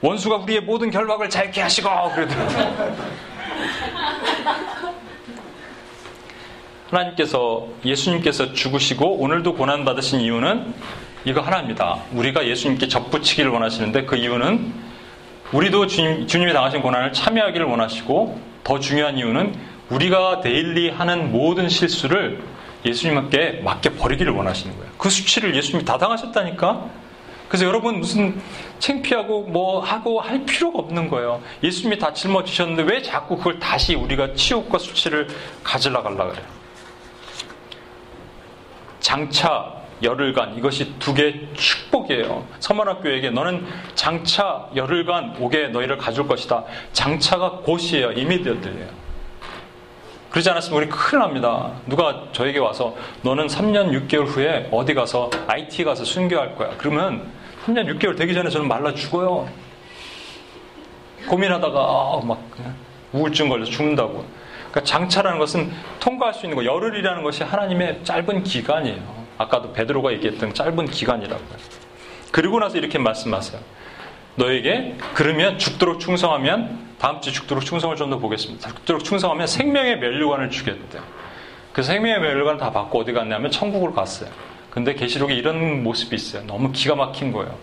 원수가 0.01 0.37
우리의 0.37 0.61
모든 0.61 0.91
결박을 0.91 1.29
잘게 1.29 1.61
하시고 1.61 1.89
그러더라고요. 2.13 2.95
하나님께서 6.89 7.67
예수님께서 7.83 8.53
죽으시고 8.53 9.17
오늘도 9.17 9.55
고난 9.55 9.85
받으신 9.85 10.21
이유는 10.21 10.73
이거 11.25 11.41
하나입니다. 11.41 12.01
우리가 12.13 12.45
예수님께 12.45 12.87
접붙이기를 12.87 13.49
원하시는데 13.49 14.05
그 14.05 14.15
이유는 14.15 14.84
우리도 15.51 15.87
주님, 15.87 16.27
주님이 16.27 16.53
당하신 16.53 16.81
고난을 16.81 17.13
참여하기를 17.13 17.65
원하시고 17.65 18.39
더 18.63 18.79
중요한 18.79 19.17
이유는 19.17 19.55
우리가 19.89 20.41
데일리 20.41 20.89
하는 20.89 21.31
모든 21.31 21.69
실수를 21.69 22.43
예수님께 22.85 23.61
맡겨 23.63 23.91
버리기를 23.91 24.33
원하시는 24.33 24.75
거예요. 24.75 24.91
그 24.97 25.09
수치를 25.09 25.55
예수님이 25.55 25.85
다 25.85 25.97
당하셨다니까? 25.97 26.89
그래서 27.47 27.65
여러분 27.65 27.99
무슨 27.99 28.41
창피하고 28.79 29.43
뭐 29.43 29.79
하고 29.79 30.19
할 30.19 30.45
필요가 30.45 30.79
없는 30.79 31.09
거예요. 31.09 31.41
예수님이 31.63 31.99
다 31.99 32.11
짊어지셨는데 32.11 32.83
왜 32.83 33.01
자꾸 33.01 33.37
그걸 33.37 33.59
다시 33.59 33.95
우리가 33.95 34.33
치욕과 34.33 34.79
수치를 34.79 35.27
가질러 35.63 36.01
갈라 36.01 36.25
그래요. 36.25 36.45
장차 38.99 39.84
열흘간 40.03 40.57
이것이 40.57 40.93
두 40.99 41.13
개의 41.13 41.47
축복이에요. 41.53 42.45
서만학교에게 42.59 43.29
너는 43.29 43.65
장차 43.95 44.67
열흘간 44.75 45.37
오게 45.39 45.69
너희를 45.69 45.97
가줄 45.97 46.27
것이다. 46.27 46.63
장차가 46.93 47.61
곧이에요. 47.63 48.11
이미디어들이에요. 48.11 49.05
그러지 50.29 50.49
않았으면 50.49 50.81
우리 50.81 50.89
큰일 50.89 51.19
납니다. 51.19 51.71
누가 51.85 52.25
저에게 52.33 52.59
와서 52.59 52.93
너는 53.21 53.47
3년 53.47 53.91
6개월 54.07 54.25
후에 54.25 54.67
어디 54.71 54.93
가서 54.93 55.29
IT 55.47 55.85
가서 55.85 56.03
순교할 56.03 56.55
거야. 56.55 56.71
그러면 56.77 57.31
3년 57.65 57.87
6개월 57.97 58.17
되기 58.17 58.33
전에 58.33 58.49
저는 58.49 58.67
말라 58.67 58.93
죽어요. 58.93 59.47
고민하다가 61.29 61.79
아, 61.79 62.21
막 62.23 62.43
우울증 63.13 63.47
걸려서 63.47 63.71
죽는다고. 63.71 64.25
그러니까 64.71 64.83
장차라는 64.83 65.39
것은 65.39 65.71
통과할 66.01 66.33
수 66.33 66.45
있는 66.45 66.57
거. 66.57 66.65
열흘이라는 66.65 67.23
것이 67.23 67.43
하나님의 67.43 68.03
짧은 68.03 68.43
기간이에요. 68.43 69.24
아까도 69.37 69.73
베드로가 69.73 70.13
얘기했던 70.13 70.53
짧은 70.53 70.85
기간이라고요. 70.85 71.57
그리고 72.31 72.59
나서 72.59 72.77
이렇게 72.77 72.97
말씀하세요. 72.97 73.61
너에게 74.35 74.95
그러면 75.13 75.57
죽도록 75.57 75.99
충성하면 75.99 76.85
다음 76.99 77.21
주 77.21 77.31
죽도록 77.31 77.63
충성을 77.65 77.95
좀 77.95 78.09
더 78.09 78.17
보겠습니다. 78.19 78.69
죽도록 78.69 79.03
충성하면 79.03 79.47
생명의 79.47 79.99
멸류관을 79.99 80.49
주겠대. 80.49 80.99
그래서 81.71 81.91
생명의 81.91 82.19
멸류관을 82.19 82.59
다 82.59 82.71
받고 82.71 82.99
어디 82.99 83.13
갔냐면 83.13 83.51
천국으로 83.51 83.93
갔어요. 83.93 84.29
근데 84.69 84.93
계시록에 84.93 85.33
이런 85.33 85.83
모습이 85.83 86.15
있어요. 86.15 86.43
너무 86.45 86.71
기가 86.71 86.95
막힌 86.95 87.31
거예요. 87.31 87.55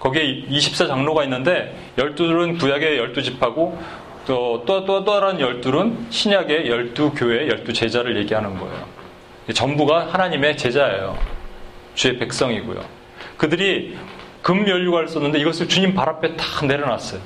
거기에 0.00 0.24
24 0.48 0.86
장로가 0.86 1.24
있는데 1.24 1.76
12들은 1.96 2.58
구약의 2.58 3.00
12집하고 3.00 3.76
또, 4.26 4.62
또, 4.66 4.84
또, 4.84 5.04
또 5.04 5.04
다른 5.04 5.38
12은 5.38 6.10
신약의 6.10 6.68
12교회, 6.68 7.64
12제자를 7.64 8.16
얘기하는 8.16 8.58
거예요. 8.58 8.97
전부가 9.54 10.08
하나님의 10.12 10.56
제자예요. 10.56 11.18
주의 11.94 12.18
백성이고요. 12.18 12.84
그들이 13.36 13.96
금 14.42 14.64
면류관을 14.64 15.08
썼는데 15.08 15.38
이것을 15.40 15.68
주님 15.68 15.94
발 15.94 16.08
앞에 16.08 16.36
탁 16.36 16.66
내려놨어요. 16.66 17.20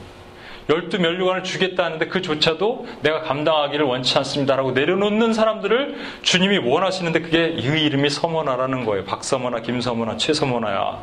열두 0.68 1.00
면류관을 1.00 1.42
주겠다 1.42 1.84
하는데 1.84 2.06
그조차도 2.06 2.86
내가 3.02 3.22
감당하기를 3.22 3.84
원치 3.84 4.16
않습니다라고 4.18 4.72
내려놓는 4.72 5.32
사람들을 5.32 5.96
주님이 6.22 6.58
원하시는데 6.58 7.20
그게 7.20 7.48
이 7.48 7.84
이름이 7.84 8.08
서머나라는 8.10 8.84
거예요. 8.84 9.04
박서머나, 9.04 9.60
김서머나, 9.60 10.16
최서머나야. 10.16 11.02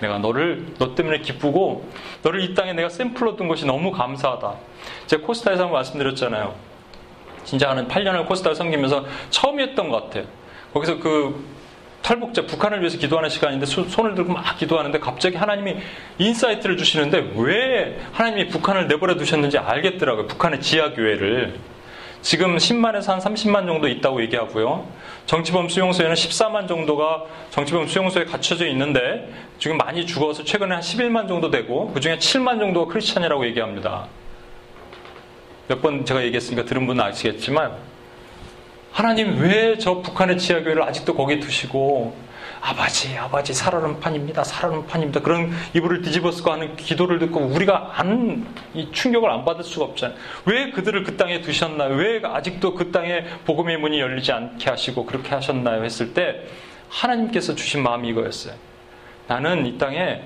내가 0.00 0.18
너를 0.18 0.66
너 0.78 0.94
때문에 0.94 1.18
기쁘고 1.18 1.88
너를 2.22 2.40
이 2.40 2.54
땅에 2.54 2.72
내가 2.72 2.88
샘플로 2.88 3.36
둔 3.36 3.48
것이 3.48 3.66
너무 3.66 3.92
감사하다. 3.92 4.54
제가 5.06 5.22
코스타에서 5.24 5.68
말씀드렸잖아요. 5.68 6.54
진짜 7.44 7.70
한 7.70 7.88
8년을 7.88 8.26
코스타를 8.26 8.54
섬기면서 8.56 9.04
처음이었던 9.30 9.88
것 9.88 10.04
같아요. 10.04 10.24
거기서 10.72 10.98
그 10.98 11.44
탈북자 12.02 12.42
북한을 12.42 12.80
위해서 12.80 12.98
기도하는 12.98 13.30
시간인데 13.30 13.64
손을 13.64 14.14
들고 14.14 14.34
막 14.34 14.58
기도하는데 14.58 14.98
갑자기 14.98 15.36
하나님이 15.36 15.76
insight를 16.18 16.76
주시는데 16.76 17.32
왜 17.36 17.98
하나님이 18.12 18.48
북한을 18.48 18.88
내버려 18.88 19.16
두셨는지 19.16 19.56
알겠더라고요. 19.56 20.26
북한의 20.26 20.60
지하교회를. 20.60 21.58
지금 22.20 22.56
10만에서 22.56 23.08
한 23.08 23.18
30만 23.20 23.66
정도 23.66 23.88
있다고 23.88 24.20
얘기하고요. 24.22 24.86
정치범 25.26 25.68
수용소에는 25.68 26.14
14만 26.14 26.68
정도가 26.68 27.24
정치범 27.50 27.86
수용소에 27.86 28.24
갇혀져 28.24 28.66
있는데 28.68 29.30
지금 29.58 29.78
많이 29.78 30.06
죽어서 30.06 30.44
최근에 30.44 30.74
한 30.74 30.82
11만 30.82 31.28
정도 31.28 31.50
되고 31.50 31.90
그 31.92 32.00
중에 32.00 32.18
7만 32.18 32.58
정도가 32.58 32.92
크리스찬이라고 32.92 33.46
얘기합니다. 33.46 34.08
몇 35.68 35.80
번 35.80 36.04
제가 36.04 36.22
얘기했으니까 36.24 36.64
들은 36.64 36.86
분은 36.86 37.02
아시겠지만 37.04 37.72
하나님 38.92 39.40
왜 39.40 39.76
저 39.78 40.00
북한의 40.02 40.38
지하교회를 40.38 40.82
아직도 40.82 41.14
거기 41.14 41.40
두시고 41.40 42.14
아버지 42.60 43.16
아버지 43.18 43.52
살아는 43.52 44.00
판입니다 44.00 44.42
살아는 44.44 44.86
판입니다. 44.86 45.20
그런 45.20 45.50
이불을 45.74 46.02
쓰고 46.32 46.52
하는 46.52 46.76
기도를 46.76 47.18
듣고 47.18 47.40
우리가 47.40 47.92
안 47.94 48.46
충격을 48.92 49.28
안 49.30 49.44
받을 49.44 49.64
수가 49.64 49.84
없잖아요. 49.86 50.16
왜 50.46 50.70
그들을 50.70 51.02
그 51.02 51.16
땅에 51.16 51.40
두셨나요? 51.42 51.94
왜 51.96 52.20
아직도 52.22 52.74
그 52.74 52.90
땅에 52.92 53.24
복음의 53.44 53.78
문이 53.78 54.00
열리지 54.00 54.32
않게 54.32 54.70
하시고 54.70 55.04
그렇게 55.04 55.30
하셨나요? 55.34 55.84
했을 55.84 56.14
때 56.14 56.42
하나님께서 56.88 57.54
주신 57.54 57.82
마음이 57.82 58.08
이거였어요. 58.08 58.54
나는 59.26 59.66
이 59.66 59.76
땅에 59.76 60.22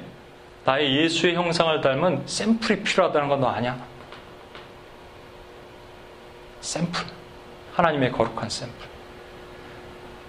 나의 0.64 0.94
예수의 0.96 1.34
형상을 1.34 1.80
닮은 1.80 2.22
샘플이 2.26 2.82
필요하다는 2.82 3.28
건 3.28 3.40
너 3.40 3.48
아냐 3.48 3.87
샘플 6.60 7.04
하나님의 7.74 8.12
거룩한 8.12 8.48
샘플. 8.48 8.74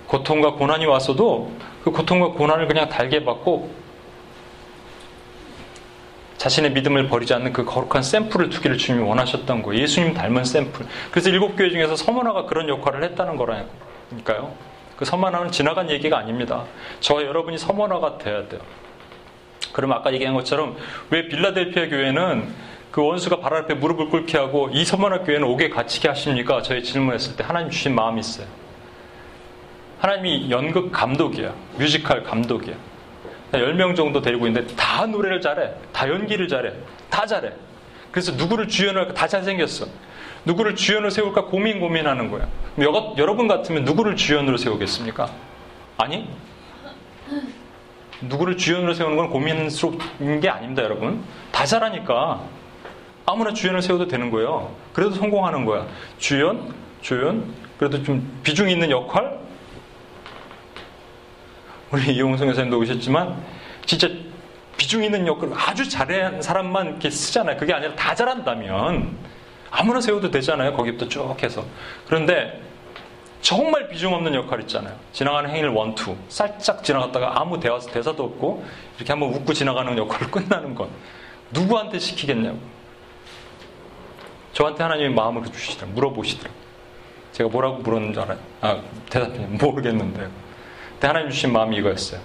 고통과 0.08 0.54
고난이 0.54 0.86
왔어도 0.86 1.52
그 1.84 1.92
고통과 1.92 2.30
고난을 2.30 2.68
그냥 2.68 2.90
달게 2.90 3.24
받고 3.24 3.72
자신의 6.38 6.72
믿음을 6.72 7.10
버리지 7.10 7.34
않는 7.34 7.52
그 7.52 7.66
거룩한 7.66 8.02
샘플을 8.02 8.50
두기를 8.50 8.78
주님이 8.78 9.06
원하셨던 9.06 9.62
거예요. 9.62 9.82
예수님 9.82 10.14
닮은 10.14 10.46
샘플. 10.46 10.86
그래서 11.12 11.30
일곱 11.30 11.56
교회 11.56 11.70
중에서 11.70 11.96
서머나가 11.96 12.46
그런 12.46 12.70
역할을 12.70 13.04
했다는 13.04 13.36
거라니까요. 13.36 14.54
그 14.96 15.06
서머나는 15.06 15.52
지나간 15.52 15.90
얘기가 15.90 16.18
아닙니다. 16.18 16.64
저와 17.02 17.24
여러분이 17.24 17.58
서머나가 17.58 18.18
돼야 18.18 18.48
돼요. 18.48 18.62
그럼 19.74 19.92
아까 19.92 20.14
얘기한 20.14 20.34
것처럼 20.34 20.78
왜 21.10 21.28
빌라델피아 21.28 21.90
교회는 21.90 22.54
그 22.92 23.06
원수가 23.06 23.40
발 23.40 23.54
앞에 23.54 23.76
무릎을 23.76 24.10
꿇게 24.10 24.38
하고 24.38 24.70
이 24.72 24.84
서머나 24.84 25.20
교회는 25.20 25.48
오게 25.48 25.70
갇히게 25.70 26.08
하십니까? 26.08 26.62
저희 26.62 26.84
질문했을 26.84 27.36
때 27.36 27.44
하나님 27.44 27.70
주신 27.70 27.94
마음이 27.94 28.20
있어요. 28.20 28.48
하나님이 30.00 30.50
연극 30.50 30.92
감독이야. 30.92 31.54
뮤지컬 31.78 32.24
감독이야. 32.24 32.76
10명 33.52 33.96
정도 33.96 34.22
데리고 34.22 34.48
있는데 34.48 34.76
다 34.76 35.06
노래를 35.06 35.42
잘해. 35.42 35.72
다 35.92 36.08
연기를 36.10 36.48
잘해. 36.48 36.72
다 37.10 37.26
잘해. 37.26 37.52
그래서 38.12 38.32
누구를 38.32 38.68
주연을 38.68 39.02
할까? 39.02 39.14
다 39.14 39.28
잘생겼어. 39.28 39.86
누구를 40.46 40.76
주연으로 40.76 41.10
세울까 41.10 41.46
고민 41.46 41.80
고민하는 41.80 42.32
거야. 42.32 42.48
여, 42.82 43.14
여러분 43.18 43.48
같으면 43.48 43.84
누구를 43.84 44.16
주연으로 44.16 44.58
세우겠습니까? 44.58 45.30
아니? 45.98 46.28
누구를 48.22 48.58
주연으로 48.58 48.94
세우는 48.94 49.18
건 49.18 49.30
고민스러운 49.30 50.40
게 50.42 50.50
아닙니다, 50.50 50.84
여러분. 50.84 51.24
다 51.52 51.66
잘하니까. 51.66 52.42
아무나 53.30 53.54
주연을 53.54 53.82
세워도 53.82 54.08
되는 54.08 54.32
거예요. 54.32 54.74
그래도 54.92 55.12
성공하는 55.12 55.66
거야. 55.66 55.86
주연, 56.18 56.74
주연, 57.02 57.54
그래도 57.78 58.02
좀 58.04 58.40
비중 58.44 58.70
있는 58.70 58.90
역할? 58.90 59.40
우리 61.92 62.14
이용성 62.14 62.48
여사님도 62.50 62.80
오셨지만, 62.80 63.38
진짜 63.86 64.10
비중 64.78 65.04
있는 65.04 65.28
역할 65.28 65.52
아주 65.56 65.88
잘한 65.88 66.42
사람만 66.42 66.88
이렇게 66.88 67.10
쓰잖아요. 67.10 67.58
그게 67.58 67.74
아니라 67.74 67.94
다 67.96 68.16
잘한다면 68.16 69.16
아무나 69.70 70.02
세워도 70.02 70.32
되잖아요. 70.32 70.74
거기부터 70.74 71.08
쭉 71.08 71.36
해서. 71.44 71.64
그런데 72.08 72.62
정말 73.42 73.88
비중 73.90 74.14
없는 74.14 74.34
역할 74.34 74.62
있잖아요. 74.62 74.96
지나가는 75.14 75.50
행위를 75.50 75.70
원투. 75.70 76.16
살짝 76.30 76.84
지나갔다가 76.84 77.40
아무 77.40 77.60
대화, 77.60 77.80
대사도 77.80 78.24
없고 78.24 78.66
이렇게 78.98 79.14
한번 79.14 79.34
웃고 79.34 79.54
지나가는 79.54 79.96
역할을 79.98 80.32
끝나는 80.32 80.74
건 80.74 80.90
누구한테 81.52 82.00
시키겠냐고. 82.00 82.79
저한테 84.60 84.84
하나님이 84.84 85.16
마음을 85.16 85.46
주시더라. 85.46 85.90
물어보시더라. 85.94 86.52
제가 87.32 87.50
뭐라고 87.50 87.78
물었는 87.78 88.12
줄 88.12 88.24
알아요? 88.24 88.40
아, 88.60 88.82
대답해. 89.10 89.38
모르겠는데요. 89.56 90.30
근데 90.92 91.08
하나님 91.08 91.30
주신 91.30 91.54
마음이 91.54 91.78
이거였어요. 91.78 92.20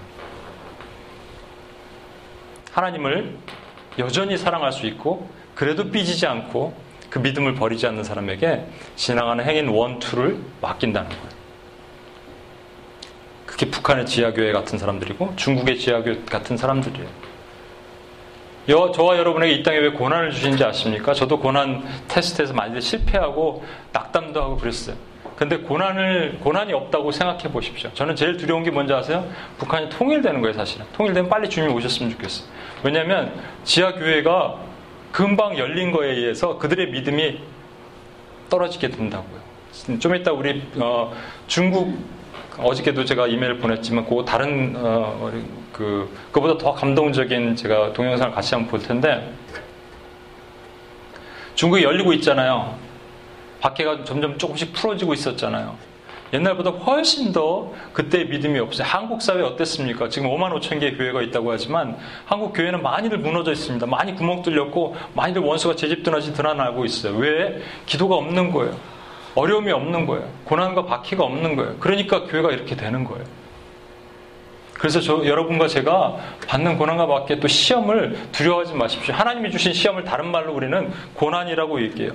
하나님을 2.72 3.38
여전히 4.00 4.36
사랑할 4.36 4.72
수 4.72 4.84
있고 4.86 5.30
그래도 5.54 5.92
삐지지 5.92 6.26
않고 6.26 6.74
그 7.08 7.20
믿음을 7.20 7.54
버리지 7.54 7.86
않는 7.86 8.02
사람에게 8.02 8.66
지나가는 8.96 9.44
행인 9.44 9.68
원투를 9.68 10.40
맡긴다는 10.60 11.08
거예요. 11.08 11.34
그게 13.46 13.70
북한의 13.70 14.06
지하교회 14.06 14.50
같은 14.50 14.76
사람들이고 14.76 15.36
중국의 15.36 15.78
지하교회 15.78 16.24
같은 16.28 16.56
사람들이에요. 16.56 17.33
여, 18.68 18.90
저와 18.92 19.18
여러분에게 19.18 19.52
이 19.52 19.62
땅에 19.62 19.78
왜 19.78 19.90
고난을 19.90 20.30
주신지 20.30 20.64
아십니까? 20.64 21.12
저도 21.12 21.38
고난 21.38 21.84
테스트에서 22.08 22.54
많이 22.54 22.80
실패하고 22.80 23.64
낙담도 23.92 24.42
하고 24.42 24.56
그랬어요. 24.56 24.96
근데 25.36 25.58
고난을, 25.58 26.38
고난이 26.40 26.72
없다고 26.72 27.10
생각해 27.10 27.50
보십시오. 27.50 27.90
저는 27.92 28.14
제일 28.16 28.36
두려운 28.36 28.62
게 28.62 28.70
뭔지 28.70 28.92
아세요? 28.92 29.28
북한이 29.58 29.88
통일되는 29.90 30.40
거예요, 30.40 30.54
사실은. 30.54 30.86
통일되면 30.94 31.28
빨리 31.28 31.48
주님이 31.50 31.72
오셨으면 31.74 32.12
좋겠어요. 32.12 32.48
왜냐면 32.84 33.34
지하 33.64 33.92
교회가 33.92 34.56
금방 35.10 35.58
열린 35.58 35.90
거에 35.92 36.10
의해서 36.12 36.58
그들의 36.58 36.90
믿음이 36.90 37.40
떨어지게 38.48 38.88
된다고요. 38.90 39.44
좀 39.98 40.14
이따 40.14 40.32
우리 40.32 40.62
어, 40.76 41.12
중국 41.48 41.98
어저께도 42.58 43.04
제가 43.04 43.26
이메일 43.26 43.58
보냈지만 43.58 44.06
그 44.06 44.24
다른 44.24 44.74
어, 44.76 45.30
그 45.72 46.08
그보다 46.32 46.56
더 46.56 46.72
감동적인 46.72 47.56
제가 47.56 47.92
동영상을 47.92 48.32
같이 48.34 48.54
한번 48.54 48.70
볼 48.70 48.80
텐데 48.80 49.32
중국이 51.54 51.82
열리고 51.84 52.12
있잖아요. 52.14 52.76
밖에가 53.60 54.04
점점 54.04 54.36
조금씩 54.38 54.72
풀어지고 54.72 55.14
있었잖아요. 55.14 55.76
옛날보다 56.32 56.70
훨씬 56.70 57.30
더 57.32 57.72
그때 57.92 58.24
믿음이 58.24 58.58
없어요. 58.58 58.86
한국 58.88 59.22
사회 59.22 59.40
어땠습니까? 59.40 60.08
지금 60.08 60.28
5만 60.30 60.52
5천 60.58 60.80
개의 60.80 60.96
교회가 60.96 61.22
있다고 61.22 61.52
하지만 61.52 61.96
한국 62.24 62.52
교회는 62.52 62.82
많이들 62.82 63.18
무너져 63.18 63.52
있습니다. 63.52 63.86
많이 63.86 64.14
구멍 64.16 64.42
뚫렸고 64.42 64.96
많이들 65.14 65.42
원수가 65.42 65.76
제 65.76 65.88
집 65.88 66.02
드나지 66.02 66.32
드러나고 66.34 66.84
있어요. 66.84 67.16
왜? 67.16 67.62
기도가 67.86 68.16
없는 68.16 68.50
거예요. 68.50 68.76
어려움이 69.34 69.72
없는 69.72 70.06
거예요. 70.06 70.28
고난과 70.44 70.86
바퀴가 70.86 71.24
없는 71.24 71.56
거예요. 71.56 71.76
그러니까 71.80 72.24
교회가 72.24 72.50
이렇게 72.50 72.76
되는 72.76 73.04
거예요. 73.04 73.24
그래서 74.74 75.00
저 75.00 75.24
여러분과 75.24 75.68
제가 75.68 76.16
받는 76.46 76.76
고난과 76.76 77.06
밖에 77.06 77.40
또 77.40 77.48
시험을 77.48 78.18
두려워하지 78.32 78.74
마십시오. 78.74 79.14
하나님이 79.14 79.50
주신 79.50 79.72
시험을 79.72 80.04
다른 80.04 80.30
말로 80.30 80.52
우리는 80.52 80.92
고난이라고 81.14 81.82
얘기해요. 81.82 82.12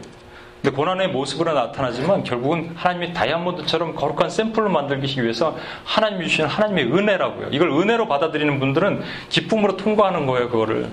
근데 0.62 0.76
고난의 0.76 1.08
모습으로 1.10 1.54
나타나지만 1.54 2.24
결국은 2.24 2.72
하나님이 2.76 3.14
다이아몬드처럼 3.14 3.96
거룩한 3.96 4.30
샘플로 4.30 4.70
만들기 4.70 5.22
위해서 5.22 5.58
하나님이 5.86 6.28
주시는 6.28 6.50
하나님의 6.50 6.92
은혜라고요. 6.92 7.48
이걸 7.52 7.70
은혜로 7.70 8.10
받아들이는 8.10 8.60
분들은 8.60 9.02
기쁨으로 9.30 9.78
통과하는 9.78 10.26
거예요, 10.26 10.50
그거를. 10.50 10.90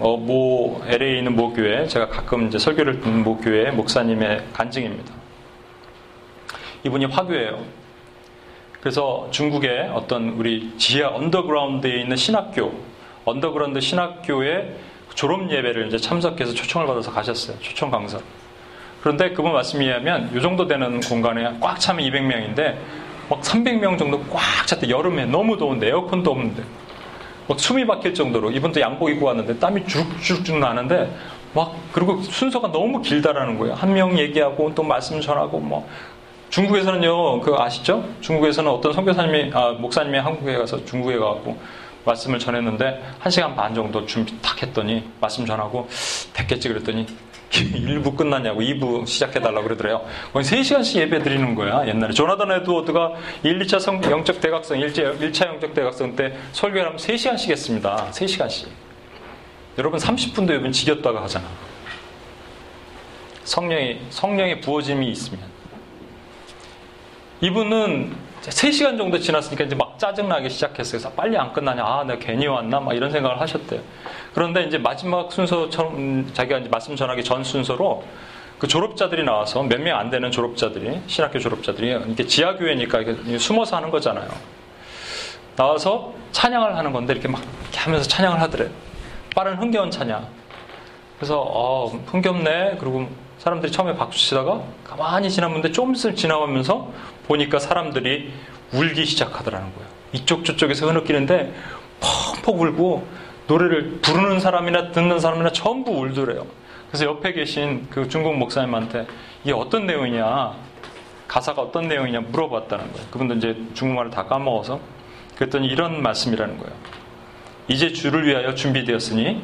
어, 0.00 0.16
모 0.16 0.80
LA에 0.86 1.18
있는 1.18 1.36
모 1.36 1.52
교회, 1.52 1.86
제가 1.86 2.08
가끔 2.08 2.48
이제 2.48 2.58
설교를 2.58 3.02
듣는 3.02 3.22
모 3.22 3.36
교회 3.36 3.70
목사님의 3.70 4.44
간증입니다. 4.54 5.12
이분이 6.84 7.04
화교예요. 7.04 7.62
그래서 8.80 9.28
중국의 9.30 9.90
어떤 9.92 10.30
우리 10.30 10.72
지하 10.78 11.10
언더그라운드에 11.10 12.00
있는 12.00 12.16
신학교 12.16 12.72
언더그라운드 13.26 13.78
신학교의 13.80 14.74
졸업 15.14 15.50
예배를 15.50 15.88
이제 15.88 15.98
참석해서 15.98 16.54
초청을 16.54 16.86
받아서 16.86 17.12
가셨어요. 17.12 17.58
초청 17.60 17.90
강사. 17.90 18.18
그런데 19.02 19.32
그분 19.32 19.52
말씀에 19.52 19.84
의하면 19.84 20.30
이 20.34 20.40
정도 20.40 20.66
되는 20.66 21.00
공간에 21.00 21.58
꽉 21.60 21.78
차면 21.78 22.06
200명인데 22.10 22.76
막 23.28 23.42
300명 23.42 23.98
정도 23.98 24.22
꽉 24.30 24.66
찼대. 24.66 24.88
여름에 24.88 25.26
너무 25.26 25.58
더운데 25.58 25.88
에어컨도 25.88 26.30
없는데 26.30 26.62
막 27.50 27.58
숨이 27.58 27.84
막힐 27.84 28.14
정도로 28.14 28.52
이분도 28.52 28.80
양복 28.80 29.10
입고 29.10 29.26
왔는데 29.26 29.58
땀이 29.58 29.84
쭉쭉쭉 29.88 30.58
나는데 30.60 31.12
막 31.52 31.74
그리고 31.90 32.22
순서가 32.22 32.70
너무 32.70 33.02
길다라는 33.02 33.58
거예요. 33.58 33.74
한 33.74 33.92
명 33.92 34.16
얘기하고 34.16 34.72
또 34.72 34.84
말씀 34.84 35.20
전하고 35.20 35.58
뭐 35.58 35.88
중국에서는요 36.50 37.40
그 37.40 37.56
아시죠? 37.58 38.04
중국에서는 38.20 38.70
어떤 38.70 38.92
선교사님이 38.92 39.50
아 39.52 39.72
목사님이 39.72 40.18
한국에 40.18 40.56
가서 40.58 40.84
중국에 40.84 41.16
가고 41.18 41.58
말씀을 42.04 42.38
전했는데 42.38 43.02
한 43.18 43.30
시간 43.32 43.56
반 43.56 43.74
정도 43.74 44.06
준비 44.06 44.32
탁 44.40 44.62
했더니 44.62 45.02
말씀 45.20 45.44
전하고 45.44 45.88
됐겠지 46.32 46.68
그랬더니 46.68 47.04
1부 47.50 48.16
끝났냐고 48.16 48.60
2부 48.60 49.06
시작해달라고 49.06 49.64
그러더래요. 49.64 50.04
거의 50.32 50.44
3시간씩 50.44 51.00
예배 51.00 51.22
드리는 51.22 51.54
거야, 51.54 51.86
옛날에. 51.86 52.12
조나단 52.12 52.50
에드워드가 52.52 53.12
1, 53.42 53.58
2차 53.60 53.80
성, 53.80 54.02
영적 54.02 54.40
대각성, 54.40 54.78
1차, 54.78 55.18
1차 55.20 55.46
영적 55.48 55.74
대각성 55.74 56.16
때 56.16 56.36
설교를 56.52 56.86
하면 56.86 56.98
3시간씩 56.98 57.50
했습니다. 57.50 58.10
3시간씩. 58.12 58.68
여러분 59.78 59.98
30분도 59.98 60.50
여러분 60.50 60.72
지겼다가 60.72 61.22
하잖아. 61.22 61.46
성령이, 63.44 64.00
성령의 64.10 64.60
부어짐이 64.60 65.10
있으면. 65.10 65.42
이분은 67.40 68.29
3시간 68.50 68.98
정도 68.98 69.18
지났으니까 69.18 69.64
이제 69.64 69.74
막 69.74 69.98
짜증나기 69.98 70.50
시작했어요. 70.50 70.90
그래서 71.00 71.10
빨리 71.12 71.36
안 71.36 71.52
끝나냐. 71.52 71.84
아, 71.84 72.04
내가 72.04 72.18
괜히 72.18 72.46
왔나? 72.46 72.80
막 72.80 72.94
이런 72.94 73.10
생각을 73.10 73.40
하셨대요. 73.40 73.80
그런데 74.34 74.64
이제 74.64 74.78
마지막 74.78 75.30
순서처럼 75.32 75.94
음, 75.96 76.30
자기가 76.32 76.58
이제 76.58 76.68
말씀 76.68 76.96
전하기 76.96 77.24
전 77.24 77.42
순서로 77.44 78.04
그 78.58 78.68
졸업자들이 78.68 79.24
나와서 79.24 79.62
몇 79.62 79.80
명 79.80 79.98
안 79.98 80.10
되는 80.10 80.30
졸업자들이, 80.30 81.00
신학교 81.06 81.38
졸업자들이, 81.38 81.98
이게 82.08 82.26
지하교회니까 82.26 82.98
이렇게 83.00 83.38
숨어서 83.38 83.76
하는 83.76 83.90
거잖아요. 83.90 84.28
나와서 85.56 86.12
찬양을 86.32 86.76
하는 86.76 86.92
건데 86.92 87.12
이렇게 87.14 87.28
막 87.28 87.40
이렇게 87.62 87.78
하면서 87.78 88.06
찬양을 88.08 88.40
하더래. 88.40 88.68
빠른 89.34 89.56
흥겨운 89.56 89.90
찬양. 89.90 90.26
그래서, 91.18 91.40
어, 91.40 91.86
흥겹네. 92.06 92.76
그리고 92.80 93.08
사람들이 93.40 93.72
처음에 93.72 93.96
박수 93.96 94.18
치다가 94.18 94.62
가만히 94.84 95.30
지나는데 95.30 95.72
좀 95.72 95.94
있을 95.94 96.14
지나가면서 96.14 96.92
보니까 97.26 97.58
사람들이 97.58 98.30
울기 98.72 99.06
시작하더라는 99.06 99.74
거예요. 99.74 99.88
이쪽 100.12 100.44
저쪽에서 100.44 100.88
흐느끼는데 100.88 101.54
펑펑 102.44 102.60
울고 102.60 103.06
노래를 103.46 104.00
부르는 104.02 104.40
사람이나 104.40 104.92
듣는 104.92 105.18
사람이나 105.18 105.52
전부 105.52 105.92
울더래요. 105.92 106.46
그래서 106.88 107.06
옆에 107.06 107.32
계신 107.32 107.86
그 107.88 108.08
중국 108.08 108.36
목사님한테 108.36 109.06
이게 109.42 109.54
어떤 109.54 109.86
내용이냐, 109.86 110.52
가사가 111.26 111.62
어떤 111.62 111.88
내용이냐 111.88 112.20
물어봤다는 112.20 112.92
거예요. 112.92 113.06
그분도 113.10 113.34
이제 113.36 113.56
중국말을 113.72 114.10
다 114.10 114.26
까먹어서 114.26 114.80
그랬더니 115.36 115.66
이런 115.66 116.02
말씀이라는 116.02 116.58
거예요. 116.58 116.72
이제 117.68 117.90
주를 117.90 118.26
위하여 118.26 118.54
준비되었으니 118.54 119.42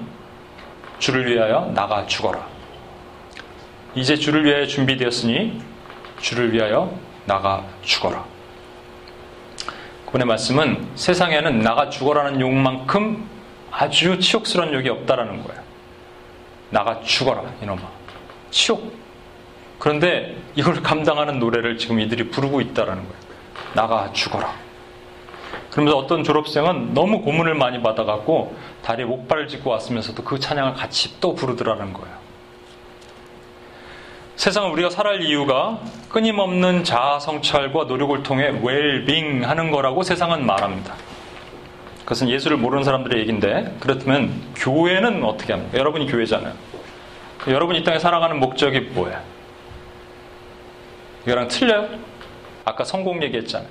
주를 0.99 1.33
위하여 1.33 1.73
나가 1.75 2.05
죽어라. 2.07 2.56
이제 3.97 4.15
주를 4.15 4.45
위하여 4.45 4.67
준비되었으니 4.67 5.59
주를 6.21 6.53
위하여 6.53 6.95
나가 7.25 7.65
죽어라. 7.81 8.25
그분의 10.05 10.27
말씀은 10.27 10.87
세상에는 10.95 11.61
나가 11.61 11.89
죽어라는 11.89 12.39
욕만큼 12.41 13.27
아주 13.71 14.19
치욕스러운 14.19 14.75
욕이 14.75 14.91
없다라는 14.91 15.43
거예요. 15.43 15.63
나가 16.69 17.01
죽어라, 17.01 17.43
이놈아. 17.63 17.81
치욕. 18.51 18.93
그런데 19.79 20.37
이걸 20.55 20.83
감당하는 20.83 21.39
노래를 21.39 21.79
지금 21.79 21.99
이들이 21.99 22.29
부르고 22.29 22.61
있다라는 22.61 23.03
거예요. 23.03 23.19
나가 23.73 24.13
죽어라. 24.13 24.53
그러면서 25.71 25.97
어떤 25.97 26.23
졸업생은 26.23 26.93
너무 26.93 27.23
고문을 27.23 27.55
많이 27.55 27.83
받아갖고 27.83 28.57
다리에 28.83 29.07
목발을 29.07 29.49
짚고 29.49 29.71
왔으면서도 29.71 30.23
그 30.23 30.39
찬양을 30.39 30.75
같이 30.75 31.19
또 31.19 31.35
부르더라는 31.35 31.95
거예요. 31.95 32.16
세상을 34.37 34.71
우리가 34.71 34.91
살아갈 34.91 35.23
이유가 35.23 35.81
끊임없는 36.11 36.85
자아 36.85 37.19
성찰과 37.19 37.85
노력을 37.85 38.23
통해 38.23 38.53
웰빙 38.63 39.49
하는 39.49 39.71
거라고 39.71 40.03
세상은 40.03 40.45
말합니다. 40.45 40.95
그것은 42.01 42.29
예수를 42.29 42.59
모르는 42.59 42.85
사람들의 42.85 43.19
얘기인데 43.21 43.75
그렇다면 43.81 44.53
교회는 44.55 45.25
어떻게 45.25 45.55
합니까? 45.55 45.79
여러분이 45.79 46.07
교회잖아요. 46.07 46.55
여러분이 47.49 47.81
이 47.81 47.85
땅에 47.85 47.99
살아가는 47.99 48.39
목적이 48.39 48.81
뭐예요? 48.81 49.21
이거랑 51.27 51.49
틀려요? 51.49 51.89
아까 52.65 52.85
성공 52.85 53.23
얘기했잖아요. 53.23 53.69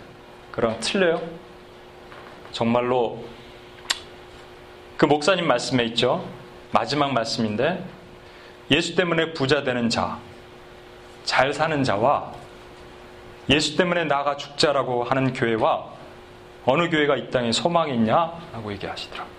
그랑 0.51 0.79
틀려요? 0.79 1.21
정말로 2.51 3.23
그 4.97 5.05
목사님 5.05 5.47
말씀에 5.47 5.83
있죠. 5.85 6.25
마지막 6.71 7.13
말씀인데 7.13 7.83
예수 8.71 8.95
때문에 8.95 9.33
부자 9.33 9.63
되는 9.63 9.89
자, 9.89 10.17
잘 11.25 11.53
사는 11.53 11.83
자와 11.83 12.31
예수 13.49 13.75
때문에 13.75 14.05
나가 14.05 14.37
죽자라고 14.37 15.03
하는 15.03 15.33
교회와 15.33 15.85
어느 16.65 16.89
교회가 16.89 17.17
이 17.17 17.29
땅에 17.29 17.51
소망이 17.51 17.93
있냐라고 17.93 18.71
얘기하시더라고요. 18.71 19.35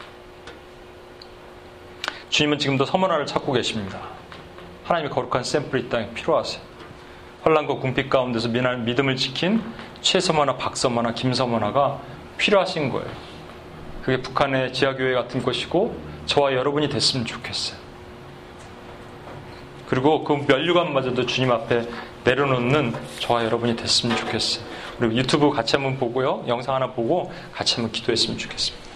주님은 2.28 2.58
지금도 2.58 2.84
서머나를 2.84 3.26
찾고 3.26 3.52
계십니다. 3.52 3.98
하나님의 4.84 5.10
거룩한 5.10 5.42
샘플이 5.42 5.84
이 5.84 5.88
땅에 5.88 6.10
필요하세요. 6.10 6.62
혼란과 7.44 7.76
궁핍 7.76 8.10
가운데서 8.10 8.48
믿음을 8.48 9.16
지킨 9.16 9.62
최서머나 10.00 10.56
박서머나 10.56 11.14
김서머나가 11.14 12.00
필요하신 12.36 12.90
거예요. 12.90 13.10
그게 14.02 14.22
북한의 14.22 14.72
지하교회 14.72 15.14
같은 15.14 15.42
곳이고 15.42 15.96
저와 16.26 16.52
여러분이 16.52 16.88
됐으면 16.88 17.24
좋겠어요. 17.26 17.85
그리고 19.86 20.24
그 20.24 20.32
면류관마저도 20.46 21.26
주님 21.26 21.52
앞에 21.52 21.86
내려놓는 22.24 22.94
저와 23.20 23.44
여러분이 23.44 23.76
됐으면 23.76 24.16
좋겠어요. 24.16 24.64
그리고 24.98 25.14
유튜브 25.14 25.50
같이 25.50 25.76
한번 25.76 25.96
보고요. 25.98 26.44
영상 26.48 26.74
하나 26.74 26.88
보고 26.92 27.32
같이 27.52 27.76
한번 27.76 27.92
기도했으면 27.92 28.38
좋겠습니다. 28.38 28.86